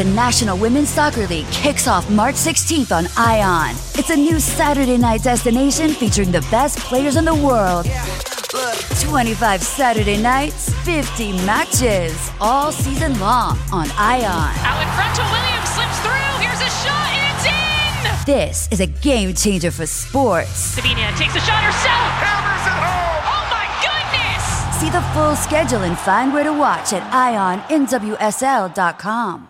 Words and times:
The 0.00 0.08
National 0.14 0.56
Women's 0.56 0.88
Soccer 0.88 1.26
League 1.26 1.46
kicks 1.48 1.86
off 1.86 2.08
March 2.08 2.36
16th 2.36 2.90
on 2.90 3.06
ION. 3.18 3.76
It's 3.98 4.08
a 4.08 4.16
new 4.16 4.40
Saturday 4.40 4.96
night 4.96 5.22
destination 5.22 5.90
featuring 5.90 6.32
the 6.32 6.40
best 6.50 6.78
players 6.78 7.16
in 7.16 7.26
the 7.26 7.34
world. 7.34 7.84
25 8.98 9.62
Saturday 9.62 10.16
nights, 10.16 10.72
50 10.86 11.32
matches, 11.44 12.30
all 12.40 12.72
season 12.72 13.20
long 13.20 13.58
on 13.72 13.90
ION. 13.98 14.54
Out 14.64 14.80
in 14.80 14.88
front 14.96 15.14
to 15.16 15.22
Williams, 15.36 15.68
slips 15.68 15.98
through. 16.00 16.40
Here's 16.40 16.62
a 16.62 16.70
shot, 16.80 17.12
and 17.12 17.20
it's 17.36 17.44
in! 17.44 18.24
This 18.24 18.68
is 18.72 18.80
a 18.80 18.86
game 18.86 19.34
changer 19.34 19.70
for 19.70 19.84
sports. 19.84 20.48
Sabina 20.48 21.12
takes 21.18 21.36
a 21.36 21.40
shot 21.40 21.62
herself. 21.62 22.08
Hammers 22.24 22.64
it 22.64 22.72
home. 22.72 23.20
Oh 23.36 23.44
my 23.52 23.68
goodness! 23.84 24.80
See 24.80 24.88
the 24.88 25.02
full 25.12 25.36
schedule 25.36 25.82
and 25.82 25.98
find 25.98 26.32
where 26.32 26.44
to 26.44 26.54
watch 26.54 26.94
at 26.94 27.02
IONNWSL.com. 27.68 29.49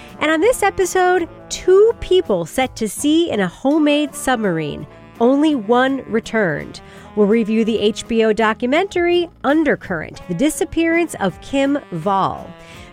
And 0.21 0.29
on 0.29 0.39
this 0.39 0.61
episode, 0.61 1.27
two 1.49 1.93
people 1.99 2.45
set 2.45 2.75
to 2.75 2.87
sea 2.87 3.31
in 3.31 3.39
a 3.39 3.47
homemade 3.47 4.13
submarine. 4.13 4.85
Only 5.19 5.55
one 5.55 6.03
returned. 6.03 6.79
We'll 7.15 7.25
review 7.25 7.65
the 7.65 7.91
HBO 7.91 8.35
documentary 8.35 9.31
Undercurrent 9.43 10.21
The 10.27 10.35
Disappearance 10.35 11.15
of 11.15 11.41
Kim 11.41 11.79
Wall. 12.05 12.47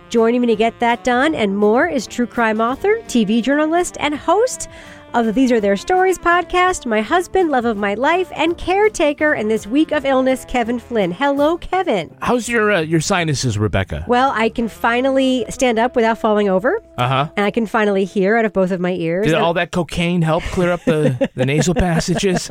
Joining 0.09 0.41
me 0.41 0.47
to 0.47 0.57
get 0.57 0.81
that 0.81 1.05
done 1.05 1.35
and 1.35 1.55
more 1.55 1.87
is 1.87 2.07
true 2.07 2.27
crime 2.27 2.63
author, 2.63 2.97
TV 3.09 3.43
journalist, 3.43 3.99
and 4.01 4.15
host 4.15 4.71
of 5.15 5.25
the 5.27 5.33
These 5.33 5.51
Are 5.51 5.61
Their 5.61 5.77
Stories 5.77 6.19
podcast, 6.19 6.85
my 6.85 7.01
husband, 7.01 7.51
love 7.51 7.65
of 7.65 7.77
my 7.77 7.95
life, 7.95 8.31
and 8.35 8.57
caretaker 8.59 9.35
in 9.35 9.49
this 9.49 9.67
week 9.67 9.91
of 9.91 10.05
illness, 10.05 10.45
Kevin 10.47 10.79
Flynn. 10.79 11.11
Hello, 11.13 11.57
Kevin. 11.59 12.15
How's 12.21 12.49
your 12.49 12.71
uh, 12.73 12.81
your 12.81 13.01
sinuses, 13.01 13.59
Rebecca? 13.59 14.05
Well, 14.07 14.33
I 14.35 14.49
can 14.51 14.69
finally 14.69 15.47
stand 15.49 15.79
up 15.79 15.97
without 15.97 16.19
falling 16.19 16.49
over, 16.49 16.83
Uh 16.99 17.09
huh. 17.09 17.29
and 17.37 17.47
I 17.47 17.51
can 17.51 17.67
finally 17.67 18.05
hear 18.05 18.37
out 18.37 18.45
of 18.45 18.53
both 18.53 18.71
of 18.71 18.81
my 18.81 18.93
ears. 18.93 19.27
Did 19.27 19.35
all 19.35 19.55
that 19.55 19.73
cocaine 19.73 20.23
help 20.23 20.43
clear 20.45 20.71
up 20.73 20.85
the, 20.85 21.31
the 21.35 21.47
nasal 21.47 21.75
passages? 21.87 22.51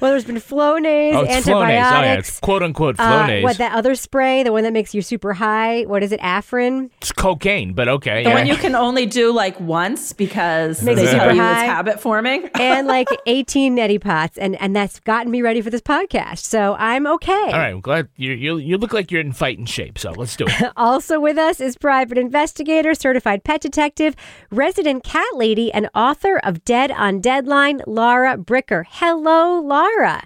well, 0.00 0.12
there's 0.12 0.24
been 0.26 0.36
Flonase, 0.36 1.14
Oh, 1.14 1.22
it's 1.22 1.48
antibiotics. 1.48 1.48
Flonase. 1.48 1.98
Oh, 1.98 2.02
yeah, 2.02 2.14
it's 2.14 2.40
quote 2.40 2.62
unquote 2.62 2.96
uh, 3.00 3.40
what 3.40 3.58
that 3.58 3.72
other 3.74 3.94
spray, 3.94 4.42
the 4.42 4.52
one 4.52 4.64
that 4.64 4.72
makes 4.72 4.94
you 4.94 5.02
super 5.02 5.32
high? 5.32 5.82
What 5.84 6.02
is 6.02 6.12
it, 6.12 6.20
Afrin? 6.20 6.90
it's 7.00 7.10
cocaine, 7.12 7.72
but 7.72 7.88
okay. 7.88 8.22
The 8.22 8.30
yeah. 8.30 8.34
one 8.34 8.46
you 8.46 8.56
can 8.56 8.74
only 8.74 9.06
do 9.06 9.32
like 9.32 9.58
once 9.60 10.12
because 10.12 10.82
Makes 10.82 11.00
you 11.00 11.08
super 11.08 11.34
high. 11.34 11.47
It's 11.50 11.62
habit 11.62 12.00
forming. 12.00 12.48
and 12.54 12.86
like 12.86 13.08
18 13.26 13.76
neti 13.76 14.00
pots, 14.00 14.38
and 14.38 14.60
and 14.60 14.74
that's 14.74 15.00
gotten 15.00 15.30
me 15.30 15.42
ready 15.42 15.60
for 15.60 15.70
this 15.70 15.80
podcast. 15.80 16.38
So 16.38 16.74
I'm 16.78 17.06
okay. 17.06 17.32
All 17.32 17.58
right, 17.58 17.70
I'm 17.70 17.80
glad 17.80 18.08
you 18.16 18.32
you 18.32 18.58
you 18.58 18.78
look 18.78 18.92
like 18.92 19.10
you're 19.10 19.20
in 19.20 19.32
fighting 19.32 19.66
shape. 19.66 19.98
So 19.98 20.10
let's 20.12 20.36
do 20.36 20.46
it. 20.46 20.72
Also 20.76 21.18
with 21.20 21.38
us 21.38 21.60
is 21.60 21.76
private 21.76 22.18
investigator, 22.18 22.94
certified 22.94 23.44
pet 23.44 23.60
detective, 23.60 24.14
resident 24.50 25.02
cat 25.02 25.26
lady, 25.34 25.72
and 25.72 25.88
author 25.94 26.38
of 26.38 26.64
Dead 26.64 26.90
on 26.90 27.20
Deadline, 27.20 27.82
Laura 27.86 28.36
Bricker. 28.36 28.84
Hello, 28.88 29.60
Laura. 29.60 30.24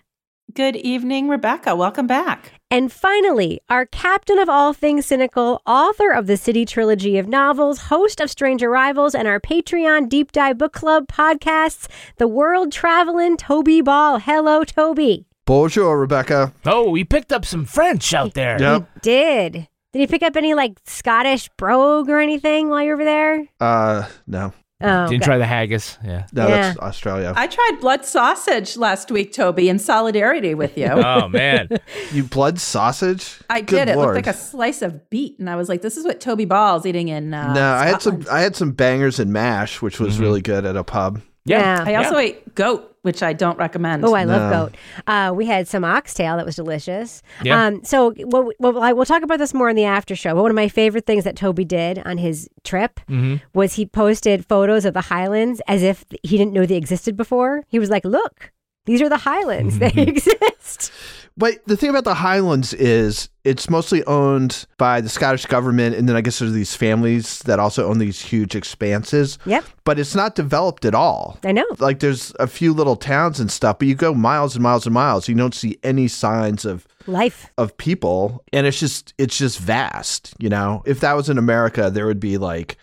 Good 0.55 0.77
evening, 0.77 1.29
Rebecca. 1.29 1.75
Welcome 1.75 2.07
back. 2.07 2.53
And 2.73 2.91
finally, 2.91 3.61
our 3.69 3.85
captain 3.85 4.39
of 4.39 4.49
all 4.49 4.73
things 4.73 5.05
cynical, 5.05 5.61
author 5.67 6.11
of 6.11 6.27
the 6.27 6.39
City 6.39 6.65
Trilogy 6.65 7.19
of 7.19 7.29
novels, 7.29 7.79
host 7.79 8.19
of 8.19 8.31
Strange 8.31 8.63
Arrivals, 8.63 9.15
and 9.15 9.29
our 9.29 9.39
Patreon 9.39 10.09
Deep 10.09 10.33
Dive 10.33 10.57
Book 10.57 10.73
Club 10.73 11.07
podcasts, 11.07 11.87
the 12.17 12.27
world 12.27 12.73
traveling 12.73 13.37
Toby 13.37 13.83
Ball. 13.83 14.21
Hello, 14.21 14.65
Toby. 14.65 15.27
Bonjour, 15.45 16.01
Rebecca. 16.01 16.55
Oh, 16.65 16.89
we 16.89 17.05
picked 17.05 17.31
up 17.31 17.45
some 17.45 17.67
French 17.67 18.15
out 18.15 18.33
there. 18.33 18.59
Yep. 18.59 19.03
Did. 19.03 19.69
Did 19.93 20.01
you 20.01 20.09
pick 20.09 20.23
up 20.23 20.35
any 20.35 20.55
like 20.55 20.81
Scottish 20.87 21.51
brogue 21.59 22.09
or 22.09 22.21
anything 22.21 22.71
while 22.71 22.81
you 22.81 22.89
were 22.89 22.95
over 22.95 23.05
there? 23.05 23.45
Uh, 23.61 24.09
no. 24.27 24.55
Oh, 24.83 25.07
Didn't 25.09 25.23
okay. 25.23 25.27
try 25.27 25.39
the 25.39 25.47
haggis. 25.47 25.99
Yeah. 26.05 26.27
No, 26.33 26.49
Yeah. 26.49 26.61
that's 26.61 26.79
Australia. 26.79 27.33
I 27.37 27.47
tried 27.47 27.79
blood 27.81 28.05
sausage 28.05 28.77
last 28.77 29.11
week, 29.11 29.33
Toby, 29.33 29.69
in 29.69 29.79
solidarity 29.79 30.55
with 30.55 30.77
you. 30.77 30.87
Oh 30.93 31.29
man. 31.29 31.69
you 32.13 32.25
blood 32.25 32.59
sausage? 32.59 33.39
I 33.51 33.61
Good 33.61 33.87
did. 33.87 33.89
It 33.89 33.97
looked 33.99 34.15
like 34.15 34.27
a 34.27 34.33
slice 34.33 34.83
of 34.83 35.09
beet, 35.11 35.39
and 35.39 35.49
I 35.51 35.57
was 35.57 35.69
like, 35.69 35.83
"This 35.83 35.97
is 35.97 36.05
what 36.05 36.21
Toby 36.21 36.45
Ball's 36.45 36.87
eating 36.87 37.09
in." 37.09 37.33
Uh, 37.35 37.53
no, 37.55 37.73
I 37.75 37.87
had 37.87 38.03
some. 38.03 38.25
I 38.31 38.41
had 38.41 38.57
some 38.57 38.73
bangers 38.73 39.19
and 39.19 39.33
mash, 39.33 39.81
which 39.83 39.99
was 40.01 40.15
Mm-hmm. 40.15 40.23
really 40.23 40.41
good 40.43 40.65
at 40.65 40.77
a 40.77 40.85
pub. 40.85 41.21
Yeah. 41.45 41.83
I 41.87 41.95
also 41.97 42.17
ate 42.19 42.55
goat, 42.55 42.97
which 43.03 43.23
I 43.23 43.33
don't 43.33 43.59
recommend. 43.59 44.05
Oh, 44.05 44.15
I 44.15 44.25
love 44.25 44.51
No. 44.51 44.59
goat. 44.67 44.77
Uh, 45.07 45.33
we 45.35 45.45
had 45.47 45.67
some 45.67 45.85
oxtail 45.85 46.37
that 46.37 46.47
was 46.47 46.55
delicious. 46.57 47.21
Yeah. 47.43 47.67
Um, 47.67 47.83
so 47.85 48.15
well, 48.19 48.51
well, 48.61 48.81
I, 48.81 48.93
we'll 48.93 49.07
talk 49.07 49.23
about 49.23 49.39
this 49.41 49.53
more 49.53 49.69
in 49.69 49.75
the 49.77 49.85
after 49.85 50.15
show. 50.15 50.35
But 50.35 50.43
one 50.43 50.51
of 50.51 50.55
my 50.55 50.69
favorite 50.69 51.05
things 51.05 51.25
that 51.25 51.35
Toby 51.37 51.65
did 51.65 51.99
on 52.05 52.19
his 52.19 52.49
trip 52.65 53.01
Mm-hmm. 53.09 53.37
was 53.55 53.75
he 53.75 53.87
posted 53.87 54.47
photos 54.47 54.85
of 54.85 54.95
the 54.95 55.01
Highlands 55.01 55.61
as 55.67 55.83
if 55.83 56.05
he 56.23 56.39
didn't 56.39 56.53
know 56.53 56.65
they 56.65 56.77
existed 56.77 57.17
before. 57.17 57.65
He 57.69 57.79
was 57.81 57.91
like, 57.91 58.05
"Look, 58.05 58.53
these 58.87 59.03
are 59.03 59.09
the 59.09 59.17
Highlands. 59.19 59.79
They 59.81 59.89
exist." 59.97 60.93
But 61.37 61.65
the 61.67 61.77
thing 61.77 61.91
about 61.91 62.05
the 62.05 62.15
Highlands 62.15 62.75
is 62.75 63.29
it's 63.45 63.71
mostly 63.71 64.05
owned 64.05 64.67
by 64.77 65.01
the 65.01 65.09
Scottish 65.09 65.47
government, 65.47 65.97
and 65.97 66.09
then 66.09 66.15
I 66.15 66.21
guess 66.21 66.39
there's 66.39 66.53
these 66.53 66.75
families 66.77 67.39
that 67.41 67.59
also 67.59 67.89
own 67.89 67.99
these 67.99 68.21
huge 68.21 68.55
expanses. 68.55 69.39
Yep, 69.47 69.65
But 69.85 69.99
it's 69.99 70.15
not 70.15 70.35
developed 70.35 70.85
at 70.85 70.95
all. 70.95 71.39
I 71.45 71.53
know. 71.53 71.65
Like 71.79 72.01
there's 72.01 72.33
a 72.39 72.47
few 72.47 72.73
little 72.73 72.97
towns 72.97 73.41
and 73.41 73.51
stuff, 73.51 73.79
but 73.79 73.89
you 73.89 73.95
go 73.95 74.13
miles 74.15 74.55
and 74.55 74.63
miles 74.63 74.87
and 74.87 74.93
miles, 74.95 75.29
you 75.29 75.35
don't 75.35 75.55
see 75.55 75.79
any 75.83 76.07
signs 76.09 76.65
of 76.65 76.87
Life. 77.09 77.51
of 77.59 77.77
people 77.79 78.45
and 78.53 78.65
it's 78.65 78.79
just 78.79 79.13
it's 79.19 79.37
just 79.37 79.59
vast 79.59 80.35
you 80.39 80.49
know 80.49 80.85
if 80.87 81.01
that 81.01 81.15
was 81.15 81.29
in 81.29 81.37
america 81.37 81.91
there 81.91 82.07
would 82.07 82.21
be 82.21 82.39
like 82.39 82.77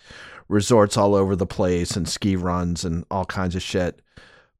resorts 0.48 0.98
all 0.98 1.14
over 1.14 1.34
the 1.34 1.46
place 1.46 1.96
and 1.96 2.06
ski 2.06 2.36
runs 2.36 2.84
and 2.84 3.06
all 3.10 3.24
kinds 3.24 3.56
of 3.56 3.62
shit 3.62 4.02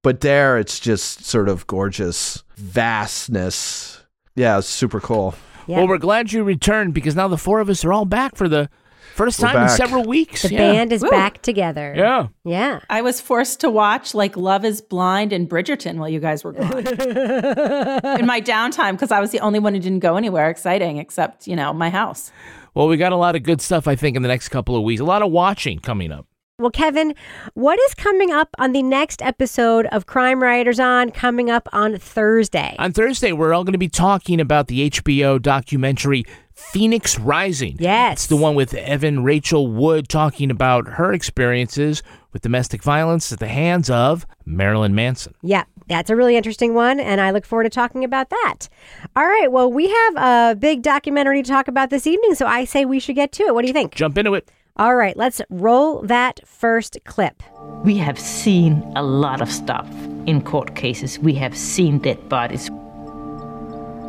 but 0.03 0.23
there 0.23 0.57
it's 0.57 0.81
just 0.81 1.27
sort 1.27 1.47
of 1.47 1.67
gorgeous 1.67 2.43
vastness 2.61 4.05
yeah 4.37 4.59
it's 4.59 4.69
super 4.69 5.01
cool 5.01 5.35
Yeah. 5.67 5.79
Well, 5.79 5.89
we're 5.89 5.99
glad 5.99 6.33
you 6.33 6.43
returned 6.43 6.95
because 6.95 7.15
now 7.15 7.29
the 7.29 7.39
four 7.39 7.61
of 7.61 7.69
us 7.69 7.85
are 7.85 7.93
all 7.93 8.05
back 8.05 8.35
for 8.35 8.49
the 8.49 8.69
first 9.15 9.39
time 9.39 9.63
in 9.63 9.69
several 9.69 10.05
weeks. 10.05 10.43
The 10.43 10.53
yeah. 10.53 10.59
band 10.59 10.93
is 10.93 11.03
Woo. 11.03 11.11
back 11.11 11.43
together. 11.43 11.95
Yeah. 11.97 12.29
Yeah. 12.45 12.81
I 12.89 13.03
was 13.03 13.21
forced 13.21 13.61
to 13.61 13.71
watch 13.71 14.15
like 14.15 14.37
Love 14.37 14.65
Is 14.65 14.81
Blind 14.81 15.33
and 15.33 15.49
Bridgerton 15.49 15.99
while 15.99 16.09
you 16.09 16.19
guys 16.19 16.43
were 16.43 16.53
gone 16.53 16.79
in 16.89 18.27
my 18.27 18.41
downtime 18.41 18.93
because 18.93 19.13
I 19.13 19.21
was 19.21 19.31
the 19.31 19.41
only 19.41 19.59
one 19.61 19.75
who 19.75 19.81
didn't 19.81 20.01
go 20.01 20.17
anywhere 20.17 20.51
exciting 20.51 20.97
except 20.99 21.47
you 21.47 21.55
know 21.55 21.73
my 21.73 21.91
house. 21.91 22.33
Well, 22.75 22.89
we 22.89 22.97
got 22.97 23.13
a 23.13 23.17
lot 23.17 23.37
of 23.37 23.43
good 23.43 23.61
stuff, 23.61 23.87
I 23.87 23.95
think, 23.95 24.17
in 24.17 24.23
the 24.23 24.29
next 24.29 24.49
couple 24.49 24.75
of 24.77 24.83
weeks. 24.83 25.01
A 25.01 25.05
lot 25.05 25.23
of 25.23 25.31
watching 25.31 25.79
coming 25.79 26.11
up. 26.11 26.27
Well, 26.61 26.71
Kevin, 26.71 27.15
what 27.55 27.79
is 27.81 27.95
coming 27.95 28.31
up 28.31 28.51
on 28.59 28.73
the 28.73 28.83
next 28.83 29.23
episode 29.23 29.87
of 29.87 30.05
Crime 30.05 30.43
Writers 30.43 30.79
On 30.79 31.11
coming 31.11 31.49
up 31.49 31.67
on 31.73 31.97
Thursday? 31.97 32.77
On 32.79 32.93
Thursday, 32.93 33.33
we're 33.33 33.55
all 33.55 33.65
going 33.65 33.73
to 33.73 33.79
be 33.79 33.89
talking 33.89 34.43
about 34.43 34.69
the 34.69 34.91
HBO 34.91 35.41
documentary 35.41 36.25
Phoenix 36.53 37.19
Rising. 37.19 37.79
Yes. 37.81 38.13
It's 38.13 38.27
the 38.27 38.37
one 38.37 38.55
with 38.55 38.75
Evan 38.75 39.25
Rachel 39.25 39.69
Wood 39.69 40.11
talking 40.11 40.51
about 40.51 40.87
her 40.87 41.15
experiences 41.15 42.03
with 42.35 42.43
domestic 42.43 42.83
violence 42.83 43.33
at 43.33 43.39
the 43.39 43.49
hands 43.49 43.89
of 43.89 44.27
Marilyn 44.45 44.95
Manson. 44.95 45.35
Yeah, 45.41 45.65
that's 45.89 46.11
a 46.11 46.17
really 46.17 46.37
interesting 46.37 46.75
one, 46.75 47.01
and 47.01 47.23
I 47.23 47.31
look 47.31 47.47
forward 47.47 47.65
to 47.65 47.71
talking 47.71 48.05
about 48.05 48.29
that. 48.29 48.69
All 49.17 49.25
right, 49.25 49.51
well, 49.51 49.73
we 49.73 49.89
have 49.89 50.17
a 50.17 50.57
big 50.57 50.83
documentary 50.83 51.43
to 51.43 51.49
talk 51.49 51.69
about 51.69 51.89
this 51.89 52.07
evening, 52.07 52.35
so 52.35 52.45
I 52.45 52.67
say 52.67 52.85
we 52.85 53.01
should 53.01 53.17
get 53.17 53.33
to 53.33 53.45
it. 53.45 53.55
What 53.55 53.63
do 53.63 53.69
you 53.69 53.73
think? 53.73 53.95
Jump 53.95 54.19
into 54.19 54.35
it. 54.35 54.51
All 54.81 54.97
right, 54.97 55.15
let's 55.15 55.43
roll 55.51 56.01
that 56.05 56.41
first 56.47 56.97
clip. 57.05 57.43
We 57.85 57.99
have 57.99 58.19
seen 58.19 58.83
a 58.97 59.03
lot 59.03 59.43
of 59.43 59.53
stuff 59.53 59.87
in 60.25 60.41
court 60.41 60.75
cases. 60.75 61.19
We 61.19 61.35
have 61.35 61.55
seen 61.55 61.99
dead 61.99 62.31
bodies. 62.31 62.71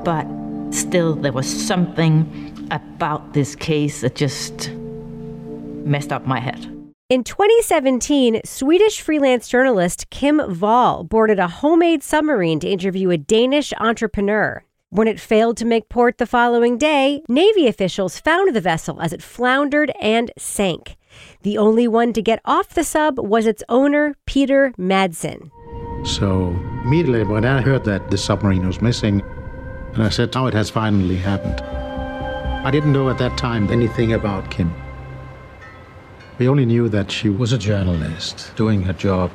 But 0.06 0.26
still, 0.72 1.16
there 1.16 1.34
was 1.34 1.46
something 1.46 2.70
about 2.72 3.34
this 3.34 3.54
case 3.54 4.00
that 4.00 4.16
just 4.16 4.72
messed 4.72 6.14
up 6.14 6.26
my 6.26 6.40
head. 6.40 6.66
In 7.10 7.26
2017, 7.26 8.40
Swedish 8.46 9.02
freelance 9.02 9.50
journalist 9.50 10.10
Kim 10.10 10.42
Wall 10.62 11.04
boarded 11.04 11.38
a 11.38 11.50
homemade 11.50 12.02
submarine 12.02 12.62
to 12.62 12.70
interview 12.70 13.10
a 13.10 13.18
Danish 13.18 13.74
entrepreneur. 13.78 14.64
When 14.94 15.08
it 15.08 15.22
failed 15.22 15.56
to 15.56 15.64
make 15.64 15.88
port 15.88 16.18
the 16.18 16.26
following 16.26 16.78
day, 16.78 17.24
Navy 17.30 17.66
officials 17.66 18.20
found 18.20 18.54
the 18.54 18.60
vessel 18.60 19.00
as 19.00 19.14
it 19.14 19.24
floundered 19.24 19.90
and 20.02 20.34
sank. 20.38 20.98
The 21.44 21.58
only 21.58 21.88
one 21.88 22.12
to 22.12 22.22
get 22.22 22.42
off 22.44 22.74
the 22.74 22.84
sub 22.84 23.18
was 23.18 23.48
its 23.48 23.64
owner, 23.70 24.16
Peter 24.26 24.74
Madsen. 24.78 25.50
So 26.06 26.50
immediately 26.84 27.24
when 27.24 27.46
I 27.46 27.62
heard 27.62 27.86
that 27.86 28.12
the 28.12 28.18
submarine 28.18 28.68
was 28.68 28.82
missing, 28.82 29.22
and 29.94 30.04
I 30.04 30.10
said, 30.10 30.36
now 30.36 30.48
it 30.48 30.54
has 30.54 30.70
finally 30.70 31.16
happened. 31.16 31.62
I 31.62 32.70
didn't 32.70 32.92
know 32.92 33.10
at 33.10 33.18
that 33.20 33.38
time 33.38 33.72
anything 33.72 34.12
about 34.12 34.52
Kim. 34.52 34.74
We 36.38 36.50
only 36.50 36.66
knew 36.66 36.90
that 36.90 37.10
she 37.10 37.30
was 37.30 37.54
a 37.54 37.58
journalist 37.58 38.52
doing 38.58 38.82
her 38.82 38.94
job. 38.94 39.32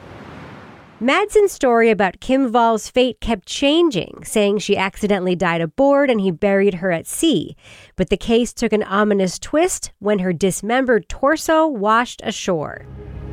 Madsen's 0.99 1.53
story 1.53 1.91
about 1.91 2.21
Kim 2.21 2.51
Wall's 2.51 2.89
fate 2.89 3.21
kept 3.21 3.47
changing, 3.47 4.25
saying 4.25 4.61
she 4.61 4.79
accidentally 4.79 5.37
died 5.37 5.61
aboard 5.61 6.09
and 6.09 6.23
he 6.23 6.31
buried 6.31 6.77
her 6.77 6.91
at 6.91 7.07
sea. 7.07 7.55
But 7.97 8.09
the 8.09 8.17
case 8.17 8.55
took 8.55 8.73
an 8.73 8.83
ominous 8.83 9.39
twist 9.39 9.93
when 9.99 10.21
her 10.21 10.33
dismembered 10.33 11.07
torso 11.07 11.67
washed 11.67 12.23
ashore. 12.25 12.87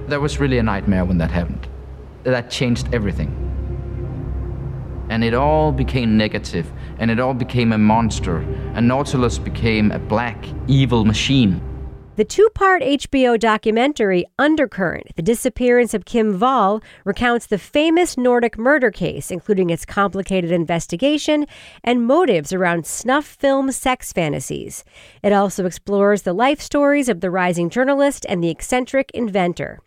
That 0.08 0.20
was 0.20 0.42
really 0.42 0.58
a 0.58 0.64
nightmare 0.64 1.06
when 1.06 1.20
that 1.20 1.32
happened. 1.32 1.66
That 2.24 2.50
changed 2.50 2.94
everything. 2.94 3.32
And 5.10 5.24
it 5.24 5.34
all 5.34 5.72
became 5.72 6.18
negative, 6.18 6.70
and 7.00 7.10
it 7.10 7.20
all 7.22 7.34
became 7.34 7.72
a 7.72 7.78
monster, 7.78 8.40
and 8.74 8.90
Nautilus 8.90 9.38
became 9.40 9.90
a 9.94 10.00
black, 10.00 10.46
evil 10.68 11.06
machine. 11.06 11.62
The 12.16 12.24
two 12.24 12.48
part 12.54 12.84
HBO 12.84 13.40
documentary 13.40 14.28
Undercurrent 14.38 15.16
The 15.16 15.24
Disappearance 15.24 15.96
of 15.96 16.06
Kim 16.06 16.40
Wall 16.40 16.84
recounts 17.06 17.48
the 17.48 17.58
famous 17.58 18.20
Nordic 18.20 18.56
murder 18.56 18.92
case, 18.92 19.32
including 19.32 19.72
its 19.72 19.84
complicated 19.84 20.52
investigation 20.52 21.48
and 21.84 22.06
motives 22.06 22.54
around 22.54 22.86
snuff 22.86 23.26
film 23.26 23.72
sex 23.72 24.14
fantasies. 24.14 24.84
It 25.24 25.34
also 25.34 25.66
explores 25.66 26.22
the 26.22 26.34
life 26.34 26.62
stories 26.62 27.10
of 27.10 27.22
the 27.22 27.32
rising 27.32 27.72
journalist 27.72 28.28
and 28.30 28.44
the 28.44 28.52
eccentric 28.52 29.10
inventor. 29.16 29.80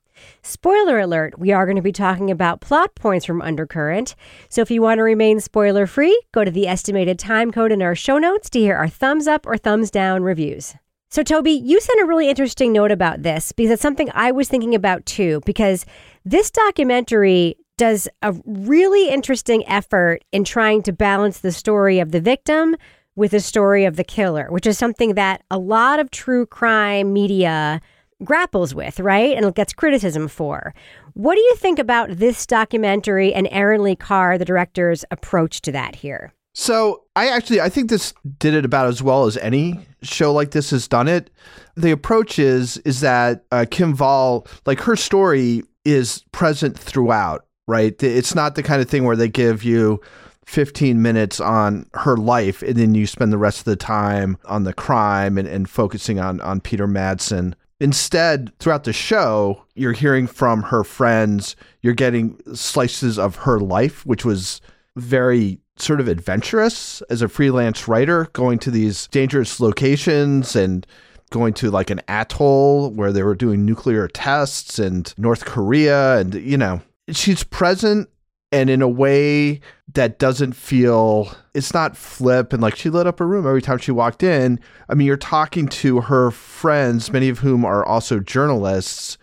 Spoiler 0.43 0.99
alert, 0.99 1.39
we 1.39 1.53
are 1.53 1.65
going 1.65 1.77
to 1.77 1.83
be 1.83 1.93
talking 1.93 2.33
about 2.33 2.61
plot 2.61 2.97
points 2.97 3.25
from 3.25 3.41
Undercurrent. 3.41 4.17
So 4.49 4.63
if 4.63 4.71
you 4.73 4.83
want 4.83 4.99
to 4.99 5.05
remain 5.05 5.39
spoiler 5.39 5.87
free, 5.87 6.21
go 6.33 6.43
to 6.43 6.51
the 6.51 6.67
estimated 6.67 7.21
time 7.21 7.53
code 7.53 7.71
in 7.71 7.83
our 7.83 7.95
show 7.95 8.19
notes 8.19 8.51
to 8.51 8.59
hear 8.59 8.75
our 8.75 8.89
thumbs 8.89 9.29
up 9.29 9.47
or 9.47 9.57
thumbs 9.57 9.93
down 9.93 10.25
reviews. 10.25 10.75
So, 11.09 11.23
Toby, 11.23 11.53
you 11.53 11.81
sent 11.81 12.01
a 12.01 12.07
really 12.07 12.29
interesting 12.29 12.73
note 12.73 12.91
about 12.91 13.23
this 13.23 13.53
because 13.53 13.71
it's 13.71 13.83
something 13.83 14.11
I 14.13 14.33
was 14.33 14.49
thinking 14.49 14.75
about 14.75 15.07
too. 15.07 15.41
Because 15.47 15.87
this 16.25 16.51
documentary 16.51 17.57
does 17.79 18.09
a 18.23 18.35
really 18.45 19.09
interesting 19.11 19.67
effort 19.69 20.25
in 20.33 20.45
trying 20.45 20.83
to 20.83 20.93
balance 20.93 21.39
the 21.39 21.53
story 21.53 22.01
of 22.01 22.11
the 22.11 22.21
victim 22.21 22.75
with 23.15 23.31
the 23.31 23.41
story 23.41 23.85
of 23.85 23.97
the 23.97 24.05
killer, 24.05 24.49
which 24.51 24.67
is 24.67 24.79
something 24.79 25.15
that 25.15 25.43
a 25.51 25.59
lot 25.59 25.99
of 25.99 26.11
true 26.11 26.45
crime 26.45 27.13
media 27.13 27.81
grapples 28.25 28.75
with, 28.75 28.99
right? 29.01 29.37
And 29.37 29.55
gets 29.55 29.73
criticism 29.73 30.29
for. 30.29 30.75
What 31.15 31.35
do 31.35 31.41
you 31.41 31.55
think 31.57 31.79
about 31.79 32.17
this 32.17 32.47
documentary 32.47 33.33
and 33.33 33.49
Erin 33.51 33.83
Lee 33.83 33.97
Carr, 33.97 34.39
the 34.39 34.45
director's 34.45 35.05
approach 35.11 35.61
to 35.63 35.73
that 35.73 35.97
here? 35.97 36.33
So 36.59 37.03
I 37.15 37.29
actually 37.29 37.61
I 37.61 37.69
think 37.69 37.91
this 37.91 38.15
did 38.39 38.55
it 38.55 38.65
about 38.65 38.87
as 38.87 39.03
well 39.03 39.27
as 39.27 39.37
any 39.37 39.87
show 40.01 40.33
like 40.33 40.53
this 40.53 40.71
has 40.71 40.89
done 40.89 41.07
it. 41.07 41.29
The 41.77 41.91
approach 41.91 42.39
is 42.39 42.79
is 42.79 43.01
that 43.01 43.45
uh, 43.53 43.67
Kim 43.71 43.95
Wall, 43.95 44.47
like 44.65 44.81
her 44.81 44.97
story, 44.97 45.65
is 45.85 46.25
present 46.33 46.79
throughout. 46.79 47.45
Right, 47.69 48.03
it's 48.03 48.35
not 48.35 48.55
the 48.55 48.63
kind 48.63 48.81
of 48.81 48.89
thing 48.89 49.05
where 49.05 49.17
they 49.17 49.29
give 49.29 49.65
you 49.65 50.01
15 50.47 51.03
minutes 51.03 51.41
on 51.41 51.91
her 51.93 52.17
life 52.17 52.63
and 52.63 52.77
then 52.77 52.95
you 52.95 53.07
spend 53.07 53.33
the 53.33 53.39
rest 53.39 53.59
of 53.59 53.65
the 53.65 53.77
time 53.77 54.39
on 54.47 54.65
the 54.65 54.73
crime 54.73 55.37
and, 55.37 55.47
and 55.47 55.69
focusing 55.69 56.19
on 56.19 56.41
on 56.41 56.63
Peter 56.63 56.89
Madsen. 56.89 57.53
Instead, 57.81 58.51
throughout 58.61 58.85
the 58.85 58.95
show, 58.95 59.63
you're 59.75 59.93
hearing 59.93 60.27
from 60.27 60.63
her 60.63 60.85
friends, 60.85 61.55
you're 61.83 61.93
getting 61.93 62.41
slices 62.55 63.19
of 63.19 63.37
her 63.37 63.61
life, 63.61 64.07
which 64.07 64.25
was 64.25 64.63
very 64.97 65.61
sort 65.79 66.01
of 66.01 66.09
adventurous 66.09 67.03
as 67.11 67.23
a 67.23 67.29
freelance 67.29 67.87
writer, 67.87 68.29
going 68.33 68.59
to 68.61 68.71
these 68.71 69.07
dangerous 69.09 69.61
locations 69.61 70.57
and 70.57 70.87
going 71.31 71.55
to 71.55 71.71
like 71.71 71.91
an 71.91 72.01
atoll 72.09 72.91
where 72.93 73.13
they 73.13 73.23
were 73.23 73.35
doing 73.35 73.65
nuclear 73.65 74.09
tests 74.09 74.79
and 74.79 75.13
North 75.19 75.45
Korea. 75.45 76.19
And, 76.19 76.35
you 76.35 76.57
know, 76.57 76.81
she's 77.11 77.43
present 77.43 78.09
and 78.53 78.71
in 78.71 78.81
a 78.81 78.89
way 78.89 79.61
that 79.95 80.19
doesn't 80.19 80.53
feel 80.53 81.35
it's 81.55 81.75
not 81.75 81.97
flip 81.97 82.53
and 82.53 82.63
like 82.63 82.77
she 82.77 82.91
lit 82.91 83.07
up 83.07 83.21
a 83.21 83.25
room 83.25 83.47
every 83.47 83.63
time 83.63 83.79
she 83.79 83.91
walked 83.91 84.23
in. 84.23 84.61
I 84.89 84.95
mean, 84.95 85.07
you're 85.07 85.17
talking 85.17 85.69
to 85.69 86.03
her 86.03 86.31
friends, 86.31 87.13
many 87.13 87.29
of 87.29 87.41
whom 87.41 87.65
are 87.65 87.85
also 87.85 88.21
journalists 88.21 89.19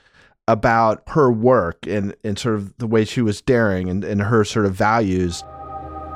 about 0.47 1.03
her 1.07 1.31
work 1.31 1.87
and, 1.87 2.15
and 2.23 2.37
sort 2.37 2.55
of 2.55 2.77
the 2.77 2.87
way 2.87 3.05
she 3.05 3.21
was 3.21 3.41
daring 3.41 3.89
and, 3.89 4.03
and 4.03 4.21
her 4.21 4.43
sort 4.43 4.65
of 4.65 4.73
values. 4.73 5.43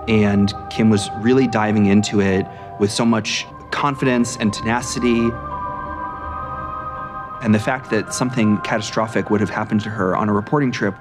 And 0.07 0.53
Kim 0.69 0.89
was 0.89 1.09
really 1.17 1.47
diving 1.47 1.87
into 1.87 2.21
it 2.21 2.45
with 2.79 2.91
so 2.91 3.05
much 3.05 3.45
confidence 3.71 4.37
and 4.37 4.53
tenacity. 4.53 5.29
And 7.43 7.53
the 7.53 7.59
fact 7.59 7.89
that 7.91 8.13
something 8.13 8.57
catastrophic 8.59 9.29
would 9.29 9.41
have 9.41 9.49
happened 9.49 9.81
to 9.81 9.89
her 9.89 10.15
on 10.15 10.29
a 10.29 10.33
reporting 10.33 10.71
trip, 10.71 10.95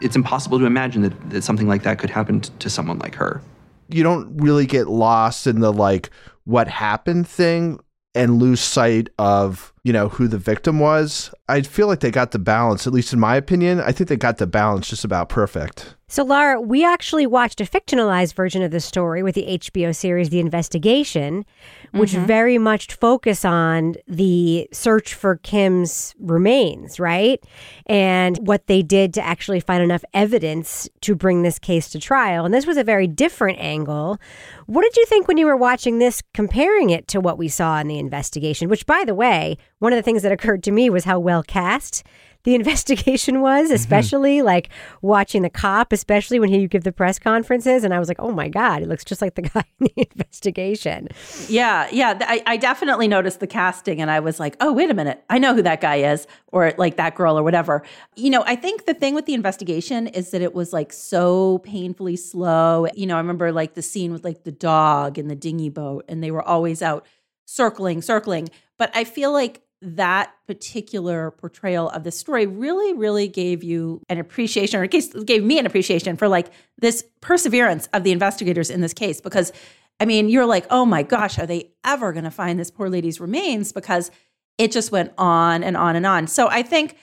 it's 0.00 0.16
impossible 0.16 0.58
to 0.58 0.64
imagine 0.64 1.02
that, 1.02 1.30
that 1.30 1.44
something 1.44 1.68
like 1.68 1.82
that 1.82 1.98
could 1.98 2.10
happen 2.10 2.40
t- 2.40 2.50
to 2.58 2.70
someone 2.70 2.98
like 2.98 3.14
her. 3.16 3.42
You 3.88 4.02
don't 4.02 4.36
really 4.38 4.66
get 4.66 4.88
lost 4.88 5.46
in 5.46 5.60
the 5.60 5.72
like 5.72 6.10
what 6.44 6.68
happened 6.68 7.28
thing 7.28 7.80
and 8.14 8.38
lose 8.38 8.60
sight 8.60 9.08
of 9.18 9.73
you 9.84 9.92
know 9.92 10.08
who 10.08 10.26
the 10.26 10.38
victim 10.38 10.80
was 10.80 11.32
i 11.48 11.60
feel 11.60 11.86
like 11.86 12.00
they 12.00 12.10
got 12.10 12.32
the 12.32 12.38
balance 12.38 12.86
at 12.86 12.92
least 12.92 13.12
in 13.12 13.20
my 13.20 13.36
opinion 13.36 13.80
i 13.80 13.92
think 13.92 14.08
they 14.08 14.16
got 14.16 14.38
the 14.38 14.46
balance 14.46 14.88
just 14.88 15.04
about 15.04 15.28
perfect 15.28 15.94
so, 16.06 16.22
Laura, 16.22 16.60
we 16.60 16.84
actually 16.84 17.26
watched 17.26 17.60
a 17.60 17.64
fictionalized 17.64 18.34
version 18.34 18.62
of 18.62 18.70
the 18.70 18.78
story 18.78 19.22
with 19.24 19.34
the 19.34 19.46
HBO 19.58 19.92
series 19.92 20.28
The 20.28 20.38
Investigation, 20.38 21.46
which 21.92 22.12
mm-hmm. 22.12 22.26
very 22.26 22.56
much 22.56 22.94
focus 22.94 23.44
on 23.44 23.94
the 24.06 24.68
search 24.70 25.14
for 25.14 25.38
Kim's 25.38 26.14
remains, 26.20 27.00
right? 27.00 27.42
And 27.86 28.36
what 28.46 28.68
they 28.68 28.80
did 28.82 29.14
to 29.14 29.24
actually 29.24 29.58
find 29.58 29.82
enough 29.82 30.04
evidence 30.12 30.88
to 31.00 31.16
bring 31.16 31.42
this 31.42 31.58
case 31.58 31.88
to 31.90 31.98
trial. 31.98 32.44
And 32.44 32.52
this 32.52 32.66
was 32.66 32.76
a 32.76 32.84
very 32.84 33.08
different 33.08 33.58
angle. 33.58 34.20
What 34.66 34.82
did 34.82 34.96
you 34.96 35.06
think 35.06 35.26
when 35.26 35.38
you 35.38 35.46
were 35.46 35.56
watching 35.56 35.98
this, 35.98 36.22
comparing 36.32 36.90
it 36.90 37.08
to 37.08 37.20
what 37.20 37.38
we 37.38 37.48
saw 37.48 37.80
in 37.80 37.88
the 37.88 37.98
investigation? 37.98 38.68
Which, 38.68 38.86
by 38.86 39.04
the 39.04 39.14
way, 39.16 39.56
one 39.84 39.92
of 39.92 39.98
the 39.98 40.02
things 40.02 40.22
that 40.22 40.32
occurred 40.32 40.62
to 40.64 40.72
me 40.72 40.88
was 40.88 41.04
how 41.04 41.18
well 41.18 41.42
cast 41.42 42.02
the 42.44 42.54
investigation 42.54 43.42
was, 43.42 43.66
mm-hmm. 43.66 43.74
especially 43.74 44.38
mm-hmm. 44.38 44.46
like 44.46 44.70
watching 45.02 45.42
the 45.42 45.50
cop, 45.50 45.92
especially 45.92 46.40
when 46.40 46.48
he 46.48 46.66
give 46.66 46.84
the 46.84 46.92
press 46.92 47.18
conferences. 47.18 47.84
And 47.84 47.92
I 47.92 47.98
was 47.98 48.08
like, 48.08 48.18
oh 48.18 48.30
my 48.30 48.48
God, 48.48 48.80
he 48.80 48.86
looks 48.86 49.04
just 49.04 49.20
like 49.20 49.34
the 49.34 49.42
guy 49.54 49.62
in 49.80 49.88
the 49.94 50.08
investigation. 50.10 51.08
Yeah, 51.48 51.86
yeah. 51.92 52.18
I, 52.22 52.42
I 52.46 52.56
definitely 52.56 53.08
noticed 53.08 53.40
the 53.40 53.46
casting 53.46 54.00
and 54.00 54.10
I 54.10 54.20
was 54.20 54.40
like, 54.40 54.56
oh, 54.60 54.72
wait 54.72 54.90
a 54.90 54.94
minute. 54.94 55.22
I 55.28 55.38
know 55.38 55.54
who 55.54 55.62
that 55.62 55.82
guy 55.82 55.96
is, 55.96 56.26
or 56.48 56.72
like 56.78 56.96
that 56.96 57.14
girl, 57.14 57.38
or 57.38 57.42
whatever. 57.42 57.82
You 58.16 58.30
know, 58.30 58.42
I 58.46 58.56
think 58.56 58.86
the 58.86 58.94
thing 58.94 59.14
with 59.14 59.26
the 59.26 59.34
investigation 59.34 60.06
is 60.06 60.30
that 60.30 60.40
it 60.40 60.54
was 60.54 60.72
like 60.72 60.94
so 60.94 61.58
painfully 61.58 62.16
slow. 62.16 62.86
You 62.94 63.06
know, 63.06 63.16
I 63.16 63.18
remember 63.18 63.52
like 63.52 63.74
the 63.74 63.82
scene 63.82 64.12
with 64.12 64.24
like 64.24 64.44
the 64.44 64.52
dog 64.52 65.18
and 65.18 65.30
the 65.30 65.36
dinghy 65.36 65.68
boat, 65.68 66.04
and 66.08 66.22
they 66.22 66.30
were 66.30 66.42
always 66.42 66.80
out 66.80 67.06
circling, 67.44 68.00
circling. 68.00 68.48
But 68.78 68.90
I 68.94 69.04
feel 69.04 69.32
like 69.32 69.63
that 69.86 70.32
particular 70.46 71.30
portrayal 71.32 71.90
of 71.90 72.04
the 72.04 72.10
story 72.10 72.46
really, 72.46 72.94
really 72.94 73.28
gave 73.28 73.62
you 73.62 74.00
an 74.08 74.18
appreciation, 74.18 74.80
or 74.80 74.84
at 74.84 74.92
least 74.92 75.14
gave 75.26 75.44
me 75.44 75.58
an 75.58 75.66
appreciation 75.66 76.16
for 76.16 76.26
like 76.26 76.50
this 76.78 77.04
perseverance 77.20 77.86
of 77.92 78.02
the 78.02 78.10
investigators 78.10 78.70
in 78.70 78.80
this 78.80 78.94
case. 78.94 79.20
Because, 79.20 79.52
I 80.00 80.06
mean, 80.06 80.28
you're 80.28 80.46
like, 80.46 80.66
oh 80.70 80.86
my 80.86 81.02
gosh, 81.02 81.38
are 81.38 81.46
they 81.46 81.70
ever 81.84 82.12
going 82.12 82.24
to 82.24 82.30
find 82.30 82.58
this 82.58 82.70
poor 82.70 82.88
lady's 82.88 83.20
remains? 83.20 83.72
Because 83.72 84.10
it 84.56 84.72
just 84.72 84.90
went 84.90 85.12
on 85.18 85.62
and 85.62 85.76
on 85.76 85.96
and 85.96 86.06
on. 86.06 86.28
So 86.28 86.48
I 86.48 86.62
think 86.62 86.96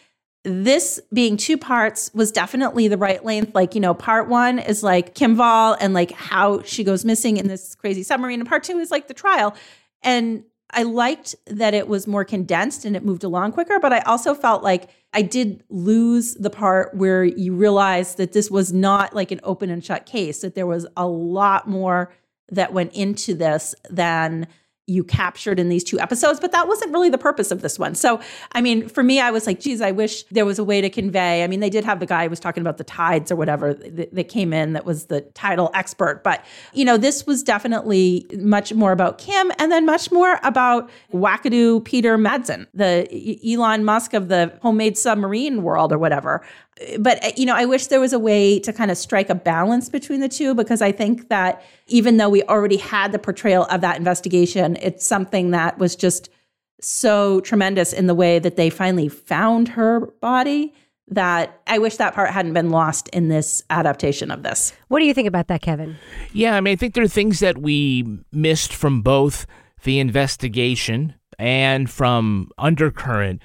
this 0.43 0.99
being 1.13 1.37
two 1.37 1.57
parts 1.57 2.11
was 2.15 2.31
definitely 2.31 2.87
the 2.87 2.97
right 2.97 3.23
length. 3.23 3.53
Like, 3.53 3.75
you 3.75 3.81
know, 3.81 3.93
part 3.93 4.27
one 4.27 4.57
is 4.57 4.81
like 4.81 5.13
Kim 5.13 5.37
Wall 5.37 5.77
and 5.79 5.93
like 5.93 6.11
how 6.11 6.63
she 6.63 6.83
goes 6.83 7.05
missing 7.05 7.37
in 7.37 7.47
this 7.47 7.75
crazy 7.75 8.01
submarine, 8.01 8.39
and 8.39 8.49
part 8.49 8.63
two 8.63 8.79
is 8.79 8.89
like 8.89 9.07
the 9.07 9.13
trial. 9.13 9.55
And 10.01 10.45
I 10.73 10.83
liked 10.83 11.35
that 11.47 11.73
it 11.73 11.87
was 11.87 12.07
more 12.07 12.23
condensed 12.23 12.85
and 12.85 12.95
it 12.95 13.05
moved 13.05 13.23
along 13.23 13.53
quicker, 13.53 13.79
but 13.79 13.93
I 13.93 13.99
also 13.99 14.33
felt 14.33 14.63
like 14.63 14.89
I 15.13 15.21
did 15.21 15.63
lose 15.69 16.35
the 16.35 16.49
part 16.49 16.95
where 16.95 17.23
you 17.23 17.53
realize 17.53 18.15
that 18.15 18.33
this 18.33 18.49
was 18.49 18.71
not 18.71 19.13
like 19.13 19.31
an 19.31 19.41
open 19.43 19.69
and 19.69 19.83
shut 19.83 20.05
case, 20.05 20.41
that 20.41 20.55
there 20.55 20.67
was 20.67 20.87
a 20.95 21.07
lot 21.07 21.67
more 21.67 22.13
that 22.49 22.73
went 22.73 22.93
into 22.93 23.33
this 23.33 23.75
than 23.89 24.47
you 24.91 25.03
captured 25.03 25.59
in 25.59 25.69
these 25.69 25.83
two 25.83 25.99
episodes, 25.99 26.39
but 26.39 26.51
that 26.51 26.67
wasn't 26.67 26.91
really 26.91 27.09
the 27.09 27.17
purpose 27.17 27.51
of 27.51 27.61
this 27.61 27.79
one. 27.79 27.95
So, 27.95 28.19
I 28.51 28.61
mean, 28.61 28.89
for 28.89 29.03
me, 29.03 29.19
I 29.19 29.31
was 29.31 29.47
like, 29.47 29.59
geez, 29.59 29.81
I 29.81 29.91
wish 29.91 30.23
there 30.23 30.45
was 30.45 30.59
a 30.59 30.63
way 30.63 30.81
to 30.81 30.89
convey. 30.89 31.43
I 31.43 31.47
mean, 31.47 31.59
they 31.59 31.69
did 31.69 31.85
have 31.85 31.99
the 31.99 32.05
guy 32.05 32.23
who 32.23 32.29
was 32.29 32.39
talking 32.39 32.61
about 32.61 32.77
the 32.77 32.83
tides 32.83 33.31
or 33.31 33.35
whatever 33.35 33.73
that, 33.73 34.13
that 34.13 34.29
came 34.29 34.53
in 34.53 34.73
that 34.73 34.85
was 34.85 35.05
the 35.05 35.21
tidal 35.21 35.71
expert, 35.73 36.23
but 36.23 36.43
you 36.73 36.85
know, 36.85 36.97
this 36.97 37.25
was 37.25 37.43
definitely 37.43 38.25
much 38.37 38.73
more 38.73 38.91
about 38.91 39.17
Kim 39.17 39.51
and 39.57 39.71
then 39.71 39.85
much 39.85 40.11
more 40.11 40.39
about 40.43 40.89
wackadoo 41.13 41.83
Peter 41.83 42.17
Madsen, 42.17 42.67
the 42.73 43.07
Elon 43.45 43.83
Musk 43.83 44.13
of 44.13 44.27
the 44.27 44.53
homemade 44.61 44.97
submarine 44.97 45.63
world 45.63 45.93
or 45.93 45.97
whatever 45.97 46.41
but 46.99 47.23
uh, 47.23 47.31
you 47.35 47.45
know, 47.45 47.55
I 47.55 47.65
wish 47.65 47.87
there 47.87 47.99
was 47.99 48.13
a 48.13 48.19
way 48.19 48.59
to 48.59 48.73
kind 48.73 48.91
of 48.91 48.97
strike 48.97 49.29
a 49.29 49.35
balance 49.35 49.89
between 49.89 50.19
the 50.19 50.29
two 50.29 50.55
because 50.55 50.81
I 50.81 50.91
think 50.91 51.29
that 51.29 51.63
even 51.87 52.17
though 52.17 52.29
we 52.29 52.43
already 52.43 52.77
had 52.77 53.11
the 53.11 53.19
portrayal 53.19 53.65
of 53.65 53.81
that 53.81 53.97
investigation, 53.97 54.77
it's 54.81 55.05
something 55.05 55.51
that 55.51 55.77
was 55.77 55.95
just 55.95 56.29
so 56.81 57.39
tremendous 57.41 57.93
in 57.93 58.07
the 58.07 58.15
way 58.15 58.39
that 58.39 58.55
they 58.55 58.69
finally 58.69 59.07
found 59.07 59.69
her 59.69 60.07
body 60.21 60.73
that 61.07 61.61
I 61.67 61.77
wish 61.77 61.97
that 61.97 62.15
part 62.15 62.29
hadn't 62.29 62.53
been 62.53 62.69
lost 62.69 63.09
in 63.09 63.27
this 63.27 63.63
adaptation 63.69 64.31
of 64.31 64.43
this. 64.43 64.73
What 64.87 64.99
do 64.99 65.05
you 65.05 65.13
think 65.13 65.27
about 65.27 65.47
that, 65.47 65.61
Kevin? 65.61 65.97
Yeah, 66.31 66.55
I 66.55 66.61
mean, 66.61 66.71
I 66.71 66.75
think 66.75 66.93
there 66.93 67.03
are 67.03 67.09
things 67.09 67.39
that 67.41 67.57
we 67.57 68.19
missed 68.31 68.73
from 68.73 69.01
both 69.01 69.45
the 69.83 69.99
investigation 69.99 71.15
and 71.37 71.89
from 71.89 72.49
Undercurrent 72.57 73.41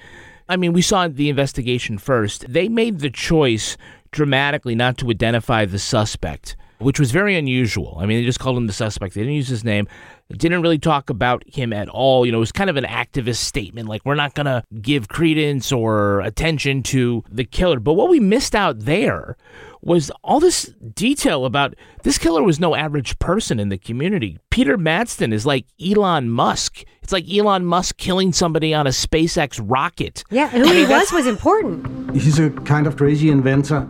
I 0.49 0.55
mean, 0.55 0.73
we 0.73 0.81
saw 0.81 1.07
the 1.07 1.29
investigation 1.29 1.97
first. 1.97 2.45
They 2.47 2.69
made 2.69 2.99
the 2.99 3.09
choice 3.09 3.77
dramatically 4.11 4.75
not 4.75 4.97
to 4.99 5.09
identify 5.09 5.65
the 5.65 5.79
suspect, 5.79 6.55
which 6.79 6.99
was 6.99 7.11
very 7.11 7.35
unusual. 7.35 7.97
I 7.99 8.05
mean, 8.05 8.19
they 8.19 8.25
just 8.25 8.39
called 8.39 8.57
him 8.57 8.67
the 8.67 8.73
suspect. 8.73 9.13
They 9.15 9.21
didn't 9.21 9.35
use 9.35 9.47
his 9.47 9.63
name. 9.63 9.87
They 10.29 10.37
didn't 10.37 10.61
really 10.61 10.77
talk 10.77 11.09
about 11.09 11.43
him 11.47 11.73
at 11.73 11.89
all. 11.89 12.25
You 12.25 12.31
know, 12.31 12.37
it 12.37 12.41
was 12.41 12.51
kind 12.51 12.69
of 12.69 12.75
an 12.75 12.83
activist 12.83 13.37
statement 13.37 13.87
like, 13.87 14.05
we're 14.05 14.15
not 14.15 14.33
going 14.35 14.45
to 14.45 14.63
give 14.81 15.07
credence 15.07 15.71
or 15.71 16.21
attention 16.21 16.83
to 16.83 17.23
the 17.31 17.45
killer. 17.45 17.79
But 17.79 17.93
what 17.93 18.09
we 18.09 18.19
missed 18.19 18.53
out 18.55 18.79
there 18.81 19.37
was 19.81 20.11
all 20.23 20.39
this 20.39 20.73
detail 20.93 21.45
about 21.45 21.75
this 22.03 22.17
killer 22.17 22.43
was 22.43 22.59
no 22.59 22.75
average 22.75 23.17
person 23.19 23.59
in 23.59 23.69
the 23.69 23.77
community. 23.77 24.37
Peter 24.49 24.77
Madsen 24.77 25.31
is 25.31 25.45
like 25.45 25.65
Elon 25.83 26.29
Musk. 26.29 26.83
It's 27.01 27.13
like 27.13 27.25
Elon 27.31 27.65
Musk 27.65 27.95
killing 27.97 28.33
somebody 28.33 28.73
on 28.73 28.85
a 28.85 28.89
SpaceX 28.91 29.61
rocket. 29.63 30.23
Yeah, 30.29 30.49
who 30.49 30.69
he 30.71 30.85
was 30.89 31.11
was 31.11 31.25
important. 31.25 32.13
He's 32.13 32.37
a 32.37 32.49
kind 32.49 32.85
of 32.85 32.97
crazy 32.97 33.29
inventor 33.29 33.87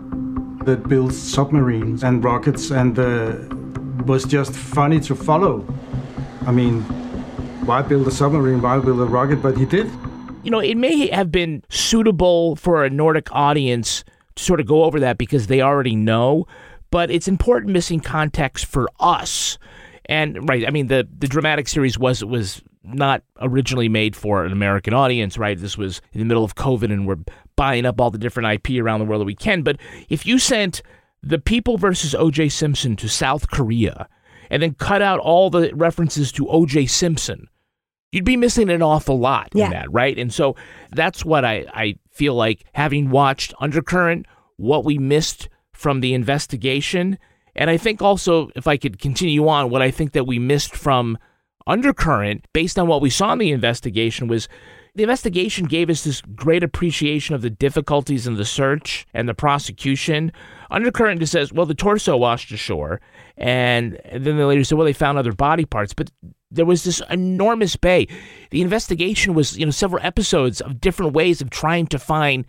that 0.67 0.87
builds 0.87 1.17
submarines 1.17 2.03
and 2.03 2.23
rockets 2.23 2.71
and 2.71 2.99
uh, 2.99 3.37
was 4.05 4.25
just 4.25 4.53
funny 4.53 4.99
to 4.99 5.15
follow. 5.15 5.65
I 6.45 6.51
mean, 6.51 6.81
why 7.65 7.81
build 7.81 8.05
a 8.07 8.11
submarine? 8.11 8.61
Why 8.61 8.77
build 8.79 8.99
a 8.99 9.05
rocket? 9.05 9.41
But 9.41 9.57
he 9.57 9.65
did. 9.65 9.89
You 10.43 10.51
know, 10.51 10.59
it 10.59 10.75
may 10.75 11.07
have 11.07 11.31
been 11.31 11.63
suitable 11.69 12.57
for 12.57 12.83
a 12.83 12.89
Nordic 12.89 13.29
audience 13.31 14.03
to 14.35 14.43
sort 14.43 14.59
of 14.59 14.67
go 14.67 14.83
over 14.83 14.99
that 14.99 15.17
because 15.17 15.47
they 15.47 15.61
already 15.61 15.95
know, 15.95 16.45
but 16.91 17.09
it's 17.09 17.27
important 17.29 17.71
missing 17.71 18.01
context 18.01 18.65
for 18.65 18.89
us. 18.99 19.57
And 20.05 20.47
right, 20.49 20.67
I 20.67 20.71
mean 20.71 20.87
the 20.87 21.07
the 21.17 21.27
dramatic 21.27 21.67
series 21.67 21.97
was 21.97 22.23
was 22.23 22.61
not 22.83 23.23
originally 23.41 23.89
made 23.89 24.15
for 24.15 24.45
an 24.45 24.51
American 24.51 24.93
audience, 24.93 25.37
right? 25.37 25.57
This 25.57 25.77
was 25.77 26.01
in 26.13 26.19
the 26.19 26.25
middle 26.25 26.43
of 26.43 26.55
COVID 26.55 26.91
and 26.91 27.05
we're 27.05 27.17
buying 27.57 27.85
up 27.85 27.99
all 27.99 28.09
the 28.09 28.17
different 28.17 28.53
IP 28.53 28.81
around 28.81 28.99
the 28.99 29.05
world 29.05 29.19
that 29.19 29.25
we 29.25 29.35
can. 29.35 29.63
But 29.63 29.77
if 30.07 30.25
you 30.25 30.39
sent 30.39 30.81
the 31.21 31.39
People 31.39 31.77
versus 31.77 32.13
OJ 32.13 32.49
Simpson 32.53 32.95
to 32.95 33.09
South 33.09 33.49
Korea 33.51 34.07
and 34.49 34.63
then 34.63 34.75
cut 34.75 35.01
out 35.01 35.19
all 35.19 35.49
the 35.49 35.71
references 35.73 36.31
to 36.33 36.45
OJ 36.45 36.89
Simpson, 36.89 37.49
you'd 38.13 38.23
be 38.23 38.37
missing 38.37 38.69
an 38.69 38.81
awful 38.81 39.19
lot 39.19 39.49
yeah. 39.53 39.65
in 39.65 39.71
that, 39.71 39.91
right? 39.91 40.17
And 40.17 40.33
so 40.33 40.55
that's 40.91 41.25
what 41.25 41.43
I, 41.43 41.65
I 41.73 41.95
feel 42.11 42.35
like 42.35 42.63
having 42.73 43.09
watched 43.09 43.53
Undercurrent, 43.59 44.25
what 44.55 44.85
we 44.85 44.97
missed 44.97 45.49
from 45.73 45.99
the 45.99 46.13
investigation. 46.13 47.17
And 47.55 47.69
I 47.69 47.77
think 47.77 48.01
also, 48.01 48.49
if 48.55 48.67
I 48.67 48.77
could 48.77 48.99
continue 48.99 49.47
on, 49.47 49.69
what 49.69 49.81
I 49.81 49.91
think 49.91 50.13
that 50.13 50.25
we 50.25 50.39
missed 50.39 50.75
from 50.75 51.17
Undercurrent, 51.65 52.45
based 52.53 52.79
on 52.79 52.87
what 52.87 53.01
we 53.01 53.09
saw 53.09 53.33
in 53.33 53.39
the 53.39 53.51
investigation, 53.51 54.27
was 54.27 54.47
the 54.97 55.03
investigation 55.03 55.67
gave 55.67 55.91
us 55.91 56.03
this 56.03 56.21
great 56.21 56.63
appreciation 56.63 57.35
of 57.35 57.43
the 57.43 57.51
difficulties 57.51 58.25
in 58.25 58.33
the 58.33 58.43
search 58.43 59.05
and 59.13 59.29
the 59.29 59.35
prosecution. 59.35 60.31
Undercurrent 60.71 61.19
just 61.19 61.31
says, 61.31 61.53
well, 61.53 61.67
the 61.67 61.75
torso 61.75 62.17
washed 62.17 62.51
ashore. 62.51 62.99
And, 63.37 63.99
then 64.11 64.37
they 64.37 64.43
later 64.43 64.63
said, 64.63 64.75
well, 64.75 64.85
they 64.85 64.93
found 64.93 65.19
other 65.19 65.33
body 65.33 65.65
parts. 65.65 65.93
But 65.93 66.09
there 66.49 66.65
was 66.65 66.83
this 66.83 66.99
enormous 67.11 67.75
bay. 67.75 68.07
The 68.49 68.63
investigation 68.63 69.35
was, 69.35 69.55
you 69.55 69.65
know, 69.65 69.71
several 69.71 70.03
episodes 70.03 70.61
of 70.61 70.81
different 70.81 71.13
ways 71.13 71.41
of 71.41 71.51
trying 71.51 71.85
to 71.87 71.99
find 71.99 72.43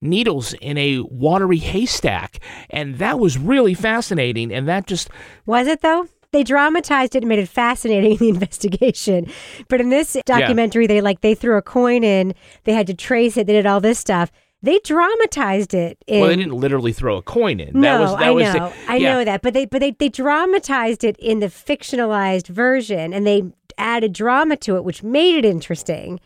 needles 0.00 0.54
in 0.54 0.78
a 0.78 1.00
watery 1.00 1.58
haystack. 1.58 2.40
And 2.70 2.96
that 2.96 3.18
was 3.18 3.36
really 3.36 3.74
fascinating. 3.74 4.54
And 4.54 4.66
that 4.68 4.86
just. 4.86 5.10
Was 5.44 5.66
it, 5.66 5.82
though? 5.82 6.08
They 6.32 6.42
dramatized 6.42 7.14
it 7.16 7.22
and 7.22 7.28
made 7.28 7.38
it 7.38 7.48
fascinating 7.48 8.12
in 8.12 8.16
the 8.18 8.28
investigation. 8.28 9.26
But 9.68 9.80
in 9.80 9.90
this 9.90 10.16
documentary, 10.24 10.84
yeah. 10.84 10.88
they 10.88 11.00
like 11.00 11.20
they 11.20 11.34
threw 11.34 11.56
a 11.56 11.62
coin 11.62 12.04
in, 12.04 12.34
they 12.64 12.72
had 12.72 12.86
to 12.88 12.94
trace 12.94 13.36
it, 13.36 13.46
they 13.46 13.52
did 13.52 13.66
all 13.66 13.80
this 13.80 13.98
stuff. 13.98 14.30
They 14.62 14.78
dramatized 14.80 15.72
it. 15.72 15.96
In, 16.06 16.20
well, 16.20 16.28
they 16.28 16.36
didn't 16.36 16.52
literally 16.52 16.92
throw 16.92 17.16
a 17.16 17.22
coin 17.22 17.60
in. 17.60 17.80
No, 17.80 17.80
that 17.80 18.00
was, 18.00 18.10
that 18.12 18.22
I 18.22 18.30
was 18.30 18.44
know, 18.44 18.52
the, 18.52 18.92
I 18.92 18.98
know 18.98 19.24
that, 19.24 19.40
but 19.40 19.54
they 19.54 19.64
but 19.64 19.80
they 19.80 19.92
they 19.92 20.10
dramatized 20.10 21.02
it 21.02 21.16
in 21.18 21.40
the 21.40 21.46
fictionalized 21.46 22.46
version, 22.48 23.14
and 23.14 23.26
they 23.26 23.44
added 23.78 24.12
drama 24.12 24.56
to 24.58 24.76
it, 24.76 24.84
which 24.84 25.02
made 25.02 25.34
it 25.36 25.44
interesting. 25.46 26.20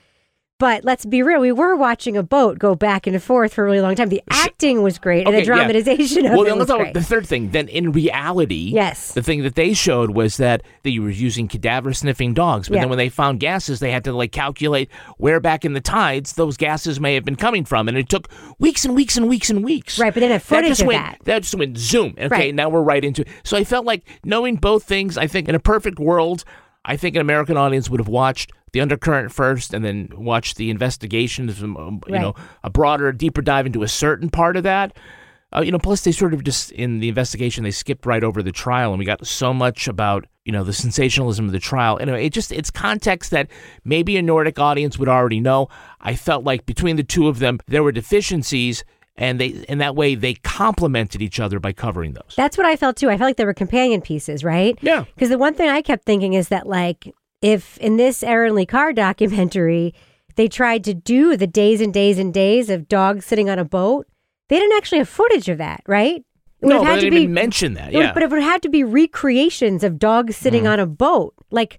But 0.65 0.83
let's 0.83 1.05
be 1.05 1.23
real, 1.23 1.41
we 1.41 1.53
were 1.53 1.77
watching 1.77 2.17
a 2.17 2.23
boat 2.23 2.59
go 2.59 2.75
back 2.75 3.07
and 3.07 3.23
forth 3.23 3.53
for 3.53 3.65
a 3.65 3.67
really 3.67 3.83
long 3.83 3.95
time. 3.97 4.09
The 4.09 4.23
acting 4.31 4.81
was 4.81 4.97
great, 4.99 5.27
okay, 5.27 5.37
and 5.37 5.37
the 5.37 5.45
dramatization 5.45 6.25
yeah. 6.25 6.35
well, 6.35 6.47
it 6.47 6.57
was 6.57 6.71
great. 6.71 6.95
The 6.95 7.03
third 7.03 7.27
thing, 7.27 7.51
then 7.51 7.69
in 7.69 7.93
reality, 7.93 8.71
yes, 8.73 9.13
the 9.13 9.23
thing 9.23 9.43
that 9.43 9.57
they 9.57 9.75
showed 9.75 10.13
was 10.13 10.39
that 10.39 10.63
they 10.83 10.99
were 10.99 11.11
using 11.11 11.49
cadaver 11.49 11.93
sniffing 11.93 12.33
dogs. 12.33 12.71
But 12.71 12.77
yeah. 12.77 12.81
then 12.81 12.89
when 12.89 12.97
they 12.97 13.11
found 13.11 13.41
gases, 13.41 13.81
they 13.81 13.91
had 13.91 14.05
to 14.05 14.15
like 14.15 14.33
calculate 14.33 14.89
where 15.19 15.39
back 15.39 15.67
in 15.67 15.75
the 15.75 15.83
tides 15.83 16.33
those 16.33 16.57
gases 16.57 16.99
may 16.99 17.13
have 17.13 17.27
been 17.27 17.37
coming 17.37 17.67
from, 17.67 17.87
and 17.87 17.99
it 17.99 18.09
took 18.09 18.31
weeks 18.59 18.87
and 18.87 18.97
weeks 18.97 19.19
and 19.19 19.29
weeks 19.29 19.51
and 19.51 19.63
weeks. 19.63 19.99
Right, 19.99 20.15
but 20.15 20.21
then 20.21 20.33
a 20.33 20.41
footage 20.41 20.63
that 20.63 20.69
just 20.71 20.81
of 20.81 20.87
went, 20.87 21.03
that. 21.03 21.19
That 21.25 21.43
just 21.43 21.57
went 21.57 21.77
zoom. 21.77 22.15
Okay, 22.17 22.29
right. 22.29 22.55
now 22.55 22.71
we're 22.71 22.81
right 22.81 23.05
into 23.05 23.21
it. 23.21 23.29
So 23.43 23.59
I 23.59 23.65
felt 23.65 23.85
like 23.85 24.03
knowing 24.25 24.57
both 24.57 24.85
things. 24.85 25.19
I 25.19 25.27
think 25.27 25.47
in 25.47 25.55
a 25.55 25.61
perfect 25.61 25.99
world, 25.99 26.43
I 26.85 26.97
think 26.97 27.15
an 27.17 27.21
American 27.21 27.57
audience 27.57 27.89
would 27.89 28.01
have 28.01 28.09
watched 28.09 28.53
the 28.73 28.81
undercurrent 28.81 29.33
first 29.33 29.73
and 29.73 29.85
then 29.85 30.11
watched 30.17 30.57
the 30.57 30.71
investigations, 30.71 31.63
um, 31.63 32.01
you 32.07 32.15
right. 32.15 32.21
know, 32.21 32.35
a 32.63 32.71
broader, 32.71 33.13
deeper 33.13 33.41
dive 33.41 33.67
into 33.67 33.83
a 33.83 33.89
certain 33.89 34.29
part 34.29 34.57
of 34.57 34.65
that. 34.65 34.97
Uh, 35.55 35.61
you 35.61 35.71
know, 35.71 35.79
plus 35.79 36.01
they 36.01 36.11
sort 36.11 36.35
of 36.35 36.43
just 36.43 36.73
in 36.73 36.99
the 36.99 37.09
investigation 37.09 37.63
they 37.63 37.71
skipped 37.71 38.05
right 38.05 38.25
over 38.25 38.43
the 38.43 38.51
trial, 38.51 38.91
and 38.91 38.99
we 38.99 39.05
got 39.05 39.25
so 39.25 39.55
much 39.55 39.87
about 39.87 40.27
you 40.45 40.53
know 40.53 40.65
the 40.65 40.73
sensationalism 40.73 41.47
of 41.47 41.53
the 41.53 41.61
trial. 41.61 41.97
Anyway, 42.01 42.27
it 42.27 42.33
just 42.33 42.51
it's 42.51 42.71
context 42.71 43.31
that 43.31 43.49
maybe 43.85 44.17
a 44.17 44.23
Nordic 44.23 44.59
audience 44.59 44.99
would 44.99 45.09
already 45.09 45.39
know. 45.39 45.69
I 46.01 46.17
felt 46.17 46.43
like 46.43 46.67
between 46.67 46.97
the 46.97 47.05
two 47.05 47.29
of 47.29 47.39
them 47.39 47.61
there 47.69 47.85
were 47.85 47.93
deficiencies, 47.93 48.85
and 49.17 49.41
they 49.41 49.49
in 49.69 49.79
that 49.79 49.95
way 49.95 50.15
they 50.15 50.35
complemented 50.35 51.23
each 51.23 51.41
other 51.41 51.61
by 51.61 51.73
covering 51.73 52.13
those. 52.13 52.35
That's 52.37 52.57
what 52.57 52.67
I 52.67 52.77
felt 52.77 52.97
too. 52.97 53.11
I 53.11 53.17
felt 53.17 53.29
like 53.29 53.37
they 53.37 53.45
were 53.45 53.55
companion 53.55 54.01
pieces, 54.01 54.43
right? 54.45 54.79
Yeah. 54.81 55.05
Because 55.15 55.29
the 55.29 55.39
one 55.39 55.55
thing 55.55 55.69
I 55.69 55.83
kept 55.83 56.05
thinking 56.05 56.35
is 56.35 56.49
that 56.49 56.67
like 56.67 57.15
if 57.43 57.79
in 57.79 57.97
this 57.97 58.23
Erin 58.23 58.55
Lee 58.55 58.67
Carr 58.67 58.93
documentary, 58.95 59.95
they 60.37 60.49
tried 60.49 60.85
to 60.85 60.95
do 60.95 61.37
the 61.37 61.47
days 61.47 61.81
and 61.81 61.93
days 61.93 62.19
and 62.19 62.35
days 62.35 62.71
of 62.71 62.89
dogs 62.89 63.25
sitting 63.25 63.49
on 63.49 63.59
a 63.59 63.65
boat, 63.65 64.07
they 64.49 64.59
didn't 64.59 64.77
actually 64.77 64.99
have 64.99 65.09
footage 65.09 65.49
of 65.49 65.59
that, 65.59 65.83
right? 65.87 66.25
It 66.61 66.67
no, 66.67 66.83
they 66.83 67.01
didn't 67.01 67.11
be, 67.11 67.23
even 67.23 67.35
mention 67.35 67.75
that. 67.75 67.93
Yeah, 67.93 68.13
but 68.13 68.23
it 68.23 68.31
would 68.31 68.43
have 68.43 68.63
to 68.63 68.69
be 68.69 68.83
recreations 68.83 69.85
of 69.85 69.99
dogs 69.99 70.37
sitting 70.37 70.65
mm. 70.65 70.73
on 70.73 70.81
a 70.81 70.87
boat. 70.87 71.35
Like 71.51 71.79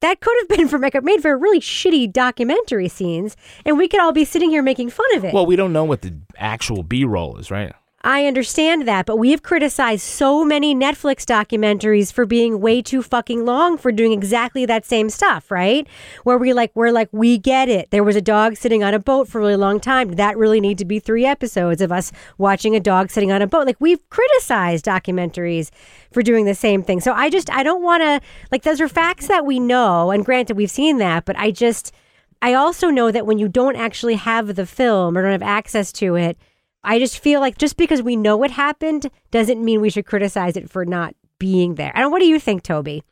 that 0.00 0.20
could 0.20 0.36
have 0.40 0.48
been 0.48 0.68
for 0.68 0.78
make 0.78 1.00
made 1.02 1.22
for 1.22 1.36
really 1.36 1.60
shitty 1.60 2.12
documentary 2.12 2.88
scenes, 2.88 3.36
and 3.64 3.78
we 3.78 3.88
could 3.88 4.00
all 4.00 4.12
be 4.12 4.24
sitting 4.24 4.50
here 4.50 4.62
making 4.62 4.90
fun 4.90 5.06
of 5.16 5.24
it. 5.24 5.32
Well, 5.34 5.46
we 5.46 5.56
don't 5.56 5.72
know 5.72 5.84
what 5.84 6.02
the 6.02 6.14
actual 6.36 6.82
B 6.82 7.04
roll 7.04 7.36
is, 7.36 7.50
right? 7.50 7.72
I 8.02 8.24
understand 8.24 8.88
that, 8.88 9.04
but 9.04 9.16
we 9.16 9.30
have 9.30 9.42
criticized 9.42 10.02
so 10.02 10.42
many 10.42 10.74
Netflix 10.74 11.26
documentaries 11.26 12.10
for 12.10 12.24
being 12.24 12.58
way 12.58 12.80
too 12.80 13.02
fucking 13.02 13.44
long 13.44 13.76
for 13.76 13.92
doing 13.92 14.12
exactly 14.12 14.64
that 14.64 14.86
same 14.86 15.10
stuff, 15.10 15.50
right? 15.50 15.86
Where 16.24 16.38
we 16.38 16.54
like 16.54 16.70
we're 16.74 16.92
like 16.92 17.10
we 17.12 17.36
get 17.36 17.68
it. 17.68 17.90
There 17.90 18.02
was 18.02 18.16
a 18.16 18.22
dog 18.22 18.56
sitting 18.56 18.82
on 18.82 18.94
a 18.94 18.98
boat 18.98 19.28
for 19.28 19.38
a 19.38 19.42
really 19.42 19.56
long 19.56 19.80
time. 19.80 20.08
Did 20.08 20.16
that 20.16 20.38
really 20.38 20.62
need 20.62 20.78
to 20.78 20.86
be 20.86 20.98
3 20.98 21.26
episodes 21.26 21.82
of 21.82 21.92
us 21.92 22.10
watching 22.38 22.74
a 22.74 22.80
dog 22.80 23.10
sitting 23.10 23.32
on 23.32 23.42
a 23.42 23.46
boat? 23.46 23.66
Like 23.66 23.80
we've 23.80 24.08
criticized 24.08 24.86
documentaries 24.86 25.70
for 26.10 26.22
doing 26.22 26.46
the 26.46 26.54
same 26.54 26.82
thing. 26.82 27.00
So 27.00 27.12
I 27.12 27.28
just 27.28 27.50
I 27.50 27.62
don't 27.62 27.82
want 27.82 28.02
to 28.02 28.22
like 28.50 28.62
those 28.62 28.80
are 28.80 28.88
facts 28.88 29.28
that 29.28 29.44
we 29.44 29.60
know 29.60 30.10
and 30.10 30.24
granted 30.24 30.56
we've 30.56 30.70
seen 30.70 30.96
that, 30.98 31.26
but 31.26 31.36
I 31.38 31.50
just 31.50 31.92
I 32.40 32.54
also 32.54 32.88
know 32.88 33.10
that 33.10 33.26
when 33.26 33.38
you 33.38 33.48
don't 33.48 33.76
actually 33.76 34.14
have 34.14 34.54
the 34.54 34.64
film 34.64 35.18
or 35.18 35.22
don't 35.22 35.32
have 35.32 35.42
access 35.42 35.92
to 35.92 36.16
it, 36.16 36.38
I 36.82 36.98
just 36.98 37.18
feel 37.18 37.40
like 37.40 37.58
just 37.58 37.76
because 37.76 38.02
we 38.02 38.16
know 38.16 38.36
what 38.36 38.50
happened 38.50 39.10
doesn't 39.30 39.62
mean 39.64 39.80
we 39.80 39.90
should 39.90 40.06
criticize 40.06 40.56
it 40.56 40.70
for 40.70 40.84
not 40.84 41.14
being 41.38 41.74
there. 41.76 41.92
And 41.94 42.10
what 42.10 42.20
do 42.20 42.26
you 42.26 42.38
think, 42.38 42.62
Toby? 42.62 43.02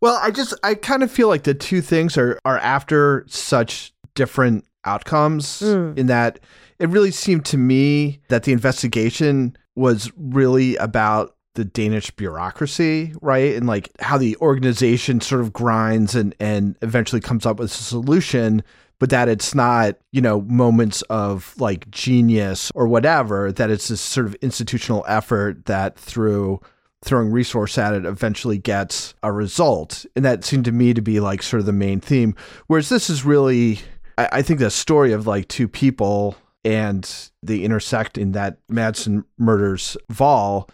Well, 0.00 0.18
I 0.22 0.30
just 0.30 0.54
I 0.62 0.74
kind 0.74 1.02
of 1.02 1.10
feel 1.10 1.28
like 1.28 1.44
the 1.44 1.54
two 1.54 1.80
things 1.80 2.16
are 2.18 2.38
are 2.44 2.58
after 2.58 3.24
such 3.28 3.92
different 4.14 4.64
outcomes 4.84 5.60
Mm. 5.60 5.98
in 5.98 6.06
that 6.06 6.40
it 6.78 6.88
really 6.88 7.10
seemed 7.10 7.44
to 7.46 7.58
me 7.58 8.20
that 8.28 8.44
the 8.44 8.52
investigation 8.52 9.56
was 9.76 10.10
really 10.16 10.76
about 10.76 11.36
the 11.54 11.64
Danish 11.64 12.10
bureaucracy, 12.12 13.12
right? 13.20 13.54
And 13.54 13.66
like 13.66 13.90
how 14.00 14.16
the 14.16 14.36
organization 14.38 15.20
sort 15.20 15.40
of 15.42 15.52
grinds 15.52 16.14
and 16.14 16.34
and 16.40 16.76
eventually 16.80 17.20
comes 17.20 17.44
up 17.44 17.58
with 17.58 17.70
a 17.70 17.74
solution, 17.74 18.62
but 19.00 19.10
that 19.10 19.28
it's 19.28 19.54
not, 19.54 19.96
you 20.12 20.20
know, 20.20 20.42
moments 20.42 21.02
of 21.02 21.54
like 21.58 21.90
genius 21.90 22.70
or 22.74 22.86
whatever, 22.86 23.50
that 23.50 23.70
it's 23.70 23.88
this 23.88 24.00
sort 24.00 24.26
of 24.26 24.36
institutional 24.36 25.04
effort 25.08 25.64
that 25.64 25.98
through 25.98 26.60
throwing 27.02 27.32
resource 27.32 27.78
at 27.78 27.94
it 27.94 28.04
eventually 28.04 28.58
gets 28.58 29.14
a 29.22 29.32
result. 29.32 30.04
And 30.14 30.24
that 30.26 30.44
seemed 30.44 30.66
to 30.66 30.72
me 30.72 30.92
to 30.92 31.00
be 31.00 31.18
like 31.18 31.42
sort 31.42 31.60
of 31.60 31.66
the 31.66 31.72
main 31.72 31.98
theme. 31.98 32.36
Whereas 32.66 32.90
this 32.90 33.08
is 33.08 33.24
really, 33.24 33.80
I, 34.18 34.28
I 34.32 34.42
think, 34.42 34.60
the 34.60 34.70
story 34.70 35.12
of 35.12 35.26
like 35.26 35.48
two 35.48 35.66
people 35.66 36.36
and 36.62 37.10
they 37.42 37.60
intersect 37.60 38.18
in 38.18 38.32
that 38.32 38.58
Madsen 38.68 39.24
murders 39.38 39.96
Wall. 40.18 40.68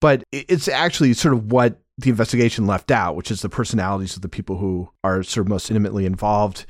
But 0.00 0.24
it's 0.32 0.66
actually 0.66 1.12
sort 1.14 1.34
of 1.34 1.52
what 1.52 1.80
the 1.96 2.10
investigation 2.10 2.66
left 2.66 2.90
out, 2.90 3.14
which 3.14 3.30
is 3.30 3.42
the 3.42 3.48
personalities 3.48 4.16
of 4.16 4.22
the 4.22 4.28
people 4.28 4.56
who 4.56 4.88
are 5.04 5.22
sort 5.22 5.46
of 5.46 5.48
most 5.48 5.70
intimately 5.70 6.06
involved. 6.06 6.66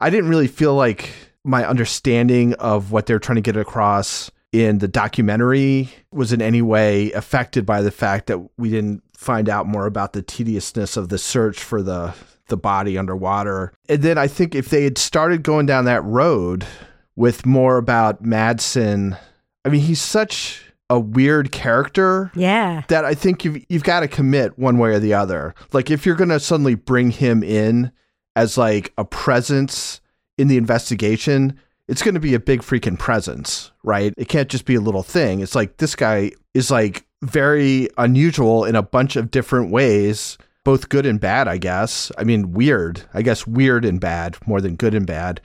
I 0.00 0.10
didn't 0.10 0.30
really 0.30 0.46
feel 0.48 0.74
like 0.74 1.10
my 1.44 1.66
understanding 1.66 2.54
of 2.54 2.92
what 2.92 3.06
they're 3.06 3.18
trying 3.18 3.36
to 3.36 3.42
get 3.42 3.56
across 3.56 4.30
in 4.52 4.78
the 4.78 4.88
documentary 4.88 5.90
was 6.12 6.32
in 6.32 6.42
any 6.42 6.60
way 6.62 7.12
affected 7.12 7.64
by 7.64 7.82
the 7.82 7.90
fact 7.90 8.26
that 8.26 8.38
we 8.58 8.70
didn't 8.70 9.02
find 9.16 9.48
out 9.48 9.66
more 9.66 9.86
about 9.86 10.12
the 10.12 10.22
tediousness 10.22 10.96
of 10.96 11.08
the 11.08 11.18
search 11.18 11.62
for 11.62 11.82
the 11.82 12.14
the 12.48 12.56
body 12.56 12.98
underwater. 12.98 13.72
And 13.88 14.02
then 14.02 14.18
I 14.18 14.26
think 14.26 14.56
if 14.56 14.70
they 14.70 14.82
had 14.82 14.98
started 14.98 15.44
going 15.44 15.66
down 15.66 15.84
that 15.84 16.02
road 16.02 16.66
with 17.14 17.46
more 17.46 17.76
about 17.76 18.24
Madsen, 18.24 19.16
I 19.64 19.68
mean 19.68 19.82
he's 19.82 20.00
such 20.00 20.64
a 20.88 20.98
weird 20.98 21.52
character 21.52 22.32
Yeah. 22.34 22.82
that 22.88 23.04
I 23.04 23.14
think 23.14 23.44
you've 23.44 23.64
you've 23.68 23.84
got 23.84 24.00
to 24.00 24.08
commit 24.08 24.58
one 24.58 24.78
way 24.78 24.90
or 24.90 24.98
the 24.98 25.14
other. 25.14 25.54
Like 25.72 25.92
if 25.92 26.04
you're 26.04 26.16
going 26.16 26.30
to 26.30 26.40
suddenly 26.40 26.74
bring 26.74 27.12
him 27.12 27.44
in 27.44 27.92
as 28.36 28.56
like 28.56 28.92
a 28.96 29.04
presence 29.04 30.00
in 30.38 30.48
the 30.48 30.56
investigation, 30.56 31.58
it's 31.88 32.02
going 32.02 32.14
to 32.14 32.20
be 32.20 32.34
a 32.34 32.40
big 32.40 32.62
freaking 32.62 32.98
presence, 32.98 33.72
right? 33.82 34.14
It 34.16 34.28
can't 34.28 34.48
just 34.48 34.64
be 34.64 34.76
a 34.76 34.80
little 34.80 35.02
thing. 35.02 35.40
It's 35.40 35.54
like 35.54 35.78
this 35.78 35.96
guy 35.96 36.32
is 36.54 36.70
like 36.70 37.04
very 37.22 37.88
unusual 37.98 38.64
in 38.64 38.76
a 38.76 38.82
bunch 38.82 39.16
of 39.16 39.30
different 39.30 39.70
ways, 39.70 40.38
both 40.64 40.88
good 40.88 41.06
and 41.06 41.20
bad, 41.20 41.48
I 41.48 41.58
guess. 41.58 42.12
I 42.16 42.24
mean, 42.24 42.52
weird. 42.52 43.02
I 43.12 43.22
guess 43.22 43.46
weird 43.46 43.84
and 43.84 44.00
bad 44.00 44.36
more 44.46 44.60
than 44.60 44.76
good 44.76 44.94
and 44.94 45.06
bad. 45.06 45.40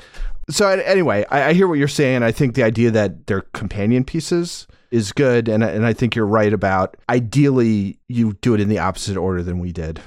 So 0.50 0.70
anyway, 0.70 1.26
I, 1.32 1.50
I 1.50 1.54
hear 1.54 1.68
what 1.68 1.80
you're 1.80 1.88
saying. 1.88 2.22
I 2.22 2.32
think 2.32 2.54
the 2.54 2.64
idea 2.64 2.92
that 2.92 3.26
they're 3.26 3.42
companion 3.42 4.04
pieces 4.04 4.68
is 4.92 5.12
good, 5.12 5.50
and 5.50 5.64
and 5.64 5.86
I 5.86 5.94
think 5.94 6.16
you're 6.16 6.28
right 6.28 6.54
about 6.54 6.96
ideally 7.10 8.00
you 8.08 8.34
do 8.42 8.54
it 8.54 8.62
in 8.62 8.70
the 8.70 8.80
opposite 8.80 9.18
order 9.18 9.42
than 9.42 9.60
we 9.60 9.72
did. 9.72 10.00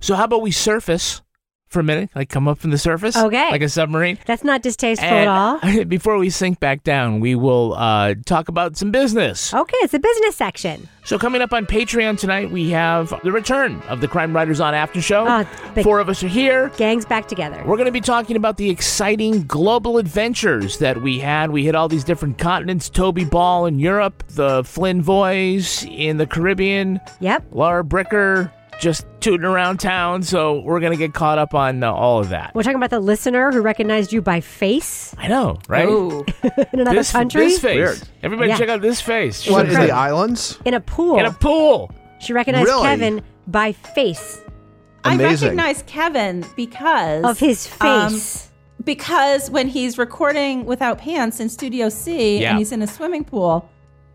So 0.00 0.14
how 0.14 0.24
about 0.24 0.42
we 0.42 0.52
surface 0.52 1.20
for 1.72 1.80
a 1.80 1.82
minute, 1.82 2.10
like 2.14 2.28
come 2.28 2.46
up 2.46 2.58
from 2.58 2.70
the 2.70 2.78
surface, 2.78 3.16
Okay. 3.16 3.50
like 3.50 3.62
a 3.62 3.68
submarine. 3.68 4.18
That's 4.26 4.44
not 4.44 4.62
distasteful 4.62 5.08
at 5.08 5.26
all. 5.26 5.84
Before 5.84 6.18
we 6.18 6.30
sink 6.30 6.60
back 6.60 6.84
down, 6.84 7.20
we 7.20 7.34
will 7.34 7.74
uh, 7.74 8.14
talk 8.26 8.48
about 8.48 8.76
some 8.76 8.90
business. 8.90 9.52
Okay, 9.52 9.76
it's 9.82 9.92
the 9.92 9.98
business 9.98 10.36
section. 10.36 10.88
So 11.04 11.18
coming 11.18 11.42
up 11.42 11.52
on 11.52 11.66
Patreon 11.66 12.18
tonight, 12.18 12.50
we 12.52 12.70
have 12.70 13.12
the 13.24 13.32
return 13.32 13.80
of 13.88 14.00
the 14.00 14.06
Crime 14.06 14.32
Writers 14.36 14.60
on 14.60 14.72
After 14.74 15.00
Show. 15.02 15.24
The- 15.74 15.82
Four 15.82 15.98
of 15.98 16.08
us 16.08 16.22
are 16.22 16.28
here. 16.28 16.68
Gangs 16.76 17.04
back 17.04 17.26
together. 17.26 17.56
We're 17.66 17.76
going 17.76 17.86
to 17.86 17.92
be 17.92 18.00
talking 18.00 18.36
about 18.36 18.56
the 18.58 18.70
exciting 18.70 19.42
global 19.48 19.98
adventures 19.98 20.78
that 20.78 21.02
we 21.02 21.18
had. 21.18 21.50
We 21.50 21.64
hit 21.64 21.74
all 21.74 21.88
these 21.88 22.04
different 22.04 22.38
continents 22.38 22.88
Toby 22.88 23.24
Ball 23.24 23.66
in 23.66 23.78
Europe, 23.80 24.22
the 24.28 24.62
Flynn 24.64 25.02
Boys 25.02 25.84
in 25.90 26.18
the 26.18 26.26
Caribbean, 26.26 27.00
Yep. 27.20 27.46
Laura 27.52 27.82
Bricker 27.82 28.52
just 28.82 29.06
tooting 29.20 29.46
around 29.46 29.78
town. 29.78 30.22
So 30.22 30.60
we're 30.60 30.80
going 30.80 30.92
to 30.92 30.98
get 30.98 31.14
caught 31.14 31.38
up 31.38 31.54
on 31.54 31.82
uh, 31.82 31.90
all 31.92 32.18
of 32.18 32.28
that. 32.30 32.52
We're 32.54 32.64
talking 32.64 32.76
about 32.76 32.90
the 32.90 33.00
listener 33.00 33.52
who 33.52 33.62
recognized 33.62 34.12
you 34.12 34.20
by 34.20 34.40
face 34.40 35.14
I 35.16 35.28
know, 35.28 35.58
right? 35.68 35.88
Ooh. 35.88 36.24
in 36.42 36.80
another 36.80 36.96
this, 36.96 37.12
country 37.12 37.46
this 37.46 37.60
face. 37.60 37.76
Weird. 37.76 38.02
Everybody 38.22 38.48
Yeah. 38.50 38.58
check 38.58 38.68
out 38.68 38.82
this 38.82 39.00
face. 39.00 39.48
What 39.48 39.66
in 39.66 39.70
She's 39.70 39.78
the 39.78 39.90
islands? 39.92 40.58
in 40.64 40.74
a 40.74 40.80
pool. 40.80 41.18
in 41.18 41.24
a 41.26 41.32
pool. 41.32 41.90
she 42.20 42.32
recognized 42.32 42.66
Really? 42.66 42.82
Kevin 42.82 43.22
by 43.46 43.72
face 43.72 44.42
I 45.04 45.14
Amazing. 45.14 45.48
recognize 45.48 45.82
Kevin 45.86 46.44
because 46.56 47.24
of 47.24 47.38
his 47.38 47.68
um, 47.80 48.10
face. 48.12 48.50
because 48.84 49.50
when 49.50 49.66
he's 49.68 49.98
recording 49.98 50.64
without 50.64 50.98
pants 50.98 51.40
in 51.40 51.48
Studio 51.48 51.88
C 51.88 52.40
Yeah. 52.40 52.50
and 52.50 52.58
he's 52.58 52.72
in 52.72 52.82
a 52.82 52.86
swimming 52.86 53.24
pool, 53.24 53.68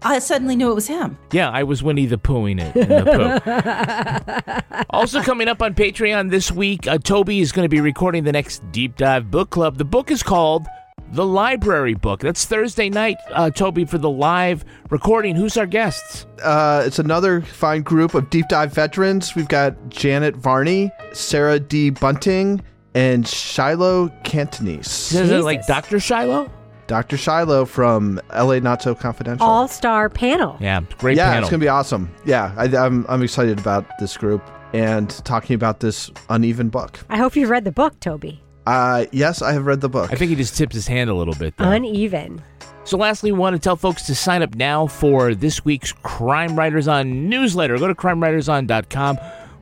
I 0.04 0.20
suddenly 0.20 0.56
knew 0.56 0.72
it 0.72 0.76
was 0.76 0.88
him. 0.88 1.18
Yeah, 1.32 1.50
I 1.50 1.64
was 1.64 1.82
Winnie 1.82 2.06
the 2.06 2.18
Poohing 2.18 2.62
it 2.62 2.76
in 2.76 2.90
the 2.90 4.62
poo. 4.76 4.84
also 4.92 5.22
coming 5.22 5.48
up 5.48 5.62
on 5.62 5.74
Patreon 5.74 6.30
this 6.30 6.52
week, 6.52 6.88
uh, 6.88 6.98
Toby 7.00 7.40
is 7.40 7.52
going 7.52 7.66
to 7.66 7.70
be 7.70 7.82
recording 7.82 8.24
the 8.24 8.32
next 8.32 8.62
deep 8.72 8.96
dive 8.96 9.32
book 9.32 9.50
club. 9.50 9.78
The 9.78 9.86
book 9.86 10.12
is 10.12 10.22
called 10.22 10.68
The 11.12 11.26
Library 11.26 11.96
Book. 11.96 12.20
That's 12.20 12.46
Thursday 12.46 12.90
night, 12.90 13.18
uh, 13.32 13.50
Toby, 13.50 13.86
for 13.86 13.98
the 13.98 14.10
live 14.10 14.64
recording. 14.92 15.36
Who's 15.36 15.58
our 15.58 15.66
guests? 15.66 16.28
Uh, 16.44 16.84
it's 16.86 17.00
another 17.00 17.42
fine 17.42 17.82
group 17.82 18.14
of 18.14 18.30
deep 18.30 18.48
dive 18.50 18.72
veterans. 18.74 19.36
We've 19.36 19.48
got 19.48 19.90
Janet 19.90 20.36
Varney, 20.36 20.92
Sarah 21.14 21.60
D. 21.60 21.90
Bunting, 21.90 22.62
and 22.94 23.28
Shiloh 23.28 24.10
Catanese. 24.24 25.14
Is 25.14 25.32
it 25.32 25.44
like 25.44 25.66
Dr. 25.66 26.00
Shiloh? 26.00 26.52
Dr. 26.88 27.18
Shiloh 27.18 27.66
from 27.66 28.20
LA 28.34 28.60
Not 28.60 28.82
So 28.82 28.96
Confidential. 28.96 29.46
All 29.46 29.68
star 29.68 30.10
panel. 30.10 30.58
Yeah, 30.60 30.82
great 30.98 31.18
yeah, 31.18 31.28
panel. 31.28 31.44
it's 31.44 31.52
gonna 31.52 31.62
be 31.62 31.68
awesome. 31.68 32.10
Yeah, 32.26 32.54
I, 32.58 32.66
I'm 32.76 33.06
I'm 33.08 33.22
excited 33.24 33.60
about 33.60 33.86
this 34.00 34.18
group 34.18 34.42
and 34.74 35.10
talking 35.26 35.54
about 35.56 35.80
this 35.80 36.12
uneven 36.30 36.70
book. 36.70 37.00
I 37.10 37.18
hope 37.18 37.36
you've 37.36 37.50
read 37.50 37.66
the 37.66 37.72
book, 37.72 38.00
Toby. 38.00 38.42
Uh, 38.66 39.06
yes, 39.12 39.42
I 39.42 39.54
have 39.54 39.66
read 39.66 39.80
the 39.80 39.90
book. 39.90 40.12
I 40.12 40.16
think 40.16 40.30
he 40.30 40.36
just 40.36 40.58
tipped 40.58 40.74
his 40.74 40.88
hand 40.88 41.10
a 41.10 41.14
little 41.14 41.36
bit. 41.36 41.56
There. 41.56 41.72
Uneven. 41.72 42.42
So, 42.84 42.98
lastly, 42.98 43.32
we 43.32 43.38
want 43.38 43.54
to 43.54 43.60
tell 43.60 43.76
folks 43.76 44.04
to 44.04 44.16
sign 44.16 44.42
up 44.42 44.56
now 44.56 44.88
for 44.88 45.36
this 45.36 45.66
week's 45.66 45.92
Crime 45.92 46.58
Writers 46.58 46.88
On 46.88 47.28
newsletter. 47.30 47.78
Go 47.78 47.88
to 47.88 47.96
crimewriterson.com. 47.96 49.18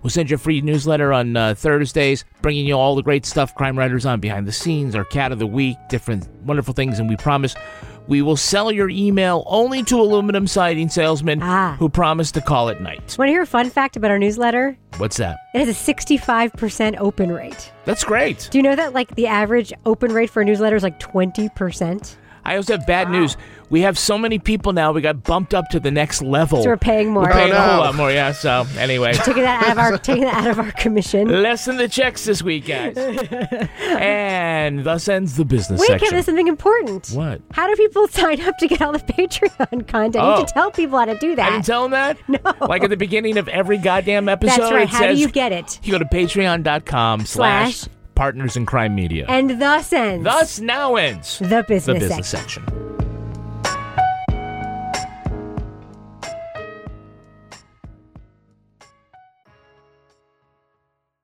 We'll 0.06 0.12
send 0.12 0.30
you 0.30 0.36
a 0.36 0.38
free 0.38 0.62
newsletter 0.62 1.12
on 1.12 1.36
uh, 1.36 1.56
Thursdays, 1.56 2.26
bringing 2.44 2.68
you 2.68 2.76
all 2.76 2.94
the 2.96 3.02
great 3.02 3.26
stuff 3.26 3.56
Crime 3.56 3.76
Writers 3.76 4.06
On 4.06 4.20
behind 4.20 4.48
the 4.48 4.52
scenes, 4.52 4.94
our 4.94 5.04
cat 5.04 5.32
of 5.32 5.40
the 5.40 5.48
week, 5.48 5.78
different 5.90 6.30
wonderful 6.46 6.76
things. 6.76 7.00
And 7.00 7.10
we 7.10 7.16
promise 7.16 7.56
we 8.08 8.22
will 8.22 8.38
sell 8.38 8.72
your 8.72 8.88
email 8.88 9.44
only 9.48 9.82
to 9.82 9.96
aluminum 10.00 10.46
siding 10.46 10.90
salesmen 10.90 11.40
Ah. 11.42 11.76
who 11.80 11.90
promise 11.90 12.32
to 12.34 12.42
call 12.42 12.70
at 12.70 12.82
night. 12.82 13.16
Want 13.18 13.30
to 13.30 13.32
hear 13.32 13.42
a 13.42 13.48
fun 13.48 13.72
fact 13.72 13.96
about 13.98 14.12
our 14.12 14.20
newsletter? 14.20 14.78
What's 14.98 15.18
that? 15.18 15.38
It 15.56 15.66
has 15.66 15.70
a 15.70 15.74
65% 15.94 16.98
open 17.00 17.32
rate. 17.32 17.72
That's 17.86 18.04
great. 18.04 18.48
Do 18.52 18.60
you 18.60 18.64
know 18.64 18.76
that 18.76 18.94
like 18.94 19.16
the 19.16 19.26
average 19.26 19.74
open 19.88 20.14
rate 20.14 20.30
for 20.30 20.44
a 20.44 20.46
newsletter 20.46 20.76
is 20.76 20.84
like 20.84 21.00
20%? 21.00 22.16
I 22.46 22.56
also 22.58 22.78
have 22.78 22.86
bad 22.86 23.10
news. 23.10 23.36
We 23.72 23.82
have 23.82 23.98
so 23.98 24.20
many 24.20 24.38
people 24.38 24.74
now, 24.74 24.92
we 24.92 25.02
got 25.02 25.24
bumped 25.24 25.56
up 25.56 25.70
to 25.70 25.80
the 25.80 25.90
next 25.90 26.22
level. 26.22 26.62
So 26.62 26.70
we're 26.70 26.78
paying 26.78 27.10
more. 27.12 27.24
We're 27.24 27.32
paying 27.32 27.52
Oh, 27.52 27.56
a 27.58 27.62
whole 27.62 27.74
oh, 27.74 27.80
lot 27.80 27.96
more, 27.96 28.12
yeah. 28.12 28.32
So, 28.32 28.68
anyway. 28.78 29.14
taking 29.16 29.42
that 29.42 29.64
out 29.64 29.72
of 29.72 29.78
our 29.80 29.98
taking 29.98 30.26
that 30.26 30.36
out 30.46 30.52
of 30.52 30.60
our 30.60 30.72
commission. 30.74 31.28
Less 31.42 31.66
than 31.66 31.78
the 31.78 31.90
checks 31.90 32.26
this 32.26 32.44
week, 32.44 32.68
guys. 32.68 32.96
and 33.80 34.84
thus 34.84 35.08
ends 35.08 35.36
the 35.36 35.46
business 35.46 35.80
Wait, 35.82 35.88
section. 35.88 36.00
Kevin, 36.06 36.16
there's 36.16 36.26
something 36.26 36.48
important. 36.48 37.08
What? 37.10 37.42
How 37.54 37.68
do 37.68 37.76
people 37.76 38.08
sign 38.08 38.40
up 38.42 38.56
to 38.60 38.68
get 38.68 38.82
all 38.84 38.92
the 38.92 39.00
Patreon 39.00 39.88
content? 39.88 40.16
You 40.16 40.22
Oh. 40.22 40.38
need 40.40 40.48
to 40.48 40.54
oh. 40.54 40.62
tell 40.62 40.72
people 40.72 41.00
how 41.00 41.06
to 41.06 41.18
do 41.18 41.36
that. 41.36 41.42
I 41.42 41.50
that. 41.50 41.56
didn't 41.56 41.66
tell 41.66 41.90
them 41.90 41.92
that? 41.92 42.18
No. 42.30 42.68
Like 42.68 42.84
at 42.84 42.92
the 42.92 42.98
beginning 42.98 43.38
of 43.38 43.48
every 43.48 43.78
goddamn 43.80 44.30
episode. 44.30 44.60
That's 44.62 44.72
right. 44.72 44.84
it 44.84 44.90
How 44.90 45.00
says 45.00 45.18
do 45.18 45.22
you 45.22 45.30
get 45.30 45.52
it? 45.52 45.80
You 45.84 45.92
go 45.92 45.98
to 46.00 46.06
patreon.com 46.06 47.26
slash 47.26 47.76
Slash. 47.78 47.95
Partners 48.16 48.58
in 48.58 48.66
crime 48.66 48.96
media. 48.96 49.26
And 49.28 49.62
thus 49.62 49.94
ends 49.94 50.24
thus 50.24 50.60
now 50.60 50.96
ends 50.96 51.40
the 51.40 51.66
business, 51.68 51.86
the 51.86 51.94
business, 51.94 52.28
section. 52.28 52.64
section. 52.66 52.86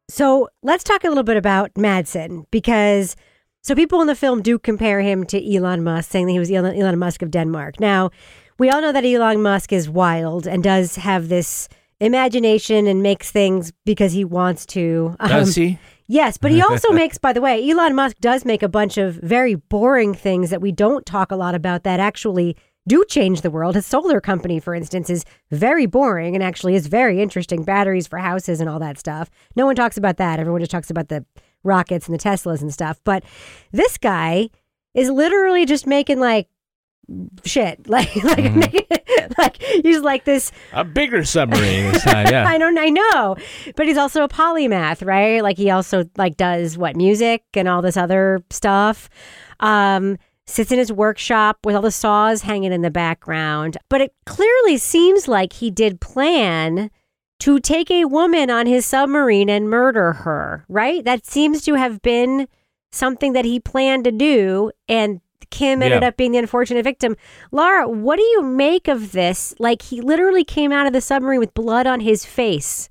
So 0.10 0.50
let's 0.62 0.84
talk 0.84 1.04
a 1.04 1.08
little 1.08 1.24
bit 1.24 1.38
about 1.38 1.74
Madsen 1.76 2.46
because 2.52 3.16
so 3.64 3.76
people 3.76 4.02
in 4.02 4.08
the 4.08 4.16
film 4.16 4.42
do 4.42 4.60
compare 4.60 5.02
him 5.02 5.24
to 5.26 5.56
Elon 5.56 5.84
Musk, 5.84 6.12
saying 6.12 6.26
that 6.26 6.32
he 6.34 6.40
was 6.40 6.52
Elon, 6.52 6.76
Elon 6.76 7.00
Musk 7.00 7.22
of 7.22 7.32
Denmark. 7.32 7.80
Now, 7.80 8.12
we 8.58 8.70
all 8.70 8.82
know 8.82 8.92
that 8.92 9.06
Elon 9.06 9.42
Musk 9.42 9.72
is 9.72 9.90
wild 9.90 10.46
and 10.46 10.64
does 10.64 10.96
have 10.98 11.30
this 11.30 11.70
imagination 12.00 12.88
and 12.88 13.02
makes 13.02 13.32
things 13.32 13.72
because 13.86 14.12
he 14.12 14.26
wants 14.26 14.66
to. 14.68 15.16
Um, 15.20 15.30
Does 15.30 15.56
he? 15.56 15.80
Yes, 16.08 16.38
but 16.38 16.52
he 16.52 16.62
also 16.62 16.90
makes, 16.94 17.18
by 17.18 17.34
the 17.34 17.42
way, 17.42 17.70
Elon 17.70 17.96
Musk 17.96 18.18
does 18.20 18.46
make 18.46 18.64
a 18.64 18.70
bunch 18.70 18.98
of 18.98 19.16
very 19.16 19.56
boring 19.56 20.14
things 20.14 20.50
that 20.50 20.62
we 20.62 20.72
don't 20.72 21.06
talk 21.06 21.32
a 21.32 21.36
lot 21.36 21.56
about 21.56 21.84
that 21.84 22.00
actually 22.00 22.58
do 22.88 23.06
change 23.08 23.42
the 23.42 23.52
world. 23.52 23.76
His 23.76 23.86
solar 23.86 24.20
company, 24.20 24.60
for 24.60 24.74
instance, 24.74 25.10
is 25.10 25.24
very 25.52 25.86
boring 25.86 26.36
and 26.36 26.44
actually 26.44 26.76
is 26.76 26.88
very 26.88 27.22
interesting. 27.22 27.64
Batteries 27.64 28.08
for 28.08 28.18
houses 28.18 28.60
and 28.60 28.70
all 28.70 28.80
that 28.80 28.98
stuff. 28.98 29.30
No 29.56 29.66
one 29.66 29.76
talks 29.76 29.98
about 29.98 30.18
that. 30.18 30.40
Everyone 30.40 30.62
just 30.62 30.72
talks 30.72 30.90
about 30.90 31.10
the 31.10 31.26
rockets 31.64 32.08
and 32.08 32.18
the 32.18 32.24
Teslas 32.24 32.62
and 32.62 32.74
stuff. 32.74 33.00
But 33.04 33.24
this 33.72 33.98
guy 33.98 34.50
is 34.94 35.10
literally 35.10 35.66
just 35.66 35.86
making 35.86 36.20
like 36.20 36.48
shit. 37.44 37.80
Like, 37.88 38.16
like, 38.24 38.88
like 39.38 39.62
he's 39.62 40.00
like 40.00 40.24
this. 40.24 40.52
A 40.72 40.84
bigger 40.84 41.24
submarine 41.26 41.92
this 41.92 42.04
time, 42.04 42.28
yeah. 42.28 42.46
I 42.48 42.58
don't. 42.58 42.78
I 42.78 42.90
know, 42.90 43.36
but 43.76 43.86
he's 43.86 43.98
also 43.98 44.24
a 44.24 44.30
polymath, 44.30 45.06
right? 45.06 45.44
Like 45.44 45.58
he 45.58 45.70
also 45.70 46.06
like 46.18 46.38
does 46.38 46.78
what 46.78 46.96
music 46.96 47.44
and 47.54 47.68
all 47.68 47.82
this 47.82 47.98
other 47.98 48.40
stuff. 48.50 49.10
Um, 49.60 50.18
sits 50.48 50.72
in 50.72 50.80
his 50.80 50.92
workshop 50.92 51.60
with 51.66 51.76
all 51.76 51.82
the 51.82 51.92
saws 51.92 52.42
hanging 52.42 52.72
in 52.72 52.82
the 52.82 52.92
background. 52.92 53.78
But 53.90 54.02
it 54.02 54.14
clearly 54.26 54.78
seems 54.78 55.28
like 55.28 55.54
he 55.54 55.72
did 55.72 56.02
plan 56.02 56.90
to 57.42 57.60
take 57.60 57.90
a 57.90 58.06
woman 58.06 58.50
on 58.50 58.68
his 58.68 58.86
submarine 58.86 59.50
and 59.50 59.70
murder 59.70 60.14
her, 60.14 60.66
right? 60.70 61.04
That 61.04 61.26
seems 61.26 61.64
to 61.64 61.74
have 61.74 62.02
been 62.02 62.48
something 62.92 63.34
that 63.34 63.46
he 63.46 63.60
planned 63.60 64.04
to 64.04 64.12
do. 64.12 64.72
And 64.88 65.22
Kim 65.52 65.84
ended 65.84 66.02
Yeah. 66.02 66.08
up 66.08 66.18
being 66.18 66.32
the 66.32 66.40
unfortunate 66.40 66.84
victim. 66.84 67.16
Laura, 67.52 67.88
what 67.88 68.16
do 68.18 68.24
you 68.24 68.42
make 68.42 68.88
of 68.88 69.12
this? 69.12 69.54
Like, 69.60 69.84
he 69.84 70.02
literally 70.02 70.44
came 70.44 70.72
out 70.72 70.88
of 70.88 70.94
the 70.94 71.02
submarine 71.02 71.40
with 71.40 71.54
blood 71.54 71.86
on 71.86 72.00
his 72.00 72.26
face 72.26 72.90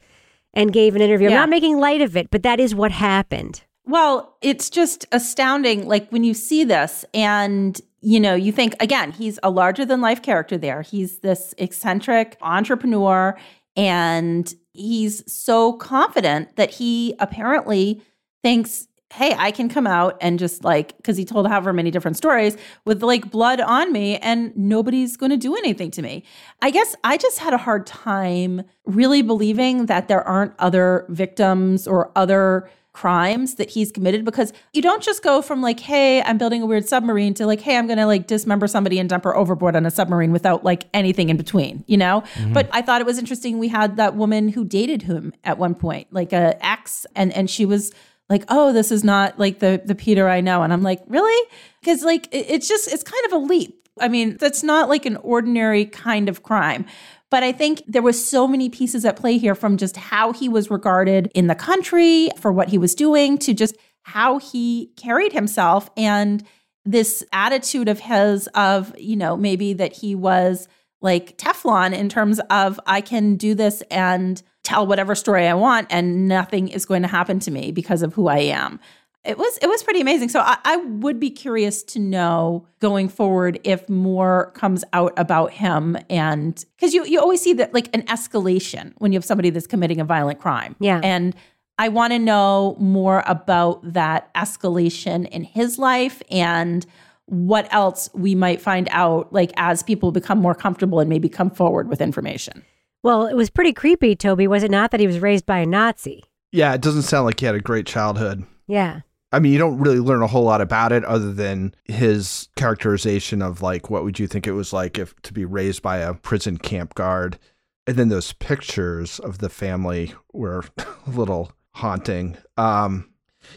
and 0.55 0.73
gave 0.73 0.95
an 0.95 1.03
interview. 1.03 1.29
I'm 1.29 1.35
not 1.35 1.49
making 1.49 1.79
light 1.79 2.01
of 2.01 2.17
it, 2.17 2.31
but 2.31 2.43
that 2.45 2.61
is 2.61 2.75
what 2.75 2.93
happened. 2.93 3.63
Well, 3.87 4.37
it's 4.41 4.71
just 4.71 5.07
astounding. 5.11 5.89
Like 5.89 6.09
when 6.11 6.23
you 6.23 6.35
see 6.35 6.63
this 6.65 7.05
and 7.13 7.81
you 8.03 8.19
know, 8.19 8.35
you 8.35 8.51
think 8.51 8.75
again, 8.81 9.13
he's 9.13 9.39
a 9.43 9.51
larger 9.51 9.85
than 9.85 10.01
life 10.01 10.23
character 10.23 10.57
there. 10.57 10.81
He's 10.81 11.19
this 11.19 11.55
eccentric 11.59 12.39
entrepreneur 12.41 13.37
and 13.77 14.55
he's 14.73 15.31
so 15.31 15.75
confident 15.75 16.57
that 16.57 16.71
he 16.71 17.15
apparently 17.19 18.01
thinks, 18.43 18.89
hey, 19.13 19.35
I 19.37 19.51
can 19.51 19.69
come 19.69 19.87
out 19.87 20.17
and 20.21 20.39
just 20.39 20.63
like, 20.63 20.97
because 20.97 21.17
he 21.17 21.25
told 21.25 21.49
however 21.49 21.73
many 21.73 21.91
different 21.91 22.17
stories 22.17 22.57
with 22.85 23.03
like 23.03 23.31
blood 23.31 23.61
on 23.61 23.93
me 23.93 24.19
and 24.19 24.57
nobody's 24.57 25.17
going 25.17 25.31
to 25.31 25.37
do 25.37 25.57
anything 25.57 25.91
to 25.93 26.03
me. 26.03 26.23
I 26.63 26.71
guess 26.71 26.95
I 27.03 27.17
just 27.17 27.39
had 27.39 27.53
a 27.53 27.59
hard 27.59 27.87
time 27.87 28.63
really 28.87 29.23
believing 29.23 29.87
that 29.87 30.07
there 30.07 30.27
aren't 30.27 30.53
other 30.59 31.07
victims 31.09 31.89
or 31.89 32.13
other 32.15 32.71
crimes 32.93 33.55
that 33.55 33.71
he's 33.71 33.93
committed 33.93 34.25
because 34.25 34.53
you 34.73 34.83
don't 34.83 35.03
just 35.03 35.23
go 35.23 35.41
from 35.41 35.63
like 35.63 35.79
hey 35.79 36.21
i'm 36.23 36.37
building 36.37 36.61
a 36.61 36.67
weird 36.67 36.87
submarine 36.89 37.33
to 37.33 37.47
like 37.47 37.61
hey 37.61 37.77
i'm 37.77 37.87
gonna 37.87 38.05
like 38.05 38.27
dismember 38.27 38.67
somebody 38.67 38.99
and 38.99 39.09
dump 39.09 39.23
her 39.23 39.35
overboard 39.37 39.77
on 39.77 39.87
a 39.87 39.91
submarine 39.93 40.33
without 40.33 40.65
like 40.65 40.87
anything 40.93 41.29
in 41.29 41.37
between 41.37 41.85
you 41.87 41.97
know 41.97 42.25
mm-hmm. 42.35 42.53
but 42.53 42.69
i 42.73 42.83
thought 42.83 43.01
it 43.01 43.07
was 43.07 43.17
interesting 43.17 43.61
we 43.61 43.69
had 43.69 43.97
that 43.97 44.17
woman 44.17 44.49
who 44.49 44.65
dated 44.65 45.03
him 45.03 45.33
at 45.45 45.57
one 45.57 45.73
point 45.73 46.09
like 46.13 46.33
a 46.33 46.59
ex 46.67 47.07
and 47.15 47.33
and 47.35 47.49
she 47.49 47.65
was 47.65 47.93
like 48.31 48.45
oh 48.49 48.73
this 48.73 48.91
is 48.91 49.05
not 49.05 49.39
like 49.39 49.59
the 49.59 49.83
the 49.85 49.95
peter 49.95 50.29
i 50.29 50.41
know. 50.41 50.63
And 50.63 50.73
i'm 50.73 50.83
like 50.83 51.03
really? 51.07 51.49
Because 51.81 52.03
like 52.03 52.27
it- 52.33 52.47
it's 52.49 52.69
just 52.69 52.91
it's 52.91 53.03
kind 53.03 53.25
of 53.27 53.33
a 53.33 53.39
leap. 53.39 53.89
I 54.01 54.09
mean 54.09 54.39
that's 54.39 54.63
not 54.63 54.89
like 54.89 55.05
an 55.05 55.17
ordinary 55.17 55.85
kind 55.85 56.29
of 56.29 56.43
crime. 56.43 56.87
But 57.31 57.45
I 57.45 57.53
think 57.53 57.83
there 57.87 58.03
was 58.03 58.29
so 58.29 58.49
many 58.49 58.69
pieces 58.69 59.05
at 59.05 59.17
play 59.17 59.39
here 59.39 59.55
from 59.55 59.77
just 59.77 59.97
how 59.97 60.33
he 60.33 60.49
was 60.49 60.71
regarded 60.71 61.31
in 61.35 61.47
the 61.47 61.55
country 61.55 62.29
for 62.39 62.51
what 62.51 62.69
he 62.71 62.79
was 62.79 62.95
doing 62.95 63.39
to 63.39 63.55
just 63.55 63.77
how 64.03 64.39
he 64.39 64.91
carried 64.97 65.33
himself 65.33 65.91
and 65.97 66.43
this 66.85 67.23
attitude 67.33 67.89
of 67.89 68.01
his 68.01 68.49
of, 68.55 68.93
you 68.99 69.15
know, 69.15 69.37
maybe 69.37 69.75
that 69.75 69.93
he 69.93 70.15
was 70.17 70.67
like 71.01 71.39
Teflon 71.39 71.93
in 71.93 72.09
terms 72.09 72.41
of 72.51 72.81
I 72.87 73.01
can 73.01 73.37
do 73.37 73.55
this 73.55 73.83
and 73.91 74.43
tell 74.63 74.87
whatever 74.87 75.15
story 75.15 75.47
I 75.47 75.55
want 75.55 75.87
and 75.91 76.29
nothing 76.29 76.69
is 76.69 76.85
going 76.85 77.03
to 77.03 77.09
happen 77.09 77.41
to 77.41 77.51
me 77.51 77.73
because 77.73 78.03
of 78.03 78.15
who 78.15 78.29
I 78.29 78.39
am. 78.39 78.81
It 79.23 79.37
was 79.37 79.59
it 79.61 79.67
was 79.69 79.83
pretty 79.83 80.01
amazing. 80.01 80.31
So 80.31 80.41
I, 80.41 80.57
I 80.65 80.77
would 80.77 81.21
be 81.21 81.31
curious 81.31 81.83
to 81.85 81.99
know 81.99 82.67
going 82.79 83.09
forward 83.11 83.61
if 83.65 83.87
more 83.89 84.51
comes 84.55 84.83
out 84.95 85.13
about 85.19 85.53
him 85.53 85.99
and 86.09 86.65
because 86.77 86.95
you 86.95 87.05
you 87.05 87.21
always 87.21 87.43
see 87.43 87.53
that 87.55 87.75
like 87.75 87.95
an 87.95 88.03
escalation 88.03 88.95
when 88.97 89.13
you 89.13 89.17
have 89.19 89.25
somebody 89.25 89.51
that's 89.51 89.67
committing 89.67 90.01
a 90.01 90.05
violent 90.05 90.39
crime. 90.39 90.75
Yeah. 90.81 91.01
And 91.05 91.35
I 91.79 91.89
want 91.89 92.13
to 92.15 92.19
know 92.19 92.77
more 92.79 93.23
about 93.27 93.81
that 93.93 94.33
escalation 94.35 95.29
in 95.29 95.45
his 95.45 95.79
life 95.79 96.23
and 96.31 96.87
what 97.27 97.73
else 97.73 98.11
we 98.13 98.35
might 98.35 98.61
find 98.61 98.89
out 98.91 99.33
like 99.33 99.53
as 99.57 99.83
people 99.83 100.13
become 100.13 100.39
more 100.39 100.55
comfortable 100.55 100.99
and 100.99 101.09
maybe 101.09 101.29
come 101.29 101.51
forward 101.51 101.89
with 101.89 102.01
information. 102.01 102.65
Well, 103.03 103.27
it 103.27 103.35
was 103.35 103.51
pretty 103.51 103.73
creepy, 103.73 104.15
Toby, 104.15 104.47
was 104.47 104.63
it 104.63 104.71
not, 104.71 104.91
that 104.91 105.01
he 105.01 105.07
was 105.07 105.21
raised 105.21 105.47
by 105.47 105.59
a 105.59 105.67
Nazi? 105.67 106.25
Yeah, 106.53 106.75
it 106.75 106.81
doesn't 106.81 107.03
sound 107.03 107.27
like 107.27 107.41
he 107.41 107.47
had 107.47 107.55
a 107.55 107.61
great 107.61 107.87
childhood. 107.87 108.45
Yeah. 108.67 109.01
I 109.33 109.39
mean, 109.39 109.53
you 109.53 109.59
don't 109.59 109.79
really 109.79 110.01
learn 110.01 110.23
a 110.23 110.27
whole 110.27 110.45
lot 110.45 110.61
about 110.61 110.93
it 110.93 111.05
other 111.05 111.33
than 111.33 111.75
his 111.85 112.49
characterization 112.57 113.43
of 113.43 113.63
like 113.63 113.89
what 113.89 114.03
would 114.03 114.19
you 114.19 114.27
think 114.27 114.47
it 114.47 114.53
was 114.53 114.73
like 114.73 114.99
if 114.99 115.15
to 115.23 115.33
be 115.33 115.45
raised 115.45 115.83
by 115.83 115.99
a 115.99 116.15
prison 116.15 116.57
camp 116.57 116.95
guard. 116.95 117.39
And 117.87 117.97
then 117.97 118.09
those 118.09 118.33
pictures 118.33 119.19
of 119.21 119.39
the 119.39 119.49
family 119.49 120.15
were 120.33 120.65
a 120.79 121.11
little 121.11 121.53
haunting. 121.75 122.37
Um 122.57 123.07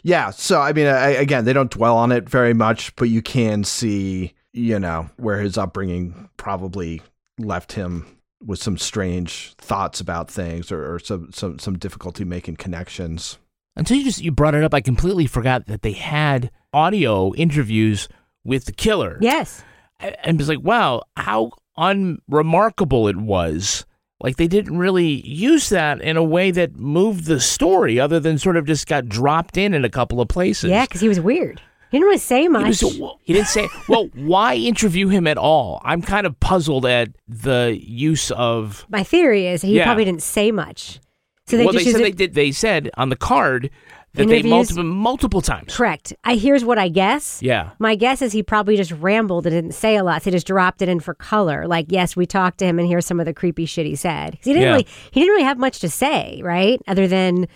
yeah, 0.04 0.30
so 0.30 0.62
I 0.62 0.74
mean, 0.74 0.88
I, 0.88 1.10
again, 1.10 1.44
they 1.44 1.54
don't 1.54 1.72
dwell 1.72 1.98
on 1.98 2.12
it 2.12 2.30
very 2.30 2.54
much, 2.54 2.96
but 2.96 3.10
you 3.10 3.22
can 3.22 3.64
see, 3.64 4.34
you 4.54 4.80
know, 4.80 5.10
where 5.18 5.40
his 5.40 5.58
upbringing 5.58 6.30
probably 6.38 7.02
left 7.38 7.74
him 7.74 8.06
with 8.46 8.62
some 8.62 8.78
strange 8.78 9.54
thoughts 9.58 10.00
about 10.00 10.30
things 10.30 10.72
or, 10.72 10.94
or 10.96 11.00
some, 11.00 11.32
some 11.32 11.60
some 11.60 11.78
difficulty 11.78 12.24
making 12.24 12.58
connections. 12.58 13.38
Until 13.76 13.98
you 13.98 14.04
just 14.04 14.22
you 14.22 14.32
brought 14.32 14.56
it 14.56 14.64
up, 14.64 14.74
I 14.74 14.82
completely 14.82 15.26
forgot 15.28 15.66
that 15.68 15.82
they 15.82 15.94
had 15.94 16.52
audio 16.74 17.34
interviews 17.36 18.08
with 18.44 18.66
the 18.66 18.72
killer. 18.72 19.18
Yes. 19.22 19.64
I- 20.00 20.16
and 20.24 20.38
was 20.38 20.50
like, 20.50 20.62
wow, 20.62 21.04
how 21.16 21.52
unremarkable 21.78 23.08
it 23.08 23.18
was. 23.18 23.86
Like 24.22 24.38
they 24.38 24.48
didn't 24.48 24.78
really 24.78 25.28
use 25.28 25.70
that 25.70 26.02
in 26.02 26.16
a 26.16 26.24
way 26.24 26.52
that 26.52 26.78
moved 26.78 27.26
the 27.26 27.40
story, 27.42 28.00
other 28.00 28.20
than 28.20 28.38
sort 28.38 28.56
of 28.56 28.66
just 28.66 28.88
got 28.88 29.10
dropped 29.10 29.58
in 29.58 29.74
in 29.74 29.84
a 29.84 29.90
couple 29.90 30.22
of 30.22 30.30
places. 30.30 30.70
Yeah, 30.70 30.86
because 30.86 31.02
he 31.02 31.10
was 31.10 31.20
weird. 31.20 31.62
He 31.94 32.00
didn't 32.00 32.08
really 32.08 32.18
say 32.18 32.42
He, 32.42 32.48
much. 32.50 32.82
was, 32.82 33.00
he 33.22 33.34
didn't 33.34 33.48
say, 33.48 33.70
well, 33.88 34.10
why 34.16 34.56
interview 34.56 35.08
him 35.10 35.28
at 35.28 35.38
all? 35.38 35.80
I'm 35.86 36.02
kind 36.02 36.26
of 36.28 36.38
puzzled 36.40 36.86
at 36.88 37.10
the 37.28 37.80
use 37.82 38.32
of. 38.32 38.86
My 38.90 39.04
theory 39.04 39.46
is 39.48 39.62
he 39.62 39.78
Yeah. 39.78 39.86
probably 39.86 40.04
didn't 40.06 40.24
say 40.24 40.52
much. 40.52 41.00
So 41.46 41.56
they 41.58 41.66
well, 41.66 41.74
just 41.74 41.86
they 41.86 41.92
said 41.92 42.02
it- 42.02 42.04
they 42.04 42.12
did. 42.12 42.34
They 42.34 42.52
said 42.52 42.90
on 42.98 43.10
the 43.10 43.16
card 43.16 43.70
that 44.16 44.28
they 44.28 44.42
multiple 44.44 44.84
multiple 44.84 45.42
times. 45.42 45.76
Correct. 45.76 46.14
I 46.24 46.36
here's 46.36 46.64
what 46.66 46.78
I 46.80 46.88
guess. 46.88 47.42
Yeah. 47.44 47.72
My 47.80 47.96
guess 47.96 48.22
is 48.22 48.32
he 48.32 48.42
probably 48.44 48.76
just 48.78 48.92
rambled 48.94 49.46
and 49.46 49.54
didn't 49.54 49.74
say 49.74 49.96
a 49.96 50.04
lot. 50.04 50.22
So 50.22 50.26
he 50.26 50.32
just 50.32 50.48
dropped 50.48 50.82
it 50.82 50.90
in 50.90 51.00
for 51.00 51.14
color. 51.16 51.68
Like, 51.68 51.88
yes, 51.90 52.16
we 52.16 52.26
talked 52.26 52.60
to 52.60 52.66
him, 52.66 52.80
and 52.80 52.88
here's 52.88 53.06
some 53.06 53.20
of 53.20 53.26
the 53.26 53.34
creepy 53.34 53.66
shit 53.66 53.86
he 53.86 53.96
said. 53.96 54.38
he 54.44 54.52
didn't 54.54 54.62
Yeah. 54.64 54.70
really 54.72 54.88
he 55.12 55.20
didn't 55.20 55.32
really 55.34 55.44
have 55.46 55.58
much 55.60 55.80
to 55.82 55.90
say, 55.90 56.42
right? 56.44 56.82
Other 56.88 57.08
than, 57.08 57.48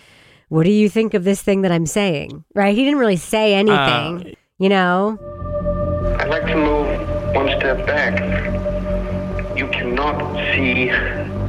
what 0.48 0.64
do 0.64 0.70
you 0.70 0.88
think 0.88 1.14
of 1.14 1.24
this 1.24 1.42
thing 1.42 1.62
that 1.62 1.72
I'm 1.72 1.86
saying? 1.86 2.44
Right? 2.54 2.74
He 2.76 2.84
didn't 2.84 2.98
really 2.98 3.16
say 3.16 3.54
anything. 3.54 3.76
Uh, 3.76 4.34
you 4.58 4.68
know. 4.68 5.18
I'd 6.18 6.28
like 6.28 6.46
to 6.46 6.56
move 6.56 7.34
one 7.34 7.48
step 7.58 7.86
back. 7.86 8.18
You 9.56 9.68
cannot 9.68 10.34
see 10.54 10.86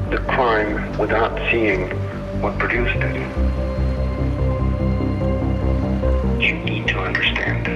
the 0.09 0.21
crime 0.27 0.97
without 0.97 1.37
seeing 1.49 1.89
what 2.41 2.57
produced 2.59 2.95
it. 2.95 3.15
You 6.41 6.53
need 6.63 6.87
to 6.87 6.99
understand. 6.99 7.67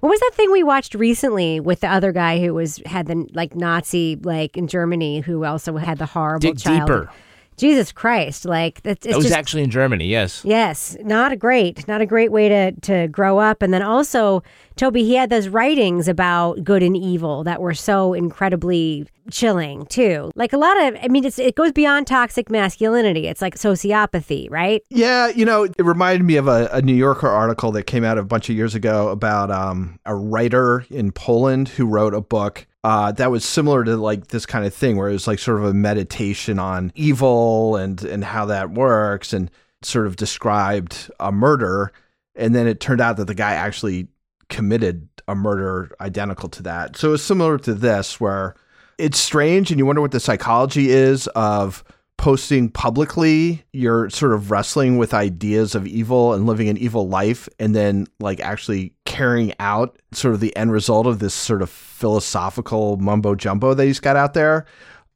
What 0.00 0.10
was 0.10 0.20
that 0.20 0.32
thing 0.34 0.50
we 0.52 0.62
watched 0.62 0.94
recently 0.94 1.60
with 1.60 1.80
the 1.80 1.88
other 1.88 2.12
guy 2.12 2.38
who 2.40 2.54
was 2.54 2.80
had 2.86 3.06
the 3.06 3.26
like 3.32 3.54
Nazi 3.54 4.16
like 4.22 4.56
in 4.56 4.66
Germany 4.66 5.20
who 5.20 5.44
also 5.44 5.76
had 5.76 5.98
the 5.98 6.06
horrible 6.06 6.40
Dig 6.40 6.58
child. 6.58 6.80
deeper. 6.88 7.10
Jesus 7.56 7.92
Christ! 7.92 8.44
Like 8.44 8.82
that's 8.82 9.06
it's 9.06 9.12
That 9.12 9.16
was 9.16 9.26
just, 9.26 9.36
actually 9.36 9.62
in 9.62 9.70
Germany. 9.70 10.06
Yes. 10.06 10.42
Yes, 10.44 10.96
not 11.02 11.32
a 11.32 11.36
great, 11.36 11.86
not 11.86 12.00
a 12.00 12.06
great 12.06 12.32
way 12.32 12.48
to 12.48 12.72
to 12.72 13.08
grow 13.08 13.38
up. 13.38 13.62
And 13.62 13.72
then 13.72 13.82
also, 13.82 14.42
Toby, 14.76 15.04
he 15.04 15.14
had 15.14 15.30
those 15.30 15.48
writings 15.48 16.08
about 16.08 16.64
good 16.64 16.82
and 16.82 16.96
evil 16.96 17.44
that 17.44 17.60
were 17.60 17.74
so 17.74 18.12
incredibly 18.12 19.06
chilling 19.30 19.86
too. 19.86 20.30
Like 20.34 20.52
a 20.52 20.58
lot 20.58 20.80
of, 20.82 20.96
I 21.02 21.08
mean, 21.08 21.24
it's 21.24 21.38
it 21.38 21.54
goes 21.54 21.72
beyond 21.72 22.06
toxic 22.06 22.50
masculinity. 22.50 23.26
It's 23.26 23.40
like 23.40 23.54
sociopathy, 23.56 24.50
right? 24.50 24.82
Yeah, 24.90 25.28
you 25.28 25.44
know, 25.44 25.64
it 25.64 25.74
reminded 25.78 26.24
me 26.24 26.36
of 26.36 26.48
a, 26.48 26.68
a 26.72 26.82
New 26.82 26.94
Yorker 26.94 27.28
article 27.28 27.72
that 27.72 27.84
came 27.84 28.04
out 28.04 28.18
a 28.18 28.24
bunch 28.24 28.50
of 28.50 28.56
years 28.56 28.74
ago 28.74 29.08
about 29.08 29.50
um, 29.50 29.98
a 30.04 30.14
writer 30.14 30.84
in 30.90 31.12
Poland 31.12 31.68
who 31.68 31.86
wrote 31.86 32.14
a 32.14 32.20
book 32.20 32.66
uh, 32.84 33.10
that 33.12 33.30
was 33.30 33.44
similar 33.44 33.82
to 33.82 33.96
like 33.96 34.28
this 34.28 34.46
kind 34.46 34.66
of 34.66 34.74
thing, 34.74 34.96
where 34.96 35.08
it 35.08 35.12
was 35.12 35.26
like 35.26 35.38
sort 35.38 35.58
of 35.58 35.64
a 35.64 35.74
meditation 35.74 36.58
on 36.58 36.92
evil 36.94 37.76
and 37.76 38.04
and 38.04 38.22
how 38.22 38.44
that 38.44 38.70
works, 38.70 39.32
and 39.32 39.50
sort 39.82 40.06
of 40.06 40.16
described 40.16 41.10
a 41.18 41.32
murder, 41.32 41.92
and 42.36 42.54
then 42.54 42.66
it 42.66 42.80
turned 42.80 43.00
out 43.00 43.16
that 43.16 43.26
the 43.26 43.34
guy 43.34 43.54
actually 43.54 44.08
committed 44.50 45.08
a 45.26 45.34
murder 45.34 45.90
identical 46.00 46.48
to 46.50 46.62
that. 46.62 46.96
So 46.96 47.14
it's 47.14 47.22
similar 47.22 47.58
to 47.58 47.74
this, 47.74 48.20
where 48.20 48.54
it's 48.98 49.18
strange 49.18 49.70
and 49.70 49.78
you 49.78 49.86
wonder 49.86 50.02
what 50.02 50.12
the 50.12 50.20
psychology 50.20 50.90
is 50.90 51.26
of 51.28 51.82
posting 52.16 52.70
publicly 52.70 53.62
you're 53.72 54.08
sort 54.08 54.32
of 54.32 54.50
wrestling 54.50 54.96
with 54.96 55.12
ideas 55.12 55.74
of 55.74 55.86
evil 55.86 56.32
and 56.32 56.46
living 56.46 56.68
an 56.68 56.76
evil 56.78 57.08
life 57.08 57.48
and 57.58 57.74
then 57.74 58.06
like 58.20 58.40
actually 58.40 58.94
carrying 59.04 59.52
out 59.58 59.98
sort 60.12 60.32
of 60.34 60.40
the 60.40 60.56
end 60.56 60.72
result 60.72 61.06
of 61.06 61.18
this 61.18 61.34
sort 61.34 61.60
of 61.60 61.68
philosophical 61.68 62.96
mumbo 62.96 63.34
jumbo 63.34 63.74
that 63.74 63.84
he's 63.84 64.00
got 64.00 64.16
out 64.16 64.34
there. 64.34 64.64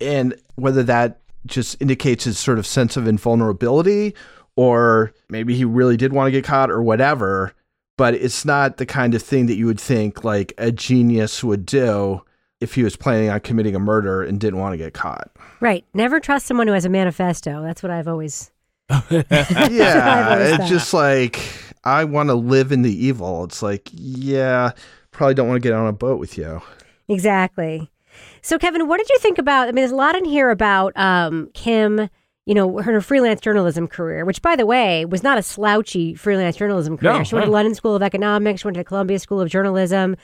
And 0.00 0.34
whether 0.56 0.82
that 0.84 1.20
just 1.46 1.80
indicates 1.80 2.24
his 2.24 2.38
sort 2.38 2.58
of 2.58 2.66
sense 2.66 2.96
of 2.96 3.06
invulnerability 3.06 4.14
or 4.56 5.12
maybe 5.28 5.54
he 5.54 5.64
really 5.64 5.96
did 5.96 6.12
want 6.12 6.26
to 6.26 6.32
get 6.32 6.44
caught 6.44 6.70
or 6.70 6.82
whatever 6.82 7.54
but 7.96 8.14
it's 8.14 8.44
not 8.44 8.76
the 8.76 8.86
kind 8.86 9.14
of 9.14 9.22
thing 9.22 9.46
that 9.46 9.56
you 9.56 9.66
would 9.66 9.80
think 9.80 10.24
like 10.24 10.52
a 10.58 10.70
genius 10.70 11.42
would 11.42 11.66
do 11.66 12.22
if 12.60 12.74
he 12.74 12.82
was 12.82 12.96
planning 12.96 13.30
on 13.30 13.40
committing 13.40 13.74
a 13.74 13.78
murder 13.78 14.22
and 14.22 14.40
didn't 14.40 14.58
want 14.58 14.72
to 14.72 14.76
get 14.76 14.94
caught. 14.94 15.30
Right. 15.60 15.84
Never 15.94 16.20
trust 16.20 16.46
someone 16.46 16.66
who 16.66 16.72
has 16.72 16.84
a 16.84 16.88
manifesto. 16.88 17.62
That's 17.62 17.82
what 17.82 17.90
I've 17.90 18.08
always. 18.08 18.50
yeah, 19.10 20.36
it's 20.38 20.68
just 20.68 20.94
like 20.94 21.40
I 21.84 22.04
want 22.04 22.30
to 22.30 22.34
live 22.34 22.72
in 22.72 22.82
the 22.82 23.06
evil. 23.06 23.44
It's 23.44 23.62
like, 23.62 23.88
yeah, 23.92 24.72
probably 25.10 25.34
don't 25.34 25.48
want 25.48 25.62
to 25.62 25.66
get 25.66 25.74
on 25.74 25.86
a 25.86 25.92
boat 25.92 26.18
with 26.18 26.38
you. 26.38 26.62
Exactly. 27.08 27.90
So, 28.42 28.58
Kevin, 28.58 28.88
what 28.88 28.98
did 28.98 29.08
you 29.08 29.18
think 29.18 29.38
about? 29.38 29.64
I 29.64 29.66
mean, 29.66 29.76
there's 29.76 29.90
a 29.90 29.96
lot 29.96 30.16
in 30.16 30.24
here 30.24 30.50
about 30.50 30.96
um, 30.96 31.50
Kim. 31.54 32.08
You 32.46 32.54
know, 32.54 32.78
her 32.78 33.02
freelance 33.02 33.42
journalism 33.42 33.86
career, 33.86 34.24
which, 34.24 34.40
by 34.40 34.56
the 34.56 34.64
way, 34.64 35.04
was 35.04 35.22
not 35.22 35.36
a 35.36 35.42
slouchy 35.42 36.14
freelance 36.14 36.56
journalism 36.56 36.96
career. 36.96 37.12
No, 37.12 37.22
she 37.22 37.34
went 37.34 37.44
to 37.44 37.50
no. 37.50 37.52
London 37.52 37.74
School 37.74 37.94
of 37.94 38.02
Economics. 38.02 38.62
She 38.62 38.66
went 38.66 38.74
to 38.76 38.80
the 38.80 38.84
Columbia 38.84 39.18
School 39.18 39.42
of 39.42 39.50
Journalism. 39.50 40.16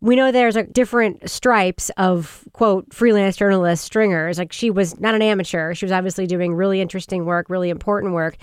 We 0.00 0.14
know 0.14 0.30
there's 0.30 0.56
different 0.72 1.28
stripes 1.28 1.90
of 1.96 2.44
quote 2.52 2.92
freelance 2.92 3.36
journalist 3.36 3.84
stringers. 3.84 4.38
Like 4.38 4.52
she 4.52 4.70
was 4.70 5.00
not 5.00 5.14
an 5.14 5.22
amateur. 5.22 5.74
She 5.74 5.84
was 5.84 5.92
obviously 5.92 6.26
doing 6.26 6.54
really 6.54 6.80
interesting 6.80 7.24
work, 7.24 7.48
really 7.48 7.70
important 7.70 8.12
work. 8.12 8.36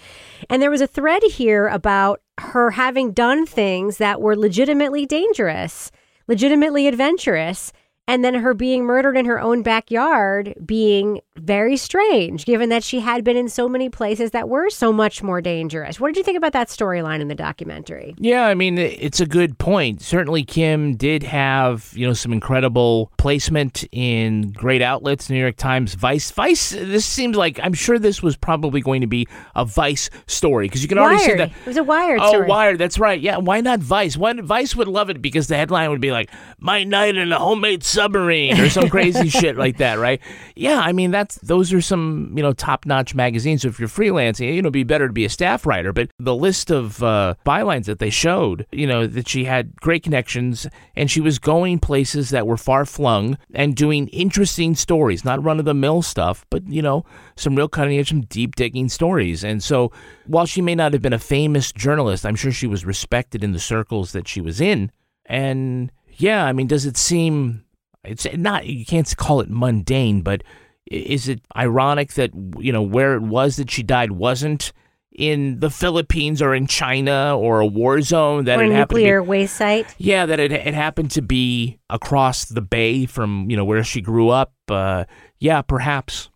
And 0.49 0.61
there 0.61 0.71
was 0.71 0.81
a 0.81 0.87
thread 0.87 1.23
here 1.23 1.67
about 1.67 2.21
her 2.39 2.71
having 2.71 3.11
done 3.11 3.45
things 3.45 3.97
that 3.97 4.19
were 4.19 4.35
legitimately 4.35 5.05
dangerous, 5.05 5.91
legitimately 6.27 6.87
adventurous, 6.87 7.71
and 8.07 8.23
then 8.23 8.35
her 8.35 8.53
being 8.53 8.83
murdered 8.83 9.15
in 9.15 9.25
her 9.25 9.39
own 9.39 9.61
backyard 9.61 10.53
being 10.65 11.21
very 11.37 11.77
strange, 11.77 12.45
given 12.45 12.69
that 12.69 12.83
she 12.83 12.99
had 12.99 13.23
been 13.23 13.35
in 13.35 13.49
so 13.49 13.67
many 13.67 13.89
places 13.89 14.31
that 14.31 14.47
were 14.49 14.69
so 14.69 14.93
much 14.93 15.23
more 15.23 15.41
dangerous. 15.41 15.99
What 15.99 16.09
did 16.09 16.17
you 16.17 16.23
think 16.23 16.37
about 16.37 16.53
that 16.53 16.67
storyline 16.67 17.21
in 17.21 17.27
the 17.27 17.35
documentary? 17.35 18.13
Yeah, 18.19 18.45
I 18.45 18.53
mean, 18.53 18.77
it's 18.77 19.19
a 19.19 19.25
good 19.25 19.57
point. 19.57 20.01
Certainly, 20.01 20.43
Kim 20.43 20.95
did 20.95 21.23
have, 21.23 21.91
you 21.95 22.05
know, 22.05 22.13
some 22.13 22.31
incredible 22.33 23.11
placement 23.17 23.83
in 23.91 24.51
great 24.51 24.81
outlets, 24.81 25.29
New 25.29 25.39
York 25.39 25.57
Times, 25.57 25.95
Vice. 25.95 26.29
Vice, 26.31 26.69
this 26.69 27.05
seems 27.05 27.35
like, 27.35 27.59
I'm 27.63 27.73
sure 27.73 27.97
this 27.97 28.21
was 28.21 28.37
probably 28.37 28.81
going 28.81 29.01
to 29.01 29.07
be 29.07 29.27
a 29.55 29.65
Vice 29.65 30.09
story 30.27 30.65
because 30.67 30.83
you 30.83 30.87
can 30.87 30.97
already 30.99 31.19
see 31.23 31.33
that. 31.33 31.49
It 31.49 31.67
was 31.67 31.77
a 31.77 31.83
Wired 31.83 32.19
Oh, 32.21 32.29
story. 32.29 32.47
Wired, 32.47 32.77
that's 32.77 32.99
right. 32.99 33.19
Yeah, 33.19 33.37
why 33.37 33.61
not 33.61 33.79
Vice? 33.79 34.15
Why, 34.15 34.33
Vice 34.33 34.75
would 34.75 34.87
love 34.87 35.09
it 35.09 35.21
because 35.21 35.47
the 35.47 35.55
headline 35.55 35.89
would 35.89 36.01
be 36.01 36.11
like, 36.11 36.29
My 36.59 36.83
Night 36.83 37.15
in 37.15 37.31
a 37.31 37.39
Homemade 37.39 37.83
Submarine 37.83 38.59
or 38.59 38.69
some 38.69 38.87
crazy 38.89 39.29
shit 39.29 39.57
like 39.57 39.77
that, 39.77 39.97
right? 39.97 40.21
Yeah, 40.55 40.79
I 40.79 40.91
mean, 40.91 41.11
that's 41.23 41.35
those 41.41 41.71
are 41.71 41.81
some, 41.81 42.33
you 42.35 42.43
know, 42.43 42.53
top 42.53 42.85
notch 42.85 43.15
magazines. 43.15 43.61
So 43.61 43.69
if 43.69 43.79
you're 43.79 43.89
freelancing, 43.89 44.53
you 44.53 44.61
know, 44.61 44.67
it'd 44.67 44.73
be 44.73 44.83
better 44.83 45.07
to 45.07 45.13
be 45.13 45.25
a 45.25 45.29
staff 45.29 45.65
writer. 45.65 45.93
But 45.93 46.09
the 46.19 46.35
list 46.35 46.69
of 46.69 47.01
uh, 47.01 47.35
bylines 47.45 47.85
that 47.85 47.99
they 47.99 48.09
showed, 48.09 48.65
you 48.71 48.85
know, 48.85 49.07
that 49.07 49.27
she 49.27 49.45
had 49.45 49.75
great 49.77 50.03
connections 50.03 50.67
and 50.95 51.09
she 51.09 51.21
was 51.21 51.39
going 51.39 51.79
places 51.79 52.29
that 52.31 52.45
were 52.45 52.57
far 52.57 52.85
flung 52.85 53.37
and 53.53 53.75
doing 53.75 54.07
interesting 54.09 54.75
stories, 54.75 55.23
not 55.23 55.43
run 55.43 55.59
of 55.59 55.65
the 55.65 55.73
mill 55.73 56.01
stuff, 56.01 56.45
but, 56.49 56.67
you 56.67 56.81
know, 56.81 57.05
some 57.35 57.55
real 57.55 57.69
cutting 57.69 57.97
edge, 57.97 58.09
some 58.09 58.21
deep 58.21 58.55
digging 58.55 58.89
stories. 58.89 59.43
And 59.43 59.63
so 59.63 59.91
while 60.27 60.45
she 60.45 60.61
may 60.61 60.75
not 60.75 60.93
have 60.93 61.01
been 61.01 61.13
a 61.13 61.19
famous 61.19 61.71
journalist, 61.71 62.25
I'm 62.25 62.35
sure 62.35 62.51
she 62.51 62.67
was 62.67 62.85
respected 62.85 63.43
in 63.43 63.53
the 63.53 63.59
circles 63.59 64.11
that 64.11 64.27
she 64.27 64.41
was 64.41 64.59
in. 64.59 64.91
And 65.25 65.91
yeah, 66.17 66.45
I 66.45 66.51
mean, 66.51 66.67
does 66.67 66.85
it 66.85 66.97
seem 66.97 67.63
it's 68.03 68.27
not 68.33 68.65
you 68.65 68.85
can't 68.85 69.15
call 69.15 69.39
it 69.39 69.49
mundane, 69.49 70.21
but 70.21 70.43
is 70.87 71.27
it 71.27 71.41
ironic 71.55 72.13
that 72.13 72.31
you 72.57 72.71
know 72.71 72.81
where 72.81 73.15
it 73.15 73.21
was 73.21 73.55
that 73.57 73.71
she 73.71 73.83
died 73.83 74.11
wasn't 74.11 74.73
in 75.15 75.59
the 75.59 75.69
Philippines 75.69 76.41
or 76.41 76.55
in 76.55 76.65
China 76.65 77.37
or 77.37 77.59
a 77.59 77.65
war 77.67 78.01
zone 78.01 78.45
that 78.45 78.59
or 78.59 78.63
a 78.63 78.67
it 78.67 78.71
happened 78.71 78.89
to 78.89 78.95
be- 78.95 79.01
nuclear 79.01 79.23
waste 79.23 79.55
site? 79.55 79.93
yeah, 79.97 80.25
that 80.25 80.39
it 80.39 80.51
it 80.51 80.73
happened 80.73 81.11
to 81.11 81.21
be 81.21 81.79
across 81.89 82.45
the 82.45 82.61
bay 82.61 83.05
from 83.05 83.49
you 83.49 83.55
know 83.55 83.65
where 83.65 83.83
she 83.83 84.01
grew 84.01 84.29
up. 84.29 84.53
Uh, 84.69 85.05
yeah, 85.39 85.61
perhaps. 85.61 86.29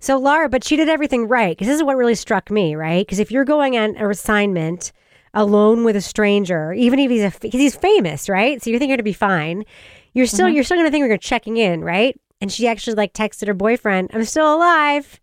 So 0.00 0.18
Laura, 0.18 0.48
but 0.48 0.64
she 0.64 0.76
did 0.76 0.88
everything 0.88 1.28
right 1.28 1.56
because 1.56 1.66
this 1.68 1.76
is 1.76 1.82
what 1.82 1.96
really 1.96 2.14
struck 2.14 2.50
me, 2.50 2.74
right? 2.74 3.06
Because 3.06 3.18
if 3.18 3.30
you're 3.30 3.44
going 3.44 3.76
on 3.76 3.96
an 3.96 4.10
assignment 4.10 4.92
alone 5.34 5.84
with 5.84 5.96
a 5.96 6.00
stranger, 6.00 6.72
even 6.72 6.98
if 6.98 7.10
he's 7.10 7.22
a 7.22 7.48
he's 7.48 7.76
famous, 7.76 8.28
right? 8.28 8.62
So 8.62 8.70
you're 8.70 8.78
thinking 8.78 8.90
you're 8.90 8.96
gonna 8.96 9.04
be 9.04 9.12
fine. 9.12 9.64
You're 10.14 10.26
still 10.26 10.48
you're 10.48 10.64
still 10.64 10.78
gonna 10.78 10.90
think 10.90 11.06
you're 11.06 11.18
checking 11.18 11.58
in, 11.58 11.84
right? 11.84 12.18
And 12.40 12.52
she 12.52 12.68
actually 12.68 12.94
like 12.96 13.12
texted 13.14 13.46
her 13.46 13.54
boyfriend, 13.54 14.10
"I'm 14.12 14.24
still 14.24 14.54
alive," 14.54 15.20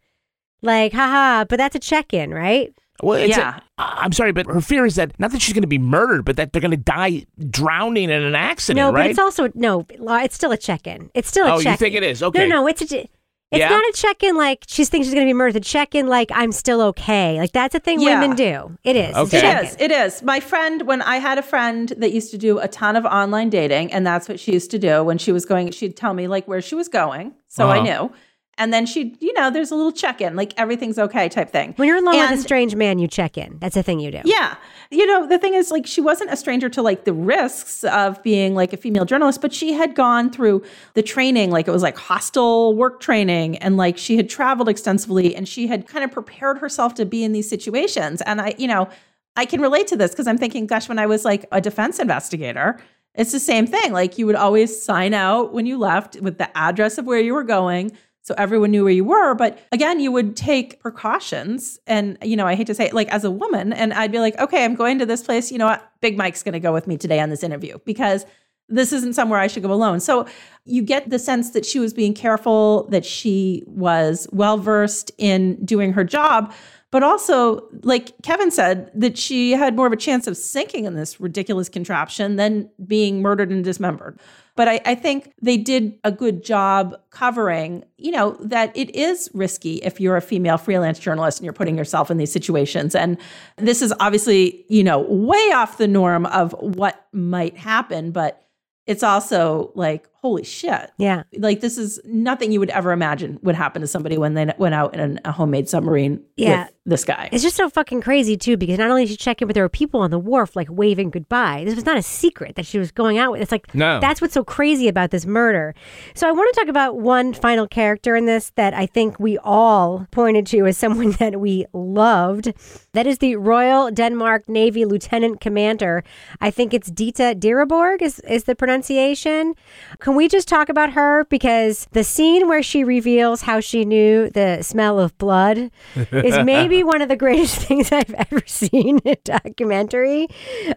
like 0.62 0.94
haha. 0.94 1.46
But 1.46 1.58
that's 1.58 1.76
a 1.76 1.80
check 1.80 2.14
in, 2.14 2.34
right? 2.34 2.74
Well, 3.02 3.18
it's 3.20 3.36
Yeah. 3.36 3.60
A, 3.78 3.84
I'm 3.84 4.12
sorry, 4.14 4.32
but 4.32 4.46
her 4.48 4.62
fear 4.62 4.86
is 4.86 4.96
that 4.96 5.20
not 5.20 5.32
that 5.32 5.42
she's 5.42 5.54
going 5.54 5.62
to 5.64 5.68
be 5.68 5.78
murdered, 5.80 6.26
but 6.26 6.36
that 6.38 6.54
they're 6.54 6.62
going 6.62 6.72
to 6.72 6.78
die 6.78 7.26
drowning 7.50 8.06
in 8.10 8.22
an 8.24 8.36
accident, 8.36 8.78
no, 8.78 8.92
right? 8.92 9.04
but 9.04 9.10
it's 9.10 9.20
also 9.20 9.52
no. 9.56 9.86
It's 9.90 10.36
still 10.36 10.52
a 10.52 10.58
check 10.58 10.88
in. 10.88 11.10
It's 11.14 11.28
still 11.28 11.46
a 11.46 11.54
Oh, 11.54 11.58
you 11.58 11.64
check. 11.64 11.80
think 11.80 11.96
it 11.96 12.04
is? 12.04 12.22
Okay. 12.24 12.48
No, 12.48 12.62
no, 12.62 12.68
it's 12.68 12.82
a. 12.94 13.08
It's 13.54 13.60
Yeah? 13.60 13.70
not 13.70 13.84
a 13.84 13.92
check 13.94 14.24
in 14.24 14.36
like 14.36 14.64
she 14.68 14.84
thinks 14.86 15.08
she's 15.08 15.14
going 15.14 15.26
to 15.26 15.30
be 15.30 15.34
murdered. 15.34 15.54
The 15.54 15.60
check 15.62 15.96
in 15.96 16.08
like 16.08 16.30
I'm 16.34 16.52
still 16.52 16.82
okay. 16.82 17.40
Like 17.40 17.52
that's 17.52 17.76
a 17.76 17.80
thing 17.80 18.02
Yeah. 18.02 18.20
women 18.20 18.36
do. 18.36 18.78
It 18.84 18.96
is. 18.96 19.10
It's 19.10 19.18
Okay. 19.18 19.38
It 19.38 19.42
check-in. 19.42 19.68
is. 19.68 19.76
It 19.80 19.92
is. 19.92 20.24
My 20.24 20.40
friend, 20.40 20.82
when 20.88 21.02
I 21.02 21.18
had 21.18 21.38
a 21.38 21.44
friend 21.44 21.90
that 21.98 22.12
used 22.12 22.32
to 22.32 22.38
do 22.38 22.60
a 22.60 22.68
ton 22.68 22.96
of 22.96 23.06
online 23.06 23.50
dating, 23.50 23.94
and 23.94 24.06
that's 24.06 24.28
what 24.28 24.40
she 24.40 24.52
used 24.54 24.72
to 24.72 24.80
do 24.80 25.04
when 25.04 25.18
she 25.18 25.32
was 25.32 25.46
going, 25.46 25.72
she'd 25.72 25.96
tell 25.96 26.14
me 26.14 26.28
like 26.28 26.48
where 26.48 26.62
she 26.62 26.76
was 26.76 26.88
going. 26.88 27.34
So 27.48 27.70
I 27.70 27.78
Uh-huh. 27.78 27.84
knew. 28.08 28.12
And 28.58 28.72
then 28.72 28.86
she'd, 28.86 29.20
you 29.20 29.34
know, 29.34 29.50
there's 29.50 29.72
a 29.72 29.76
little 29.76 29.92
check 29.92 30.22
in, 30.22 30.36
like 30.36 30.54
everything's 30.58 31.00
okay 31.00 31.28
type 31.28 31.50
thing. 31.50 31.74
When 31.78 31.88
you're 31.88 31.98
in 31.98 32.06
with 32.06 32.16
And- 32.16 32.38
a 32.40 32.42
strange 32.42 32.76
man, 32.76 33.00
you 33.00 33.08
check 33.08 33.36
in. 33.36 33.58
That's 33.60 33.74
the 33.74 33.82
thing 33.82 34.00
you 34.00 34.12
do. 34.12 34.22
Yeah. 34.26 34.56
You 34.92 35.08
know, 35.08 35.26
the 35.26 35.40
thing 35.40 35.56
is, 35.56 35.72
like, 35.72 35.88
she 35.88 36.02
wasn't 36.02 36.32
a 36.32 36.38
stranger 36.38 36.70
to 36.70 36.84
like 36.84 37.04
the 37.06 37.14
risks 37.14 37.84
of 37.84 38.22
being 38.22 38.54
like 38.54 38.72
a 38.72 38.78
female 38.78 39.06
journalist, 39.06 39.42
but 39.42 39.54
she 39.54 39.74
had 39.74 39.96
gone 39.96 40.30
through 40.30 40.62
the 40.94 41.02
training, 41.02 41.50
like, 41.50 41.68
it 41.68 41.72
was 41.72 41.82
like 41.82 41.98
hostile 41.98 42.76
work 42.76 43.00
training, 43.00 43.58
and 43.58 43.76
like 43.76 43.98
she 43.98 44.18
had 44.18 44.30
traveled 44.30 44.70
extensively 44.70 45.36
and 45.36 45.48
she 45.48 45.66
had 45.66 45.88
kind 45.88 46.04
of 46.06 46.12
prepared 46.12 46.60
herself 46.60 46.94
to 46.94 47.06
be 47.06 47.24
in 47.24 47.32
these 47.32 47.50
situations. 47.50 48.22
And 48.22 48.40
I, 48.40 48.54
you 48.60 48.68
know, 48.68 48.88
I 49.36 49.46
can 49.46 49.62
relate 49.62 49.88
to 49.88 49.96
this 49.98 50.12
because 50.12 50.28
I'm 50.28 50.38
thinking, 50.38 50.68
gosh, 50.68 50.88
when 50.88 51.00
I 51.00 51.08
was 51.08 51.26
like 51.26 51.48
a 51.52 51.60
defense 51.60 51.98
investigator, 51.98 52.80
it's 53.16 53.32
the 53.32 53.40
same 53.40 53.66
thing. 53.66 53.94
Like, 53.94 54.20
you 54.20 54.28
would 54.28 54.36
always 54.36 54.80
sign 54.80 55.16
out 55.16 55.54
when 55.54 55.66
you 55.66 55.80
left 55.80 56.22
with 56.22 56.38
the 56.38 56.56
address 56.56 57.00
of 57.00 57.08
where 57.08 57.20
you 57.20 57.34
were 57.34 57.44
going. 57.44 57.94
So 58.24 58.34
everyone 58.38 58.72
knew 58.72 58.84
where 58.84 58.94
you 58.94 59.04
were. 59.04 59.36
But 59.36 59.60
again, 59.72 60.00
you 60.00 60.12
would 60.12 60.36
take 60.36 60.80
precautions. 60.80 61.78
And, 61.86 62.18
you 62.22 62.38
know, 62.38 62.48
I 62.48 62.56
hate 62.56 62.68
to 62.68 62.74
say 62.74 62.86
it, 62.86 62.94
like 62.94 63.10
as 63.10 63.26
a 63.26 63.32
woman, 63.32 63.74
and 63.74 63.94
I'd 63.94 64.14
be 64.14 64.20
like, 64.20 64.40
okay, 64.40 64.64
I'm 64.64 64.76
going 64.76 64.98
to 65.00 65.06
this 65.06 65.22
place. 65.22 65.52
You 65.52 65.58
know 65.58 65.66
what? 65.66 65.92
Big 66.00 66.18
Mike's 66.18 66.42
going 66.42 66.54
to 66.54 66.60
go 66.60 66.74
with 66.74 66.88
me 66.88 66.98
today 66.98 67.20
on 67.20 67.30
this 67.30 67.44
interview 67.44 67.78
because 67.86 68.26
this 68.70 68.94
isn't 68.94 69.14
somewhere 69.14 69.40
I 69.40 69.48
should 69.48 69.64
go 69.64 69.74
alone. 69.74 70.00
So 70.00 70.26
you 70.64 70.84
get 70.84 71.10
the 71.10 71.20
sense 71.20 71.52
that 71.52 71.66
she 71.66 71.80
was 71.80 71.94
being 71.94 72.14
careful, 72.14 72.88
that 72.90 73.06
she 73.06 73.64
was 73.68 74.26
well 74.32 74.58
versed 74.58 75.12
in 75.18 75.64
doing 75.66 75.92
her 75.92 76.06
job. 76.06 76.54
But 76.92 77.04
also, 77.04 77.68
like 77.82 78.14
Kevin 78.22 78.52
said, 78.52 78.90
that 78.94 79.18
she 79.18 79.52
had 79.52 79.76
more 79.76 79.88
of 79.88 79.94
a 79.94 79.98
chance 79.98 80.28
of 80.28 80.38
sinking 80.38 80.86
in 80.86 80.94
this 80.94 81.20
ridiculous 81.20 81.68
contraption 81.68 82.38
than 82.38 82.70
being 82.86 83.22
murdered 83.22 83.52
and 83.52 83.64
dismembered. 83.64 84.20
But 84.56 84.68
I, 84.68 84.82
I 84.86 84.96
think 84.96 85.34
they 85.42 85.58
did 85.58 85.98
a 86.04 86.12
good 86.12 86.44
job 86.44 86.96
covering, 87.10 87.84
you 87.98 88.12
know, 88.12 88.38
that 88.40 88.76
it 88.78 88.96
is 88.96 89.30
risky 89.34 89.76
if 89.78 90.00
you're 90.00 90.16
a 90.16 90.22
female 90.22 90.58
freelance 90.58 91.00
journalist 91.00 91.40
and 91.40 91.46
you're 91.46 91.54
putting 91.54 91.78
yourself 91.78 92.12
in 92.12 92.18
these 92.18 92.32
situations. 92.32 92.94
And 92.94 93.18
this 93.58 93.82
is 93.82 93.94
obviously, 94.00 94.66
you 94.70 94.84
know, 94.84 95.00
way 95.00 95.52
off 95.54 95.78
the 95.78 95.88
norm 95.88 96.28
of 96.28 96.54
what 96.60 97.08
might 97.14 97.58
happen, 97.58 98.12
but 98.12 98.46
it's 98.86 99.02
also 99.02 99.72
like, 99.76 100.08
holy 100.24 100.44
shit. 100.44 100.90
Yeah. 100.98 101.24
Like 101.38 101.60
this 101.60 101.78
is 101.78 102.00
nothing 102.06 102.52
you 102.54 102.60
would 102.62 102.70
ever 102.72 102.92
imagine 102.94 103.38
would 103.44 103.56
happen 103.56 103.82
to 103.82 103.88
somebody 103.88 104.18
when 104.18 104.34
they 104.36 104.52
went 104.58 104.74
out 104.74 104.94
in 104.94 105.00
an, 105.02 105.20
a 105.26 105.32
homemade 105.34 105.68
submarine 105.68 106.24
Yeah. 106.38 106.64
with 106.64 106.74
this 106.86 107.04
guy. 107.06 107.28
It's 107.32 107.44
just 107.44 107.58
so 107.58 107.70
fucking 107.70 108.02
crazy 108.02 108.38
too, 108.38 108.56
because 108.58 108.78
not 108.80 108.90
only 108.90 109.04
did 109.04 109.12
she 109.12 109.18
check 109.18 109.42
in, 109.42 109.48
but 109.48 109.54
there 109.54 109.64
were 109.64 109.70
people 109.70 110.00
on 110.00 110.12
the 110.12 110.18
wharf 110.20 110.56
like 110.56 110.68
waving 110.72 111.10
goodbye. 111.12 111.64
This 111.66 111.76
was 111.76 111.86
not 111.86 111.98
a 111.98 112.02
secret 112.02 112.56
that 112.56 112.66
she 112.66 112.80
was 112.80 112.90
going 112.92 113.18
out 113.18 113.34
with. 113.34 113.42
It's 113.42 113.52
like 113.52 113.76
No. 113.76 114.00
that's 114.00 114.22
what's 114.22 114.34
so 114.34 114.44
crazy 114.46 114.88
about 114.88 115.12
this 115.12 115.26
murder. 115.26 115.76
So 116.16 116.28
I 116.28 116.32
want 116.32 116.54
to 116.54 116.60
talk 116.62 116.70
about 116.70 116.98
one 117.00 117.34
final 117.34 117.68
character 117.68 118.16
in 118.16 118.26
this 118.26 118.52
that 118.56 118.74
I 118.74 118.86
think 118.86 119.20
we 119.20 119.38
all 119.40 120.08
pointed 120.12 120.46
to 120.48 120.66
as 120.68 120.78
someone 120.78 121.12
that 121.20 121.42
we 121.42 121.66
loved. 121.74 122.54
That 122.94 123.08
is 123.08 123.18
the 123.18 123.36
Royal 123.36 123.92
Denmark 123.92 124.48
Navy 124.48 124.86
Lieutenant 124.86 125.42
Commander. 125.42 126.04
I 126.40 126.50
think 126.50 126.74
it's 126.74 126.90
Dita 126.90 127.36
Diraborg 127.38 128.02
is 128.02 128.20
is 128.22 128.46
the 128.46 128.56
pronunciation. 128.56 129.54
Can 130.00 130.13
we 130.16 130.28
just 130.28 130.48
talk 130.48 130.70
about 130.70 130.94
her 130.94 131.26
because 131.26 131.88
the 131.92 132.04
scene 132.04 132.48
where 132.48 132.64
she 132.64 132.84
reveals 132.84 133.42
how 133.42 133.60
she 133.60 133.86
knew 133.86 134.30
the 134.30 134.62
smell 134.62 135.00
of 135.00 135.18
blood 135.18 135.72
is 136.12 136.38
maybe 136.46 136.84
one 136.84 137.02
of 137.02 137.10
the 137.10 137.16
greatest 137.16 137.58
things 137.68 137.92
I've 137.92 138.14
ever 138.14 138.42
seen 138.46 139.00
in 139.00 139.12
a 139.14 139.16
documentary. 139.24 140.28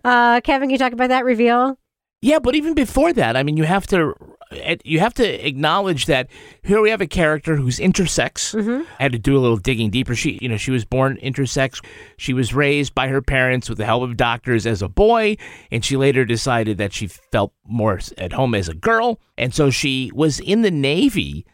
Uh, 0.04 0.40
Kevin, 0.42 0.68
can 0.68 0.70
you 0.70 0.78
talk 0.78 0.92
about 0.92 1.08
that 1.08 1.24
reveal? 1.24 1.78
Yeah, 2.22 2.38
but 2.38 2.54
even 2.54 2.74
before 2.74 3.12
that, 3.12 3.36
I 3.36 3.42
mean, 3.42 3.56
you 3.56 3.64
have 3.64 3.86
to 3.88 4.14
eh, 4.52 4.76
you 4.84 5.00
have 5.00 5.14
to 5.14 5.46
acknowledge 5.46 6.06
that 6.06 6.28
here 6.62 6.80
we 6.80 6.90
have 6.90 7.02
a 7.02 7.06
character 7.06 7.56
who's 7.56 7.78
intersex. 7.78 8.54
I 8.98 9.02
had 9.02 9.12
to 9.12 9.18
do 9.18 9.36
a 9.36 9.40
little 9.40 9.58
digging 9.58 9.90
deeper. 9.90 10.14
She, 10.14 10.38
you 10.40 10.48
know, 10.48 10.56
she 10.56 10.70
was 10.70 10.84
born 10.84 11.18
intersex. 11.22 11.84
She 12.16 12.32
was 12.32 12.54
raised 12.54 12.94
by 12.94 13.08
her 13.08 13.20
parents 13.20 13.68
with 13.68 13.78
the 13.78 13.84
help 13.84 14.02
of 14.02 14.16
doctors 14.16 14.66
as 14.66 14.80
a 14.82 14.88
boy, 14.88 15.36
and 15.70 15.84
she 15.84 15.96
later 15.96 16.24
decided 16.24 16.78
that 16.78 16.92
she 16.92 17.06
felt 17.06 17.52
more 17.66 18.00
at 18.16 18.32
home 18.32 18.54
as 18.54 18.68
a 18.68 18.74
girl, 18.74 19.20
and 19.36 19.54
so 19.54 19.70
she 19.70 20.10
was 20.14 20.40
in 20.40 20.62
the 20.62 20.70
Navy. 20.70 21.44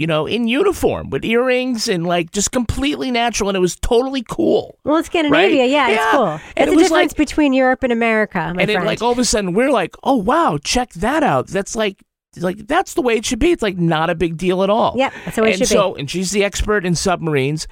You 0.00 0.06
know, 0.06 0.24
in 0.24 0.48
uniform 0.48 1.10
with 1.10 1.26
earrings 1.26 1.86
and 1.86 2.06
like 2.06 2.30
just 2.32 2.52
completely 2.52 3.10
natural, 3.10 3.50
and 3.50 3.56
it 3.56 3.60
was 3.60 3.76
totally 3.76 4.22
cool. 4.26 4.78
Well, 4.82 4.96
it's 4.96 5.08
Scandinavia. 5.08 5.60
Right? 5.60 5.70
Yeah, 5.70 5.88
it's 5.90 5.96
Yeah. 5.98 6.10
cool. 6.12 6.26
And 6.26 6.40
That's 6.40 6.56
it 6.56 6.64
the 6.70 6.76
difference 6.84 6.90
like- 6.90 7.16
between 7.16 7.52
Europe 7.52 7.82
and 7.82 7.92
America, 7.92 8.38
my 8.38 8.46
and 8.48 8.58
then 8.60 8.68
friend. 8.76 8.86
like 8.86 9.02
all 9.02 9.12
of 9.12 9.18
a 9.18 9.26
sudden 9.26 9.52
we're 9.52 9.70
like, 9.70 9.94
oh 10.02 10.16
wow, 10.16 10.58
check 10.64 10.94
that 10.94 11.22
out. 11.22 11.48
That's 11.48 11.76
like 11.76 11.98
like 12.38 12.66
that's 12.66 12.94
the 12.94 13.02
way 13.02 13.16
it 13.16 13.26
should 13.26 13.40
be. 13.40 13.52
It's 13.52 13.60
like 13.60 13.76
not 13.76 14.08
a 14.08 14.14
big 14.14 14.38
deal 14.38 14.62
at 14.62 14.70
all. 14.70 14.94
Yep, 14.96 15.12
that's 15.26 15.36
the 15.36 15.42
way 15.42 15.50
it 15.50 15.60
and 15.60 15.68
should 15.68 15.94
be. 15.94 16.00
And 16.00 16.10
she's 16.10 16.30
the 16.30 16.44
expert 16.44 16.86
in 16.86 16.94
submarines. 16.94 17.68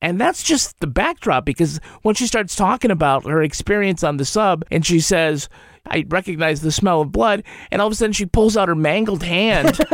And 0.00 0.20
that's 0.20 0.44
just 0.44 0.78
the 0.78 0.86
backdrop 0.86 1.44
because 1.44 1.80
when 2.02 2.14
she 2.14 2.28
starts 2.28 2.54
talking 2.54 2.92
about 2.92 3.24
her 3.26 3.42
experience 3.42 4.04
on 4.04 4.18
the 4.18 4.24
sub 4.24 4.64
and 4.70 4.86
she 4.86 5.00
says, 5.00 5.48
I 5.86 6.04
recognize 6.08 6.60
the 6.62 6.72
smell 6.72 7.00
of 7.00 7.12
blood, 7.12 7.42
and 7.70 7.80
all 7.82 7.88
of 7.88 7.92
a 7.92 7.96
sudden 7.96 8.12
she 8.12 8.26
pulls 8.26 8.56
out 8.56 8.68
her 8.68 8.74
mangled 8.74 9.22
hand. 9.22 9.78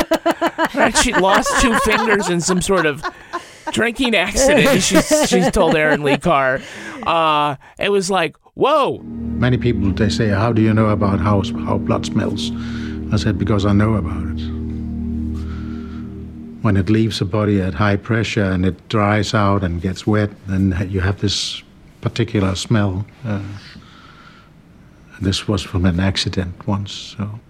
Right? 0.75 0.97
She 0.99 1.15
lost 1.15 1.63
two 1.63 1.75
fingers 1.81 2.29
in 2.29 2.41
some 2.41 2.61
sort 2.61 2.85
of 2.85 3.03
drinking 3.73 4.15
accident. 4.15 4.83
She's, 4.83 5.29
she's 5.29 5.51
told 5.51 5.75
Erin 5.77 6.03
Lee 6.03 6.19
Carr. 6.19 6.61
Uh, 7.05 7.57
it 7.79 7.91
was 7.91 8.11
like, 8.11 8.37
whoa, 8.55 8.99
Many 8.99 9.57
people 9.57 9.93
they 9.93 10.09
say, 10.09 10.29
"How 10.29 10.53
do 10.53 10.61
you 10.61 10.75
know 10.75 10.89
about 10.89 11.21
how 11.21 11.43
how 11.65 11.79
blood 11.79 12.05
smells?" 12.07 12.51
I 13.13 13.17
said, 13.17 13.39
"Because 13.39 13.65
I 13.65 13.73
know 13.73 13.95
about 13.95 14.25
it. 14.27 14.41
When 16.63 16.77
it 16.77 16.91
leaves 16.91 17.21
the 17.21 17.25
body 17.25 17.61
at 17.63 17.75
high 17.75 17.97
pressure 17.97 18.45
and 18.45 18.67
it 18.67 18.89
dries 18.89 19.33
out 19.33 19.63
and 19.63 19.81
gets 19.81 20.07
wet, 20.07 20.31
then 20.49 20.75
you 20.91 21.01
have 21.01 21.21
this 21.21 21.63
particular 22.01 22.55
smell. 22.57 23.07
Uh, 23.25 23.43
this 25.21 25.47
was 25.49 25.63
from 25.63 25.85
an 25.87 26.01
accident 26.01 26.67
once, 26.67 26.93
so." 26.93 27.41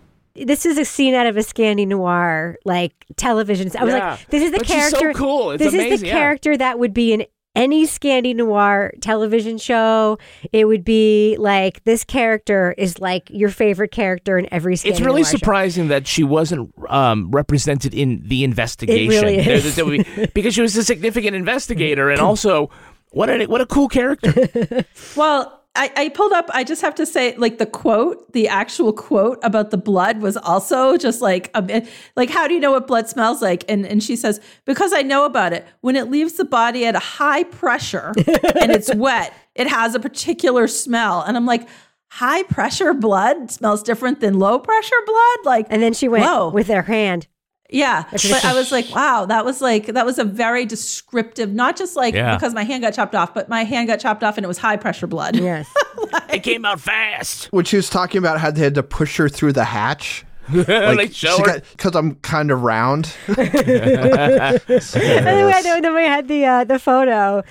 this 0.46 0.64
is 0.64 0.78
a 0.78 0.84
scene 0.84 1.14
out 1.14 1.26
of 1.26 1.36
a 1.36 1.40
Scandi 1.40 1.84
noir 1.84 2.56
like 2.64 2.92
television. 3.16 3.70
I 3.76 3.82
was 3.84 3.92
Yeah. 3.94 4.10
like, 4.10 4.28
this 4.28 4.40
is 4.44 4.52
the 4.52 4.58
But 4.58 4.66
she's 4.68 4.88
so 4.90 4.98
character. 5.00 5.18
cool. 5.18 5.50
It's 5.50 5.64
this 5.64 5.74
is 5.74 6.00
the 6.00 6.06
yeah. 6.06 6.12
character 6.12 6.56
that 6.56 6.78
would 6.78 6.94
be 6.94 7.12
in 7.12 7.24
any 7.56 7.86
Scandi 7.88 8.36
noir 8.36 8.92
television 9.00 9.58
show. 9.58 10.16
It 10.52 10.66
would 10.66 10.84
be 10.84 11.34
like 11.40 11.82
this 11.82 12.04
character 12.04 12.72
is 12.78 13.00
like 13.00 13.28
your 13.30 13.48
favorite 13.48 13.90
character 13.90 14.38
in 14.38 14.46
every 14.52 14.76
Scandi 14.76 14.90
It's 14.90 15.00
really 15.00 15.22
noir 15.22 15.30
show. 15.32 15.38
surprising 15.38 15.88
that 15.88 16.06
she 16.06 16.22
wasn't 16.22 16.72
um, 16.88 17.32
represented 17.32 17.92
in 17.92 18.22
the 18.24 18.44
investigation. 18.44 19.08
really 19.08 19.38
There- 19.42 19.54
is. 19.56 19.74
there 19.74 19.84
would 19.84 20.06
be- 20.14 20.26
because 20.34 20.54
she 20.54 20.60
was 20.62 20.76
a 20.76 20.84
significant 20.84 21.34
investigator, 21.34 22.10
and 22.10 22.20
also 22.20 22.70
what 23.10 23.28
a 23.28 23.46
what 23.46 23.60
a 23.60 23.66
cool 23.66 23.88
character. 23.88 24.84
Well, 25.16 25.57
I, 25.78 25.92
I 25.94 26.08
pulled 26.08 26.32
up, 26.32 26.50
I 26.52 26.64
just 26.64 26.82
have 26.82 26.96
to 26.96 27.06
say, 27.06 27.36
like 27.36 27.58
the 27.58 27.66
quote, 27.66 28.32
the 28.32 28.48
actual 28.48 28.92
quote 28.92 29.38
about 29.44 29.70
the 29.70 29.76
blood 29.76 30.20
was 30.20 30.36
also 30.36 30.96
just 30.96 31.22
like, 31.22 31.52
a 31.54 31.62
bit, 31.62 31.88
like, 32.16 32.30
how 32.30 32.48
do 32.48 32.54
you 32.54 32.58
know 32.58 32.72
what 32.72 32.88
blood 32.88 33.08
smells 33.08 33.40
like? 33.40 33.64
And, 33.68 33.86
and 33.86 34.02
she 34.02 34.16
says, 34.16 34.40
because 34.64 34.92
I 34.92 35.02
know 35.02 35.24
about 35.24 35.52
it. 35.52 35.64
When 35.80 35.94
it 35.94 36.10
leaves 36.10 36.32
the 36.32 36.44
body 36.44 36.84
at 36.84 36.96
a 36.96 36.98
high 36.98 37.44
pressure 37.44 38.12
and 38.60 38.72
it's 38.72 38.92
wet, 38.92 39.32
it 39.54 39.68
has 39.68 39.94
a 39.94 40.00
particular 40.00 40.66
smell. 40.66 41.22
And 41.22 41.36
I'm 41.36 41.46
like, 41.46 41.68
high 42.08 42.42
pressure 42.42 42.92
blood 42.92 43.52
smells 43.52 43.84
different 43.84 44.18
than 44.18 44.38
low 44.40 44.58
pressure 44.58 44.96
blood? 45.06 45.38
Like, 45.44 45.66
And 45.70 45.80
then 45.80 45.94
she 45.94 46.08
went 46.08 46.24
Whoa. 46.24 46.50
with 46.50 46.66
her 46.66 46.82
hand. 46.82 47.28
Yeah, 47.70 48.04
but 48.10 48.44
I 48.44 48.54
was 48.54 48.72
like, 48.72 48.88
wow, 48.94 49.26
that 49.26 49.44
was 49.44 49.60
like 49.60 49.86
that 49.86 50.06
was 50.06 50.18
a 50.18 50.24
very 50.24 50.64
descriptive, 50.64 51.52
not 51.52 51.76
just 51.76 51.96
like 51.96 52.14
Yeah. 52.14 52.34
because 52.34 52.54
my 52.54 52.64
hand 52.64 52.82
got 52.82 52.94
chopped 52.94 53.14
off, 53.14 53.34
but 53.34 53.48
my 53.48 53.64
hand 53.64 53.88
got 53.88 54.00
chopped 54.00 54.24
off 54.24 54.38
and 54.38 54.44
it 54.44 54.48
was 54.48 54.58
high 54.58 54.76
pressure 54.76 55.06
blood. 55.06 55.36
Yes. 55.36 55.68
it 56.30 56.42
came 56.42 56.64
out 56.64 56.80
fast. 56.80 57.46
When 57.52 57.64
she 57.64 57.76
was 57.76 57.90
talking 57.90 58.18
about 58.18 58.40
how 58.40 58.50
they 58.50 58.62
had 58.62 58.74
to 58.76 58.82
push 58.82 59.18
her 59.18 59.28
through 59.28 59.52
the 59.52 59.64
hatch. 59.64 60.24
They 60.50 61.08
show 61.10 61.38
her. 61.44 61.60
Because 61.72 61.94
I'm 61.94 62.16
kind 62.16 62.50
of 62.50 62.62
round. 62.62 63.14
And 63.28 65.26
then 65.26 65.54
I 65.54 65.60
know 65.60 65.80
then 65.80 65.94
we 65.94 66.04
had 66.04 66.28
the 66.28 66.44
uh, 66.44 66.64
the 66.64 66.78
photo, 66.78 67.42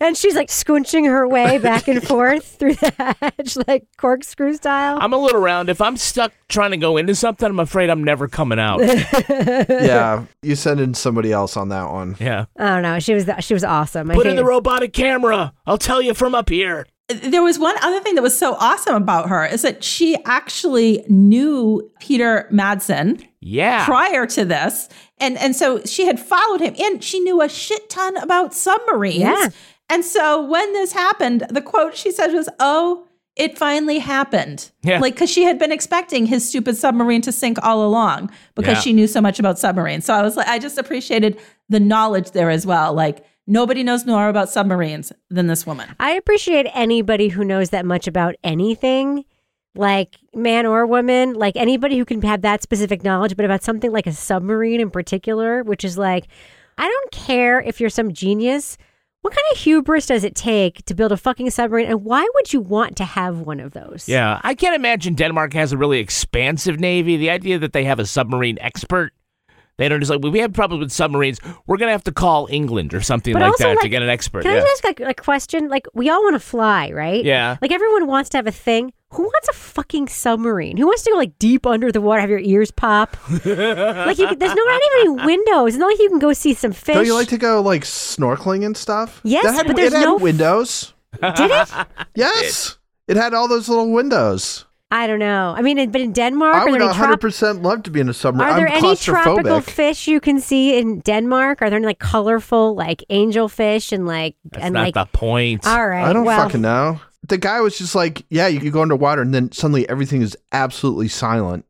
and 0.00 0.16
she's 0.16 0.34
like 0.34 0.48
squinching 0.48 1.06
her 1.06 1.28
way 1.28 1.58
back 1.58 1.88
and 1.88 2.02
forth 2.02 2.44
through 2.58 2.74
the 2.74 2.92
hatch, 3.20 3.56
like 3.66 3.86
corkscrew 3.96 4.54
style. 4.54 4.98
I'm 5.00 5.12
a 5.12 5.18
little 5.18 5.40
round. 5.40 5.68
If 5.68 5.80
I'm 5.80 5.96
stuck 5.96 6.32
trying 6.48 6.70
to 6.72 6.76
go 6.76 6.96
into 6.96 7.14
something, 7.14 7.48
I'm 7.48 7.60
afraid 7.60 7.90
I'm 7.90 8.04
never 8.04 8.28
coming 8.28 8.58
out. 8.58 8.80
yeah. 9.28 10.24
You 10.42 10.56
send 10.56 10.80
in 10.80 10.94
somebody 10.94 11.32
else 11.32 11.56
on 11.56 11.68
that 11.70 11.90
one. 11.90 12.16
Yeah. 12.20 12.46
I 12.58 12.68
don't 12.68 12.82
know. 12.82 12.98
She 12.98 13.14
was 13.14 13.28
she 13.40 13.54
was 13.54 13.64
awesome. 13.64 14.10
I 14.10 14.14
Put 14.14 14.26
in 14.26 14.36
the 14.36 14.44
robotic 14.44 14.92
camera. 14.92 15.52
I'll 15.66 15.78
tell 15.78 16.00
you 16.02 16.14
from 16.14 16.34
up 16.34 16.48
here. 16.48 16.86
There 17.08 17.42
was 17.42 17.58
one 17.58 17.76
other 17.82 18.00
thing 18.00 18.14
that 18.14 18.22
was 18.22 18.36
so 18.38 18.54
awesome 18.54 18.94
about 18.94 19.28
her 19.28 19.44
is 19.44 19.60
that 19.62 19.84
she 19.84 20.16
actually 20.24 21.04
knew 21.08 21.90
Peter 22.00 22.48
Madsen 22.50 23.22
Yeah. 23.40 23.84
prior 23.84 24.26
to 24.28 24.44
this. 24.46 24.88
And 25.18 25.36
and 25.36 25.54
so 25.54 25.82
she 25.84 26.06
had 26.06 26.18
followed 26.18 26.60
him 26.62 26.74
and 26.78 27.04
she 27.04 27.20
knew 27.20 27.42
a 27.42 27.48
shit 27.48 27.90
ton 27.90 28.16
about 28.16 28.54
submarines. 28.54 29.18
Yeah. 29.18 29.48
And 29.90 30.02
so 30.02 30.42
when 30.46 30.72
this 30.72 30.92
happened, 30.92 31.46
the 31.50 31.60
quote 31.60 31.94
she 31.94 32.10
said 32.10 32.32
was, 32.32 32.48
"Oh, 32.58 33.06
it 33.36 33.58
finally 33.58 33.98
happened." 33.98 34.70
Yeah. 34.82 34.98
Like 34.98 35.14
cuz 35.16 35.28
she 35.28 35.42
had 35.44 35.58
been 35.58 35.72
expecting 35.72 36.24
his 36.24 36.48
stupid 36.48 36.74
submarine 36.78 37.20
to 37.20 37.32
sink 37.32 37.58
all 37.62 37.84
along 37.86 38.30
because 38.54 38.76
Yeah. 38.78 38.80
she 38.80 38.92
knew 38.94 39.06
so 39.06 39.20
much 39.20 39.38
about 39.38 39.58
submarines. 39.58 40.06
So 40.06 40.14
I 40.14 40.22
was 40.22 40.38
like 40.38 40.48
I 40.48 40.58
just 40.58 40.78
appreciated 40.78 41.38
the 41.68 41.80
knowledge 41.80 42.30
there 42.30 42.48
as 42.48 42.64
well. 42.66 42.94
Like 42.94 43.24
nobody 43.46 43.82
knows 43.82 44.06
more 44.06 44.28
about 44.28 44.50
submarines 44.50 45.12
than 45.30 45.46
this 45.46 45.66
woman. 45.66 45.88
I 46.00 46.12
appreciate 46.12 46.66
anybody 46.74 47.28
who 47.28 47.44
knows 47.44 47.70
that 47.70 47.86
much 47.86 48.06
about 48.06 48.34
anything, 48.42 49.24
like 49.74 50.16
man 50.34 50.66
or 50.66 50.86
woman, 50.86 51.34
like 51.34 51.56
anybody 51.56 51.98
who 51.98 52.04
can 52.04 52.22
have 52.22 52.42
that 52.42 52.62
specific 52.62 53.02
knowledge, 53.02 53.36
but 53.36 53.44
about 53.44 53.62
something 53.62 53.92
like 53.92 54.06
a 54.06 54.12
submarine 54.12 54.80
in 54.80 54.90
particular, 54.90 55.62
which 55.62 55.84
is 55.84 55.98
like, 55.98 56.26
I 56.78 56.88
don't 56.88 57.10
care 57.12 57.60
if 57.60 57.80
you're 57.80 57.90
some 57.90 58.12
genius. 58.12 58.76
What 59.22 59.32
kind 59.32 59.44
of 59.52 59.58
hubris 59.58 60.06
does 60.06 60.22
it 60.22 60.34
take 60.34 60.84
to 60.84 60.94
build 60.94 61.10
a 61.10 61.16
fucking 61.16 61.48
submarine? 61.50 61.86
And 61.86 62.04
why 62.04 62.28
would 62.34 62.52
you 62.52 62.60
want 62.60 62.96
to 62.98 63.04
have 63.04 63.40
one 63.40 63.58
of 63.58 63.72
those? 63.72 64.06
Yeah. 64.06 64.38
I 64.44 64.54
can't 64.54 64.76
imagine 64.76 65.14
Denmark 65.14 65.54
has 65.54 65.72
a 65.72 65.78
really 65.78 65.98
expansive 65.98 66.78
navy. 66.78 67.16
The 67.16 67.30
idea 67.30 67.58
that 67.58 67.72
they 67.72 67.84
have 67.84 67.98
a 67.98 68.06
submarine 68.06 68.58
expert. 68.60 69.14
They 69.76 69.88
don't 69.88 70.00
just 70.00 70.10
like 70.10 70.22
we 70.22 70.38
have 70.38 70.52
problems 70.52 70.82
with 70.82 70.92
submarines. 70.92 71.40
We're 71.66 71.78
gonna 71.78 71.92
have 71.92 72.04
to 72.04 72.12
call 72.12 72.46
England 72.50 72.94
or 72.94 73.00
something 73.00 73.32
But 73.32 73.42
like 73.42 73.50
also, 73.52 73.64
that 73.64 73.80
to 73.80 73.88
get 73.88 74.02
an 74.02 74.08
expert. 74.08 74.42
Can 74.42 74.52
yeah. 74.52 74.58
I 74.58 74.60
just 74.60 74.84
ask 74.84 74.84
like, 74.84 75.00
a 75.00 75.14
question? 75.14 75.68
Like, 75.68 75.86
we 75.94 76.08
all 76.08 76.22
want 76.22 76.34
to 76.34 76.40
fly, 76.40 76.92
right? 76.92 77.24
Yeah. 77.24 77.56
Like, 77.60 77.72
everyone 77.72 78.06
wants 78.06 78.30
to 78.30 78.38
have 78.38 78.46
a 78.46 78.52
thing. 78.52 78.92
Who 79.10 79.22
wants 79.22 79.48
a 79.48 79.52
fucking 79.52 80.08
submarine? 80.08 80.76
Who 80.76 80.86
wants 80.86 81.02
to 81.02 81.10
go 81.10 81.16
like 81.16 81.38
deep 81.38 81.66
under 81.66 81.90
the 81.90 82.00
water, 82.00 82.20
have 82.20 82.30
your 82.30 82.40
ears 82.40 82.70
pop? 82.70 83.16
like, 83.30 83.44
you, 83.44 83.44
there's 83.44 84.54
no 84.54 84.64
not 84.64 84.80
even 84.82 85.00
any 85.00 85.26
windows. 85.26 85.68
It's 85.68 85.78
not 85.78 85.86
like 85.86 85.98
you 85.98 86.08
can 86.08 86.18
go 86.18 86.32
see 86.32 86.54
some 86.54 86.72
fish. 86.72 86.94
Don't 86.94 87.06
you 87.06 87.14
like 87.14 87.28
to 87.28 87.38
go 87.38 87.60
like 87.60 87.82
snorkeling 87.82 88.64
and 88.64 88.76
stuff? 88.76 89.20
Yes, 89.24 89.44
had, 89.44 89.66
but 89.66 89.76
there's 89.76 89.92
it 89.92 89.98
had 89.98 90.04
no- 90.04 90.16
windows. 90.16 90.94
Did 91.20 91.50
it? 91.50 91.68
Yes. 92.14 92.78
It 93.06 93.16
had 93.16 93.34
all 93.34 93.48
those 93.48 93.68
little 93.68 93.92
windows. 93.92 94.64
I 94.90 95.06
don't 95.06 95.18
know. 95.18 95.54
I 95.56 95.62
mean, 95.62 95.90
but 95.90 96.00
in 96.00 96.12
Denmark, 96.12 96.54
I 96.54 96.64
would 96.66 96.80
there 96.80 96.88
any, 96.88 96.96
trop- 96.96 97.20
100% 97.20 97.62
love 97.62 97.82
to 97.84 97.90
be 97.90 98.00
in 98.00 98.08
a 98.08 98.14
submarine. 98.14 98.52
are 98.52 98.56
there 98.56 98.68
I'm 98.68 98.84
any 98.84 98.96
tropical 98.96 99.60
fish 99.60 100.06
you 100.06 100.20
can 100.20 100.40
see 100.40 100.78
in 100.78 101.00
Denmark? 101.00 101.62
Are 101.62 101.70
there 101.70 101.78
any 101.78 101.86
like 101.86 101.98
colorful 101.98 102.74
like 102.74 103.02
angelfish 103.10 103.92
and 103.92 104.06
like 104.06 104.36
That's 104.50 104.64
and 104.64 104.74
not 104.74 104.82
like 104.84 104.94
the 104.94 105.06
point. 105.06 105.66
all 105.66 105.88
right? 105.88 106.04
I 106.04 106.12
don't 106.12 106.24
well, 106.24 106.44
fucking 106.44 106.60
know. 106.60 107.00
The 107.26 107.38
guy 107.38 107.60
was 107.60 107.76
just 107.78 107.94
like, 107.94 108.24
yeah, 108.30 108.46
you 108.46 108.60
could 108.60 108.72
go 108.72 108.82
underwater 108.82 109.22
and 109.22 109.34
then 109.34 109.50
suddenly 109.50 109.88
everything 109.88 110.22
is 110.22 110.36
absolutely 110.52 111.08
silent. 111.08 111.64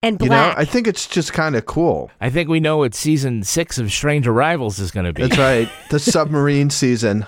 And 0.00 0.20
You 0.20 0.28
know. 0.28 0.54
I 0.56 0.64
think 0.64 0.86
it's 0.86 1.08
just 1.08 1.32
kind 1.32 1.56
of 1.56 1.66
cool. 1.66 2.12
I 2.20 2.30
think 2.30 2.48
we 2.48 2.60
know 2.60 2.76
what 2.76 2.94
season 2.94 3.42
six 3.42 3.78
of 3.78 3.90
Strange 3.90 4.28
Arrivals 4.28 4.78
is 4.78 4.92
going 4.92 5.06
to 5.06 5.12
be. 5.12 5.22
That's 5.22 5.38
right. 5.38 5.68
The 5.90 5.98
submarine 6.14 6.70
season. 6.70 7.26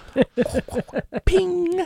Ping. 1.24 1.84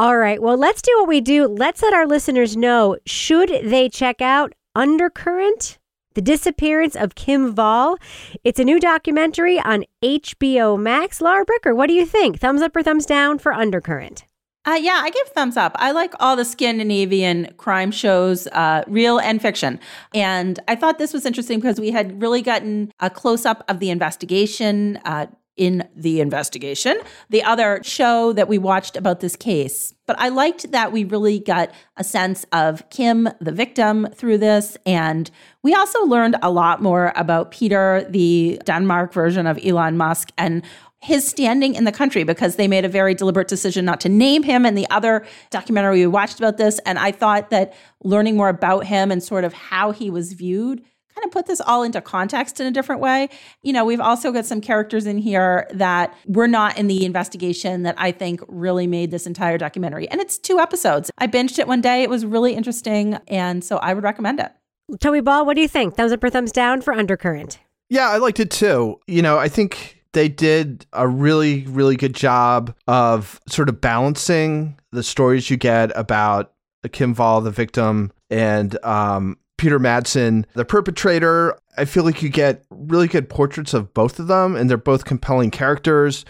All 0.00 0.16
right. 0.16 0.40
Well, 0.40 0.56
let's 0.56 0.80
do 0.80 0.90
what 1.00 1.08
we 1.08 1.20
do. 1.20 1.46
Let's 1.46 1.82
let 1.82 1.92
our 1.92 2.06
listeners 2.06 2.56
know 2.56 2.96
should 3.04 3.50
they 3.62 3.90
check 3.90 4.22
out 4.22 4.54
Undercurrent? 4.74 5.78
The 6.14 6.22
Disappearance 6.22 6.96
of 6.96 7.16
Kim 7.16 7.54
Wall. 7.54 7.98
It's 8.42 8.58
a 8.58 8.64
new 8.64 8.80
documentary 8.80 9.60
on 9.60 9.84
HBO 10.02 10.80
Max. 10.80 11.20
Laura 11.20 11.44
Bricker, 11.44 11.76
what 11.76 11.88
do 11.88 11.92
you 11.92 12.06
think? 12.06 12.40
Thumbs 12.40 12.62
up 12.62 12.74
or 12.74 12.82
thumbs 12.82 13.04
down 13.04 13.38
for 13.38 13.52
Undercurrent? 13.52 14.24
Uh, 14.64 14.78
yeah, 14.80 15.00
I 15.02 15.10
give 15.10 15.28
thumbs 15.28 15.58
up. 15.58 15.72
I 15.76 15.90
like 15.92 16.14
all 16.18 16.34
the 16.34 16.46
Scandinavian 16.46 17.52
crime 17.58 17.90
shows, 17.90 18.46
uh, 18.48 18.84
real 18.86 19.18
and 19.18 19.42
fiction. 19.42 19.78
And 20.14 20.60
I 20.66 20.76
thought 20.76 20.98
this 20.98 21.12
was 21.12 21.26
interesting 21.26 21.60
because 21.60 21.78
we 21.78 21.90
had 21.90 22.22
really 22.22 22.40
gotten 22.40 22.90
a 23.00 23.10
close 23.10 23.44
up 23.44 23.64
of 23.68 23.80
the 23.80 23.90
investigation 23.90 24.98
uh, 25.04 25.26
in 25.56 25.86
the 25.94 26.20
investigation, 26.20 26.98
the 27.28 27.42
other 27.42 27.80
show 27.82 28.32
that 28.32 28.48
we 28.48 28.58
watched 28.58 28.96
about 28.96 29.20
this 29.20 29.36
case. 29.36 29.92
But 30.06 30.18
I 30.18 30.28
liked 30.28 30.72
that 30.72 30.90
we 30.90 31.04
really 31.04 31.38
got 31.38 31.70
a 31.96 32.04
sense 32.04 32.44
of 32.52 32.88
Kim, 32.90 33.28
the 33.40 33.52
victim, 33.52 34.08
through 34.14 34.38
this. 34.38 34.76
And 34.86 35.30
we 35.62 35.74
also 35.74 36.04
learned 36.04 36.36
a 36.42 36.50
lot 36.50 36.82
more 36.82 37.12
about 37.14 37.50
Peter, 37.50 38.06
the 38.08 38.60
Denmark 38.64 39.12
version 39.12 39.46
of 39.46 39.58
Elon 39.64 39.96
Musk, 39.96 40.30
and 40.38 40.62
his 41.02 41.26
standing 41.26 41.74
in 41.74 41.84
the 41.84 41.92
country 41.92 42.24
because 42.24 42.56
they 42.56 42.68
made 42.68 42.84
a 42.84 42.88
very 42.88 43.14
deliberate 43.14 43.48
decision 43.48 43.84
not 43.84 44.00
to 44.00 44.08
name 44.08 44.42
him 44.42 44.66
in 44.66 44.74
the 44.74 44.88
other 44.90 45.24
documentary 45.50 46.00
we 46.00 46.06
watched 46.06 46.38
about 46.38 46.58
this. 46.58 46.78
And 46.80 46.98
I 46.98 47.10
thought 47.10 47.50
that 47.50 47.72
learning 48.02 48.36
more 48.36 48.50
about 48.50 48.84
him 48.84 49.10
and 49.10 49.22
sort 49.22 49.44
of 49.44 49.52
how 49.52 49.92
he 49.92 50.10
was 50.10 50.34
viewed 50.34 50.82
kind 51.20 51.28
of 51.28 51.32
put 51.32 51.46
this 51.46 51.60
all 51.60 51.82
into 51.82 52.00
context 52.00 52.60
in 52.60 52.66
a 52.66 52.70
different 52.70 53.00
way. 53.00 53.28
You 53.62 53.72
know, 53.72 53.84
we've 53.84 54.00
also 54.00 54.32
got 54.32 54.46
some 54.46 54.60
characters 54.60 55.06
in 55.06 55.18
here 55.18 55.68
that 55.72 56.14
were 56.26 56.48
not 56.48 56.78
in 56.78 56.86
the 56.86 57.04
investigation 57.04 57.82
that 57.82 57.94
I 57.98 58.12
think 58.12 58.40
really 58.48 58.86
made 58.86 59.10
this 59.10 59.26
entire 59.26 59.58
documentary. 59.58 60.08
And 60.08 60.20
it's 60.20 60.38
two 60.38 60.58
episodes. 60.58 61.10
I 61.18 61.26
binged 61.26 61.58
it 61.58 61.68
one 61.68 61.80
day. 61.80 62.02
It 62.02 62.10
was 62.10 62.24
really 62.24 62.54
interesting. 62.54 63.18
And 63.28 63.62
so 63.62 63.76
I 63.78 63.94
would 63.94 64.04
recommend 64.04 64.40
it. 64.40 64.52
Toby 64.98 65.20
Ball, 65.20 65.46
what 65.46 65.54
do 65.54 65.60
you 65.60 65.68
think? 65.68 65.96
Thumbs 65.96 66.12
up 66.12 66.24
or 66.24 66.30
thumbs 66.30 66.52
down 66.52 66.80
for 66.80 66.92
Undercurrent? 66.92 67.58
Yeah, 67.88 68.08
I 68.08 68.16
liked 68.16 68.40
it 68.40 68.50
too. 68.50 68.98
You 69.06 69.22
know, 69.22 69.38
I 69.38 69.48
think 69.48 70.02
they 70.12 70.28
did 70.28 70.86
a 70.92 71.06
really, 71.06 71.64
really 71.66 71.96
good 71.96 72.14
job 72.14 72.74
of 72.88 73.40
sort 73.48 73.68
of 73.68 73.80
balancing 73.80 74.78
the 74.90 75.02
stories 75.02 75.50
you 75.50 75.56
get 75.56 75.96
about 75.96 76.52
Kim 76.92 77.14
Wall, 77.14 77.40
the 77.40 77.50
victim, 77.50 78.10
and 78.30 78.82
um, 78.84 79.36
Peter 79.60 79.78
Madsen, 79.78 80.46
the 80.54 80.64
perpetrator. 80.64 81.54
I 81.76 81.84
feel 81.84 82.02
like 82.02 82.22
you 82.22 82.30
get 82.30 82.64
really 82.70 83.08
good 83.08 83.28
portraits 83.28 83.74
of 83.74 83.92
both 83.92 84.18
of 84.18 84.26
them, 84.26 84.56
and 84.56 84.70
they're 84.70 84.78
both 84.78 85.04
compelling 85.04 85.50
characters. 85.50 86.24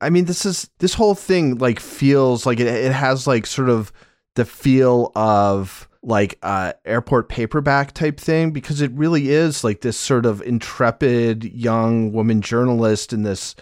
I 0.00 0.10
mean, 0.10 0.24
this 0.24 0.44
is 0.44 0.68
this 0.80 0.94
whole 0.94 1.14
thing 1.14 1.58
like 1.58 1.78
feels 1.78 2.44
like 2.44 2.58
it, 2.58 2.66
it 2.66 2.90
has 2.90 3.24
like 3.24 3.46
sort 3.46 3.68
of 3.68 3.92
the 4.34 4.44
feel 4.44 5.12
of 5.14 5.88
like 6.02 6.40
uh 6.42 6.72
airport 6.84 7.28
paperback 7.28 7.92
type 7.92 8.18
thing 8.18 8.50
because 8.50 8.80
it 8.80 8.90
really 8.94 9.30
is 9.30 9.62
like 9.62 9.82
this 9.82 9.96
sort 9.96 10.26
of 10.26 10.42
intrepid 10.42 11.44
young 11.44 12.10
woman 12.12 12.40
journalist 12.40 13.12
and 13.12 13.24
this 13.24 13.54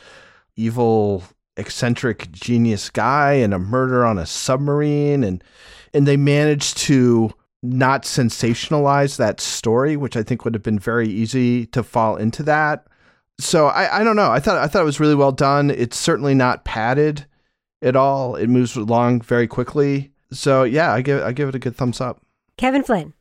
evil 0.56 1.22
eccentric 1.58 2.32
genius 2.32 2.88
guy 2.88 3.34
and 3.34 3.52
a 3.52 3.58
murder 3.58 4.06
on 4.06 4.16
a 4.16 4.24
submarine 4.24 5.22
and 5.22 5.44
and 5.92 6.08
they 6.08 6.16
manage 6.16 6.74
to 6.74 7.30
not 7.62 8.04
sensationalize 8.04 9.16
that 9.16 9.40
story 9.40 9.96
which 9.96 10.16
i 10.16 10.22
think 10.22 10.44
would 10.44 10.54
have 10.54 10.62
been 10.62 10.78
very 10.78 11.08
easy 11.08 11.66
to 11.66 11.82
fall 11.82 12.16
into 12.16 12.42
that 12.42 12.86
so 13.38 13.66
i 13.66 14.00
i 14.00 14.04
don't 14.04 14.16
know 14.16 14.30
i 14.30 14.40
thought 14.40 14.56
i 14.56 14.66
thought 14.66 14.82
it 14.82 14.86
was 14.86 15.00
really 15.00 15.14
well 15.14 15.32
done 15.32 15.70
it's 15.70 15.98
certainly 15.98 16.34
not 16.34 16.64
padded 16.64 17.26
at 17.82 17.96
all 17.96 18.34
it 18.34 18.46
moves 18.48 18.76
along 18.76 19.20
very 19.20 19.46
quickly 19.46 20.10
so 20.32 20.62
yeah 20.62 20.92
i 20.92 21.02
give 21.02 21.22
i 21.22 21.32
give 21.32 21.48
it 21.48 21.54
a 21.54 21.58
good 21.58 21.76
thumbs 21.76 22.00
up 22.00 22.22
Kevin 22.60 22.82
Flynn. 22.82 23.14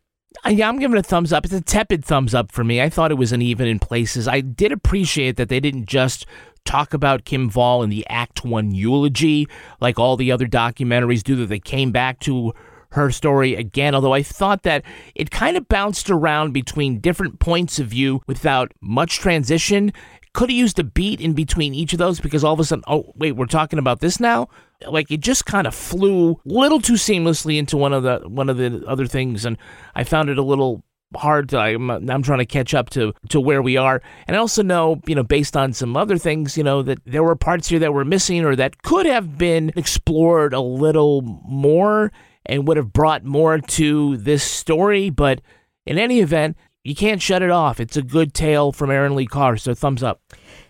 Uh, 0.45 0.49
Yeah, 0.49 0.67
I'm 0.67 0.79
giving 0.79 0.97
it 0.97 0.99
a 0.99 1.03
thumbs 1.03 1.31
up. 1.31 1.45
It's 1.45 1.53
a 1.53 1.61
tepid 1.61 2.03
thumbs 2.03 2.35
up 2.35 2.51
for 2.51 2.65
me. 2.65 2.81
I 2.81 2.89
thought 2.89 3.09
it 3.09 3.15
was 3.15 3.31
uneven 3.31 3.69
in 3.69 3.79
places. 3.79 4.27
I 4.27 4.41
did 4.41 4.73
appreciate 4.73 5.37
that 5.37 5.47
they 5.47 5.61
didn't 5.61 5.85
just 5.85 6.25
talk 6.65 6.93
about 6.93 7.23
Kim 7.23 7.49
Wall 7.49 7.81
in 7.81 7.89
the 7.89 8.05
Act 8.09 8.43
One 8.43 8.73
eulogy 8.73 9.47
like 9.79 9.97
all 9.97 10.17
the 10.17 10.29
other 10.29 10.45
documentaries 10.45 11.23
do. 11.23 11.37
That 11.37 11.45
they 11.47 11.59
came 11.59 11.91
back 11.91 12.19
to 12.21 12.53
her 12.91 13.11
story 13.11 13.55
again. 13.55 13.95
Although 13.95 14.13
I 14.13 14.23
thought 14.23 14.63
that 14.63 14.83
it 15.15 15.31
kind 15.31 15.57
of 15.57 15.67
bounced 15.67 16.09
around 16.09 16.53
between 16.53 16.99
different 16.99 17.39
points 17.39 17.79
of 17.79 17.87
view 17.87 18.21
without 18.27 18.71
much 18.81 19.19
transition. 19.19 19.93
Could 20.33 20.51
have 20.51 20.57
used 20.57 20.77
a 20.77 20.83
beat 20.83 21.19
in 21.19 21.33
between 21.33 21.73
each 21.73 21.91
of 21.91 21.99
those 21.99 22.19
because 22.19 22.43
all 22.43 22.53
of 22.53 22.59
a 22.59 22.63
sudden, 22.63 22.83
oh 22.87 23.11
wait, 23.15 23.31
we're 23.31 23.47
talking 23.47 23.79
about 23.79 23.99
this 23.99 24.19
now. 24.19 24.47
Like 24.87 25.09
it 25.11 25.21
just 25.21 25.45
kind 25.45 25.65
of 25.65 25.73
flew 25.73 26.33
a 26.33 26.35
little 26.45 26.79
too 26.79 26.93
seamlessly 26.93 27.57
into 27.57 27.77
one 27.77 27.93
of 27.93 28.03
the 28.03 28.21
one 28.25 28.47
of 28.47 28.57
the 28.57 28.83
other 28.87 29.07
things, 29.07 29.43
and 29.43 29.57
I 29.95 30.03
found 30.03 30.29
it 30.29 30.37
a 30.37 30.43
little 30.43 30.83
hard 31.15 31.49
to 31.49 31.57
I'm, 31.59 31.89
I'm 31.89 32.21
trying 32.21 32.39
to 32.39 32.45
catch 32.45 32.73
up 32.73 32.89
to 32.91 33.13
to 33.29 33.41
where 33.41 33.61
we 33.61 33.77
are 33.77 34.01
and 34.27 34.37
I 34.37 34.39
also 34.39 34.61
know 34.61 35.01
you 35.07 35.15
know 35.15 35.23
based 35.23 35.57
on 35.57 35.73
some 35.73 35.97
other 35.97 36.17
things 36.17 36.55
you 36.55 36.63
know 36.63 36.83
that 36.83 36.99
there 37.05 37.23
were 37.23 37.35
parts 37.35 37.69
here 37.69 37.79
that 37.79 37.93
were 37.93 38.05
missing 38.05 38.45
or 38.45 38.55
that 38.55 38.83
could 38.83 39.05
have 39.05 39.37
been 39.37 39.71
explored 39.75 40.53
a 40.53 40.61
little 40.61 41.21
more 41.23 42.11
and 42.49 42.67
would 42.67 42.77
have 42.77 42.91
brought 42.91 43.23
more 43.23 43.59
to 43.59 44.17
this 44.17 44.43
story 44.43 45.09
but 45.09 45.39
in 45.85 45.97
any 45.97 46.19
event 46.19 46.57
you 46.83 46.95
can't 46.95 47.21
shut 47.21 47.41
it 47.41 47.51
off 47.51 47.79
it's 47.79 47.95
a 47.95 48.01
good 48.01 48.33
tale 48.33 48.71
from 48.71 48.91
Erin 48.91 49.15
Lee 49.15 49.25
Carr 49.25 49.55
so 49.55 49.73
thumbs 49.73 50.03
up 50.03 50.21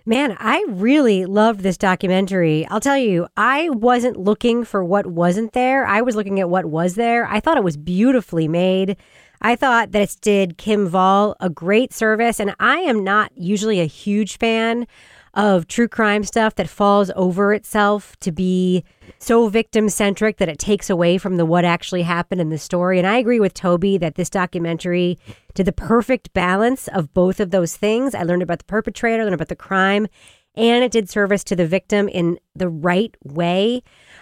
Man, 0.06 0.36
I 0.40 0.66
really 0.70 1.26
loved 1.26 1.60
this 1.60 1.78
documentary. 1.78 2.66
I'll 2.66 2.80
tell 2.80 2.98
you, 2.98 3.28
I 3.38 3.70
wasn't 3.70 4.18
looking 4.18 4.64
for 4.64 4.84
what 4.84 5.06
wasn't 5.06 5.54
there. 5.54 5.86
I 5.86 6.02
was 6.02 6.16
looking 6.16 6.40
at 6.40 6.50
what 6.50 6.66
was 6.66 6.96
there. 6.96 7.28
I 7.28 7.40
thought 7.40 7.58
it 7.58 7.64
was 7.64 7.78
beautifully 7.78 8.48
made. 8.48 8.98
I 9.40 9.56
thought 9.56 9.92
that 9.92 10.02
it 10.02 10.16
did 10.20 10.58
Kim 10.58 10.92
Wall 10.92 11.36
a 11.40 11.48
great 11.48 11.94
service. 11.94 12.40
And 12.40 12.56
I 12.60 12.78
am 12.80 13.04
not 13.04 13.32
usually 13.36 13.80
a 13.82 13.86
huge 13.86 14.40
fan 14.40 14.88
of 15.34 15.68
true 15.68 15.88
crime 15.88 16.24
stuff 16.24 16.56
that 16.56 16.70
falls 16.70 17.12
over 17.16 17.54
itself 17.54 18.16
to 18.20 18.32
be 18.32 18.84
so 19.18 19.48
victim 19.48 19.90
centric 19.90 20.38
that 20.38 20.50
it 20.50 20.60
takes 20.60 20.90
away 20.90 21.18
from 21.18 21.38
the 21.38 21.46
what 21.46 21.66
actually 21.66 22.04
happened 22.04 22.42
in 22.42 22.50
the 22.50 22.58
story. 22.58 22.98
And 22.98 23.08
I 23.08 23.18
agree 23.18 23.40
with 23.40 23.54
Toby 23.54 23.98
that 23.98 24.16
this 24.16 24.30
documentary 24.30 25.18
did 25.54 25.66
the 25.66 25.72
perfect 25.72 26.34
balance 26.34 26.88
of 26.90 27.14
both 27.14 27.40
of 27.40 27.52
those 27.52 27.76
things. 27.76 28.16
I 28.16 28.24
learned 28.24 28.44
about 28.44 28.60
the 28.60 28.66
perpetrator, 28.66 29.22
I 29.22 29.26
learned 29.26 29.36
about 29.36 29.50
the 29.50 29.56
crime, 29.56 30.08
and 30.56 30.84
it 30.84 30.92
did 30.92 31.10
service 31.10 31.44
to 31.46 31.56
the 31.56 31.66
victim 31.66 32.08
in 32.10 32.40
the 32.56 32.70
right 32.70 33.16
way. 33.24 33.82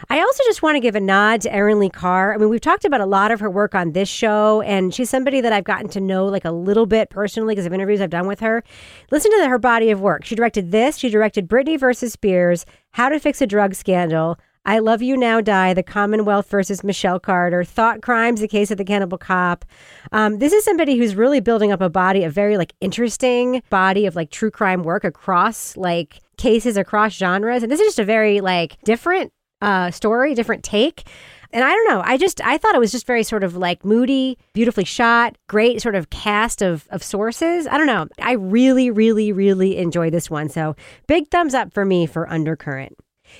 I 0.09 0.19
also 0.19 0.43
just 0.45 0.61
want 0.61 0.75
to 0.75 0.79
give 0.79 0.95
a 0.95 0.99
nod 0.99 1.41
to 1.41 1.53
Erin 1.53 1.79
Lee 1.79 1.89
Carr. 1.89 2.33
I 2.33 2.37
mean, 2.37 2.49
we've 2.49 2.61
talked 2.61 2.85
about 2.85 3.01
a 3.01 3.05
lot 3.05 3.31
of 3.31 3.39
her 3.39 3.49
work 3.49 3.73
on 3.73 3.93
this 3.93 4.07
show, 4.07 4.61
and 4.61 4.93
she's 4.93 5.09
somebody 5.09 5.41
that 5.41 5.51
I've 5.51 5.63
gotten 5.63 5.89
to 5.89 5.99
know 5.99 6.25
like 6.25 6.45
a 6.45 6.51
little 6.51 6.85
bit 6.85 7.09
personally 7.09 7.55
because 7.55 7.65
of 7.65 7.73
interviews 7.73 8.01
I've 8.01 8.09
done 8.09 8.27
with 8.27 8.39
her. 8.41 8.63
Listen 9.11 9.31
to 9.31 9.47
her 9.49 9.57
body 9.57 9.89
of 9.89 10.01
work. 10.01 10.23
She 10.25 10.35
directed 10.35 10.71
this, 10.71 10.97
she 10.97 11.09
directed 11.09 11.47
Britney 11.47 11.79
versus 11.79 12.13
Spears, 12.13 12.65
How 12.91 13.09
to 13.09 13.19
Fix 13.19 13.41
a 13.41 13.47
Drug 13.47 13.73
Scandal, 13.73 14.37
I 14.67 14.79
Love 14.79 15.01
You 15.01 15.15
Now 15.15 15.39
Die, 15.39 15.73
The 15.73 15.81
Commonwealth 15.81 16.49
versus 16.49 16.83
Michelle 16.83 17.21
Carter, 17.21 17.63
Thought 17.63 18.01
Crimes, 18.01 18.41
The 18.41 18.49
Case 18.49 18.69
of 18.69 18.77
the 18.77 18.83
Cannibal 18.83 19.17
Cop. 19.17 19.63
Um, 20.11 20.39
this 20.39 20.51
is 20.51 20.65
somebody 20.65 20.97
who's 20.97 21.15
really 21.15 21.39
building 21.39 21.71
up 21.71 21.79
a 21.79 21.89
body, 21.89 22.25
a 22.25 22.29
very 22.29 22.57
like 22.57 22.73
interesting 22.81 23.63
body 23.69 24.05
of 24.05 24.17
like 24.17 24.29
true 24.29 24.51
crime 24.51 24.83
work 24.83 25.05
across 25.05 25.77
like 25.77 26.19
cases 26.35 26.75
across 26.75 27.13
genres. 27.13 27.63
And 27.63 27.71
this 27.71 27.79
is 27.79 27.87
just 27.87 27.99
a 27.99 28.03
very 28.03 28.41
like 28.41 28.77
different 28.83 29.31
uh, 29.61 29.89
story, 29.91 30.35
different 30.35 30.65
take. 30.65 31.07
And 31.53 31.63
I 31.63 31.69
don't 31.69 31.87
know. 31.87 32.01
I 32.03 32.17
just 32.17 32.41
I 32.41 32.57
thought 32.57 32.75
it 32.75 32.79
was 32.79 32.91
just 32.91 33.07
very 33.07 33.23
sort 33.23 33.45
of 33.45 33.55
like 33.55 33.85
moody, 33.85 34.37
beautifully 34.51 34.83
shot, 34.83 35.37
great 35.47 35.81
sort 35.81 35.95
of 35.95 36.09
cast 36.09 36.61
of 36.61 36.89
of 36.89 37.01
sources. 37.01 37.67
I 37.67 37.77
don't 37.77 37.87
know. 37.87 38.07
I 38.19 38.33
really, 38.33 38.91
really, 38.91 39.31
really 39.31 39.77
enjoyed 39.77 40.11
this 40.11 40.29
one. 40.29 40.49
So 40.49 40.75
big 41.07 41.29
thumbs 41.29 41.53
up 41.53 41.73
for 41.73 41.85
me 41.85 42.05
for 42.05 42.29
Undercurrent. 42.29 42.97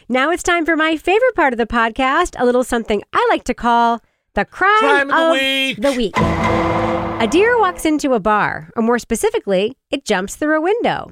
Now 0.09 0.31
it's 0.31 0.43
time 0.43 0.65
for 0.65 0.75
my 0.75 0.97
favorite 0.97 1.35
part 1.35 1.53
of 1.53 1.57
the 1.57 1.65
podcast, 1.67 2.35
a 2.39 2.45
little 2.45 2.63
something 2.63 3.03
I 3.13 3.25
like 3.29 3.43
to 3.45 3.53
call 3.53 4.01
the 4.33 4.45
crime, 4.45 4.79
Crime 4.79 5.11
of 5.11 5.17
the 5.27 5.31
week. 5.33 5.81
the 5.81 5.91
week. 5.93 6.17
A 6.17 7.27
deer 7.29 7.59
walks 7.59 7.85
into 7.85 8.13
a 8.13 8.19
bar, 8.19 8.71
or 8.75 8.83
more 8.83 8.99
specifically, 8.99 9.75
it 9.89 10.05
jumps 10.05 10.35
through 10.35 10.57
a 10.57 10.61
window. 10.61 11.11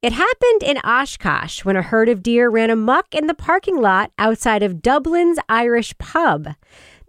It 0.00 0.12
happened 0.12 0.62
in 0.62 0.78
Oshkosh 0.78 1.64
when 1.64 1.76
a 1.76 1.82
herd 1.82 2.08
of 2.08 2.22
deer 2.22 2.50
ran 2.50 2.70
amok 2.70 3.14
in 3.14 3.26
the 3.26 3.34
parking 3.34 3.80
lot 3.80 4.10
outside 4.18 4.62
of 4.62 4.82
Dublin's 4.82 5.38
Irish 5.48 5.96
pub. 5.98 6.48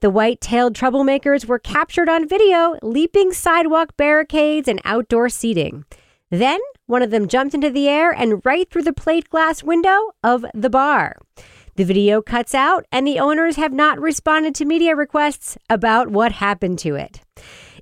The 0.02 0.10
white 0.10 0.40
tailed 0.42 0.76
troublemakers 0.76 1.46
were 1.46 1.60
captured 1.60 2.10
on 2.10 2.28
video 2.28 2.78
leaping 2.82 3.34
sidewalk 3.34 3.98
barricades 3.98 4.68
and 4.68 4.82
outdoor 4.86 5.30
seating. 5.30 5.86
Then 6.32 6.60
one 6.88 7.02
of 7.02 7.12
them 7.12 7.28
jumped 7.28 7.54
into 7.54 7.70
the 7.70 7.88
air 7.88 8.12
and 8.12 8.42
right 8.46 8.70
through 8.70 8.84
the 8.84 8.94
plate 8.94 9.30
glass 9.30 9.64
window 9.64 10.12
of 10.24 10.46
the 10.54 10.70
bar. 10.70 11.18
The 11.76 11.84
video 11.84 12.22
cuts 12.22 12.56
out, 12.56 12.86
and 12.90 13.06
the 13.06 13.20
owners 13.20 13.58
have 13.58 13.74
not 13.74 14.00
responded 14.00 14.56
to 14.56 14.66
media 14.66 14.96
requests 14.96 15.58
about 15.70 16.10
what 16.10 16.32
happened 16.32 16.80
to 16.80 16.96
it. 16.96 17.20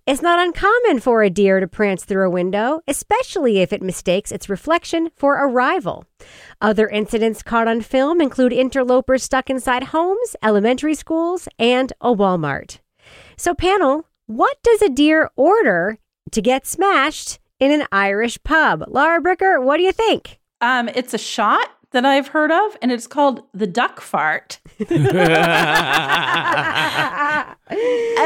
It's 0.05 0.21
not 0.21 0.39
uncommon 0.39 0.99
for 0.99 1.21
a 1.21 1.29
deer 1.29 1.59
to 1.59 1.67
prance 1.67 2.03
through 2.03 2.25
a 2.25 2.29
window, 2.29 2.81
especially 2.87 3.59
if 3.59 3.71
it 3.71 3.81
mistakes 3.81 4.31
its 4.31 4.49
reflection 4.49 5.11
for 5.15 5.37
a 5.37 5.47
rival. 5.47 6.05
Other 6.59 6.89
incidents 6.89 7.43
caught 7.43 7.69
on 7.69 7.81
film 7.81 8.19
include 8.19 8.51
interlopers 8.51 9.23
stuck 9.23 9.49
inside 9.49 9.85
homes, 9.85 10.35
elementary 10.43 10.95
schools, 10.95 11.47
and 11.57 11.93
a 12.01 12.13
Walmart. 12.13 12.79
So, 13.37 13.53
panel, 13.53 14.07
what 14.25 14.57
does 14.63 14.81
a 14.81 14.89
deer 14.89 15.29
order 15.37 15.99
to 16.31 16.41
get 16.41 16.65
smashed 16.65 17.39
in 17.59 17.71
an 17.71 17.87
Irish 17.91 18.41
pub? 18.43 18.83
Laura 18.87 19.21
Bricker, 19.21 19.61
what 19.63 19.77
do 19.77 19.83
you 19.83 19.91
think? 19.91 20.39
Um, 20.61 20.89
it's 20.89 21.13
a 21.13 21.17
shot 21.17 21.69
that 21.91 22.05
I've 22.05 22.29
heard 22.29 22.51
of, 22.51 22.77
and 22.81 22.91
it's 22.91 23.05
called 23.07 23.43
the 23.53 23.67
duck 23.67 24.01
fart. 24.01 24.59
and 24.79 25.15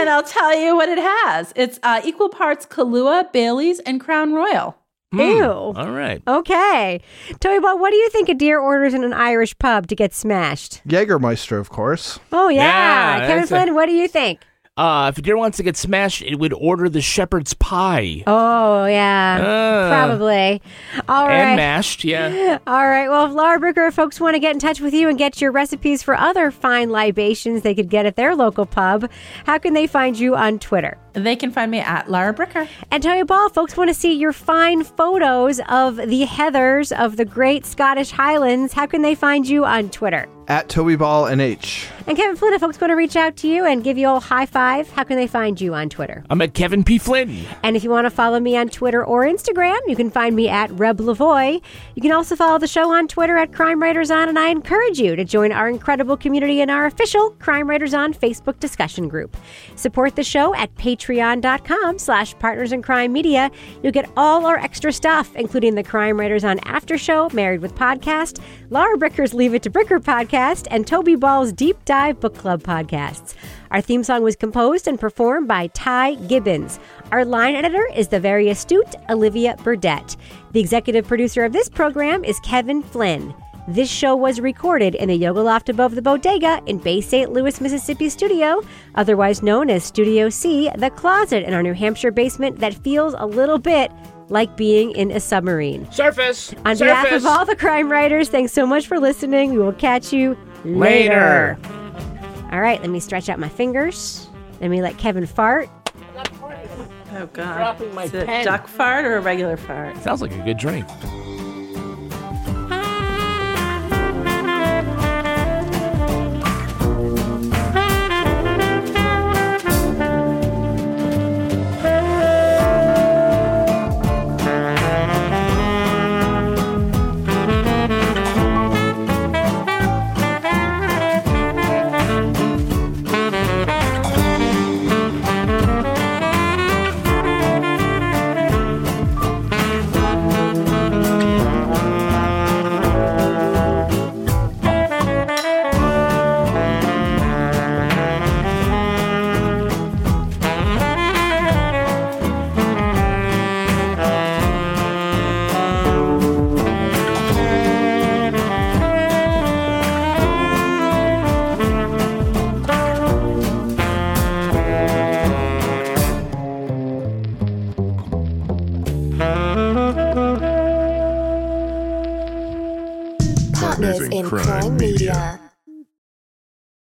I'll 0.09 0.23
tell 0.23 0.57
you 0.57 0.75
what 0.75 0.89
it 0.89 0.99
has. 0.99 1.53
It's 1.55 1.79
uh, 1.83 2.01
equal 2.03 2.29
parts 2.29 2.65
Kahlua, 2.65 3.31
Bailey's, 3.31 3.79
and 3.79 3.99
Crown 3.99 4.33
Royal. 4.33 4.77
Ew. 5.13 5.43
All 5.43 5.91
right. 5.91 6.21
Okay. 6.27 7.01
Toby 7.39 7.59
Ball, 7.59 7.79
what 7.79 7.91
do 7.91 7.95
you 7.97 8.09
think 8.09 8.27
a 8.29 8.33
deer 8.33 8.59
orders 8.59 8.93
in 8.93 9.03
an 9.05 9.13
Irish 9.13 9.57
pub 9.57 9.87
to 9.87 9.95
get 9.95 10.13
smashed? 10.13 10.81
Jägermeister, 10.87 11.59
of 11.59 11.69
course. 11.69 12.19
Oh, 12.33 12.49
yeah. 12.49 12.61
Yeah, 12.61 13.19
Kevin 13.21 13.37
that's 13.37 13.51
a- 13.51 13.55
Flynn, 13.55 13.73
what 13.75 13.85
do 13.85 13.93
you 13.93 14.07
think? 14.09 14.41
Uh, 14.77 15.09
if 15.11 15.17
a 15.17 15.21
deer 15.21 15.35
wants 15.35 15.57
to 15.57 15.63
get 15.63 15.75
smashed, 15.75 16.21
it 16.21 16.35
would 16.35 16.53
order 16.53 16.87
the 16.87 17.01
shepherd's 17.01 17.53
pie. 17.55 18.23
Oh, 18.27 18.85
yeah. 18.85 19.39
Uh, 19.41 19.89
Probably. 19.89 20.61
All 21.09 21.27
right. 21.27 21.33
And 21.35 21.57
mashed, 21.57 22.03
yeah. 22.03 22.59
All 22.67 22.87
right. 22.87 23.09
Well, 23.09 23.25
if 23.25 23.31
Laura 23.33 23.59
Bricker 23.59 23.91
folks 23.91 24.19
want 24.19 24.35
to 24.35 24.39
get 24.39 24.53
in 24.53 24.59
touch 24.59 24.79
with 24.79 24.93
you 24.93 25.09
and 25.09 25.17
get 25.17 25.41
your 25.41 25.51
recipes 25.51 26.03
for 26.03 26.15
other 26.15 26.51
fine 26.51 26.91
libations 26.91 27.63
they 27.63 27.73
could 27.73 27.89
get 27.89 28.05
at 28.05 28.15
their 28.15 28.35
local 28.35 28.65
pub, 28.67 29.09
how 29.45 29.57
can 29.57 29.73
they 29.73 29.87
find 29.87 30.17
you 30.17 30.35
on 30.35 30.59
Twitter? 30.59 30.97
They 31.23 31.35
can 31.35 31.51
find 31.51 31.71
me 31.71 31.79
at 31.79 32.09
Lara 32.09 32.33
Bricker. 32.33 32.67
And 32.91 33.01
Toby 33.01 33.23
Ball, 33.23 33.49
folks 33.49 33.75
want 33.75 33.89
to 33.89 33.93
see 33.93 34.13
your 34.13 34.33
fine 34.33 34.83
photos 34.83 35.59
of 35.67 35.97
the 35.97 36.25
heathers 36.25 36.91
of 36.91 37.17
the 37.17 37.25
great 37.25 37.65
Scottish 37.65 38.11
Highlands. 38.11 38.73
How 38.73 38.85
can 38.85 39.01
they 39.01 39.15
find 39.15 39.47
you 39.47 39.65
on 39.65 39.89
Twitter? 39.89 40.27
At 40.47 40.69
Toby 40.69 40.95
Ball 40.95 41.25
NH. 41.25 41.89
And 42.07 42.15
Kevin 42.15 42.37
Flynn, 42.37 42.53
if 42.53 42.61
folks 42.61 42.79
want 42.79 42.91
to 42.91 42.95
reach 42.95 43.17
out 43.17 43.35
to 43.37 43.49
you 43.49 43.65
and 43.65 43.83
give 43.83 43.97
you 43.97 44.09
a 44.09 44.17
high 44.17 44.45
five, 44.45 44.89
how 44.91 45.03
can 45.03 45.17
they 45.17 45.27
find 45.27 45.59
you 45.59 45.73
on 45.73 45.89
Twitter? 45.89 46.23
I'm 46.29 46.41
at 46.41 46.53
Kevin 46.53 46.85
P. 46.85 46.97
Flynn. 46.99 47.45
And 47.63 47.75
if 47.75 47.83
you 47.83 47.89
want 47.89 48.05
to 48.05 48.09
follow 48.09 48.39
me 48.39 48.55
on 48.55 48.69
Twitter 48.69 49.03
or 49.03 49.25
Instagram, 49.25 49.77
you 49.87 49.95
can 49.97 50.09
find 50.09 50.37
me 50.37 50.47
at 50.47 50.71
Reb 50.71 50.99
Lavoie. 50.99 51.61
You 51.95 52.01
can 52.01 52.13
also 52.13 52.37
follow 52.37 52.59
the 52.59 52.67
show 52.67 52.93
on 52.93 53.09
Twitter 53.09 53.35
at 53.37 53.51
Crime 53.51 53.81
Writers 53.81 54.09
On, 54.09 54.29
and 54.29 54.39
I 54.39 54.47
encourage 54.47 54.99
you 54.99 55.17
to 55.17 55.25
join 55.25 55.51
our 55.51 55.67
incredible 55.67 56.15
community 56.15 56.61
in 56.61 56.69
our 56.69 56.85
official 56.85 57.31
Crime 57.31 57.69
Writers 57.69 57.93
On 57.93 58.13
Facebook 58.13 58.57
discussion 58.59 59.09
group. 59.09 59.35
Support 59.75 60.15
the 60.15 60.23
show 60.23 60.55
at 60.55 60.73
patreon.com 61.07 61.97
slash 61.99 62.37
partners 62.39 62.71
in 62.71 62.81
crime 62.81 63.13
media. 63.13 63.49
You'll 63.81 63.91
get 63.91 64.09
all 64.17 64.45
our 64.45 64.57
extra 64.57 64.91
stuff, 64.91 65.35
including 65.35 65.75
the 65.75 65.83
Crime 65.83 66.19
Writers 66.19 66.43
On 66.43 66.59
After 66.59 66.97
Show, 66.97 67.29
Married 67.33 67.61
with 67.61 67.75
Podcast, 67.75 68.41
Laura 68.69 68.97
Bricker's 68.97 69.33
Leave 69.33 69.53
It 69.53 69.63
to 69.63 69.69
Bricker 69.69 69.99
podcast, 69.99 70.67
and 70.71 70.85
Toby 70.85 71.15
Ball's 71.15 71.51
Deep 71.51 71.83
Dive 71.85 72.19
Book 72.19 72.35
Club 72.35 72.63
podcasts. 72.63 73.35
Our 73.71 73.81
theme 73.81 74.03
song 74.03 74.23
was 74.23 74.35
composed 74.35 74.87
and 74.87 74.99
performed 74.99 75.47
by 75.47 75.67
Ty 75.67 76.15
Gibbons. 76.15 76.79
Our 77.11 77.25
line 77.25 77.55
editor 77.55 77.85
is 77.95 78.07
the 78.09 78.19
very 78.19 78.49
astute 78.49 78.95
Olivia 79.09 79.55
Burdett. 79.63 80.15
The 80.51 80.59
executive 80.59 81.07
producer 81.07 81.43
of 81.43 81.53
this 81.53 81.69
program 81.69 82.23
is 82.23 82.39
Kevin 82.41 82.81
Flynn. 82.81 83.33
This 83.67 83.91
show 83.91 84.15
was 84.15 84.39
recorded 84.39 84.95
in 84.95 85.09
the 85.09 85.15
Yoga 85.15 85.41
Loft 85.41 85.67
above 85.67 85.93
the 85.95 86.01
Bodega 86.01 86.61
in 86.67 86.77
Bay 86.77 87.01
St. 87.01 87.33
Louis, 87.33 87.59
Mississippi 87.59 88.07
studio, 88.07 88.61
otherwise 88.95 89.43
known 89.43 89.69
as 89.69 89.83
Studio 89.83 90.29
C, 90.29 90.69
the 90.77 90.89
closet 90.89 91.43
in 91.43 91.53
our 91.53 91.61
New 91.61 91.73
Hampshire 91.73 92.11
basement 92.11 92.59
that 92.59 92.73
feels 92.75 93.13
a 93.17 93.25
little 93.25 93.57
bit 93.57 93.91
like 94.29 94.55
being 94.55 94.91
in 94.91 95.11
a 95.11 95.19
submarine. 95.19 95.89
Surface. 95.91 96.53
On 96.65 96.77
Surface. 96.77 96.79
behalf 96.79 97.11
of 97.11 97.25
all 97.25 97.45
the 97.45 97.57
crime 97.57 97.91
writers, 97.91 98.29
thanks 98.29 98.53
so 98.53 98.65
much 98.65 98.87
for 98.87 98.99
listening. 99.01 99.51
We 99.51 99.57
will 99.57 99.73
catch 99.73 100.13
you 100.13 100.37
later. 100.63 101.57
Later. 101.59 101.59
All 102.53 102.61
right, 102.61 102.79
let 102.79 102.89
me 102.89 103.01
stretch 103.01 103.27
out 103.27 103.37
my 103.37 103.49
fingers. 103.49 104.29
Let 104.61 104.69
me 104.69 104.81
let 104.81 104.97
Kevin 104.97 105.25
fart. 105.25 105.69
Oh, 107.13 107.25
God. 107.33 107.57
Dropping 107.57 107.93
my 107.95 108.03
Is 108.03 108.13
it 108.13 108.27
pen. 108.27 108.45
duck 108.45 108.67
fart 108.67 109.03
or 109.03 109.17
a 109.17 109.21
regular 109.21 109.57
fart? 109.57 109.97
Sounds 110.03 110.21
like 110.21 110.31
a 110.31 110.41
good 110.43 110.57
drink. 110.57 110.87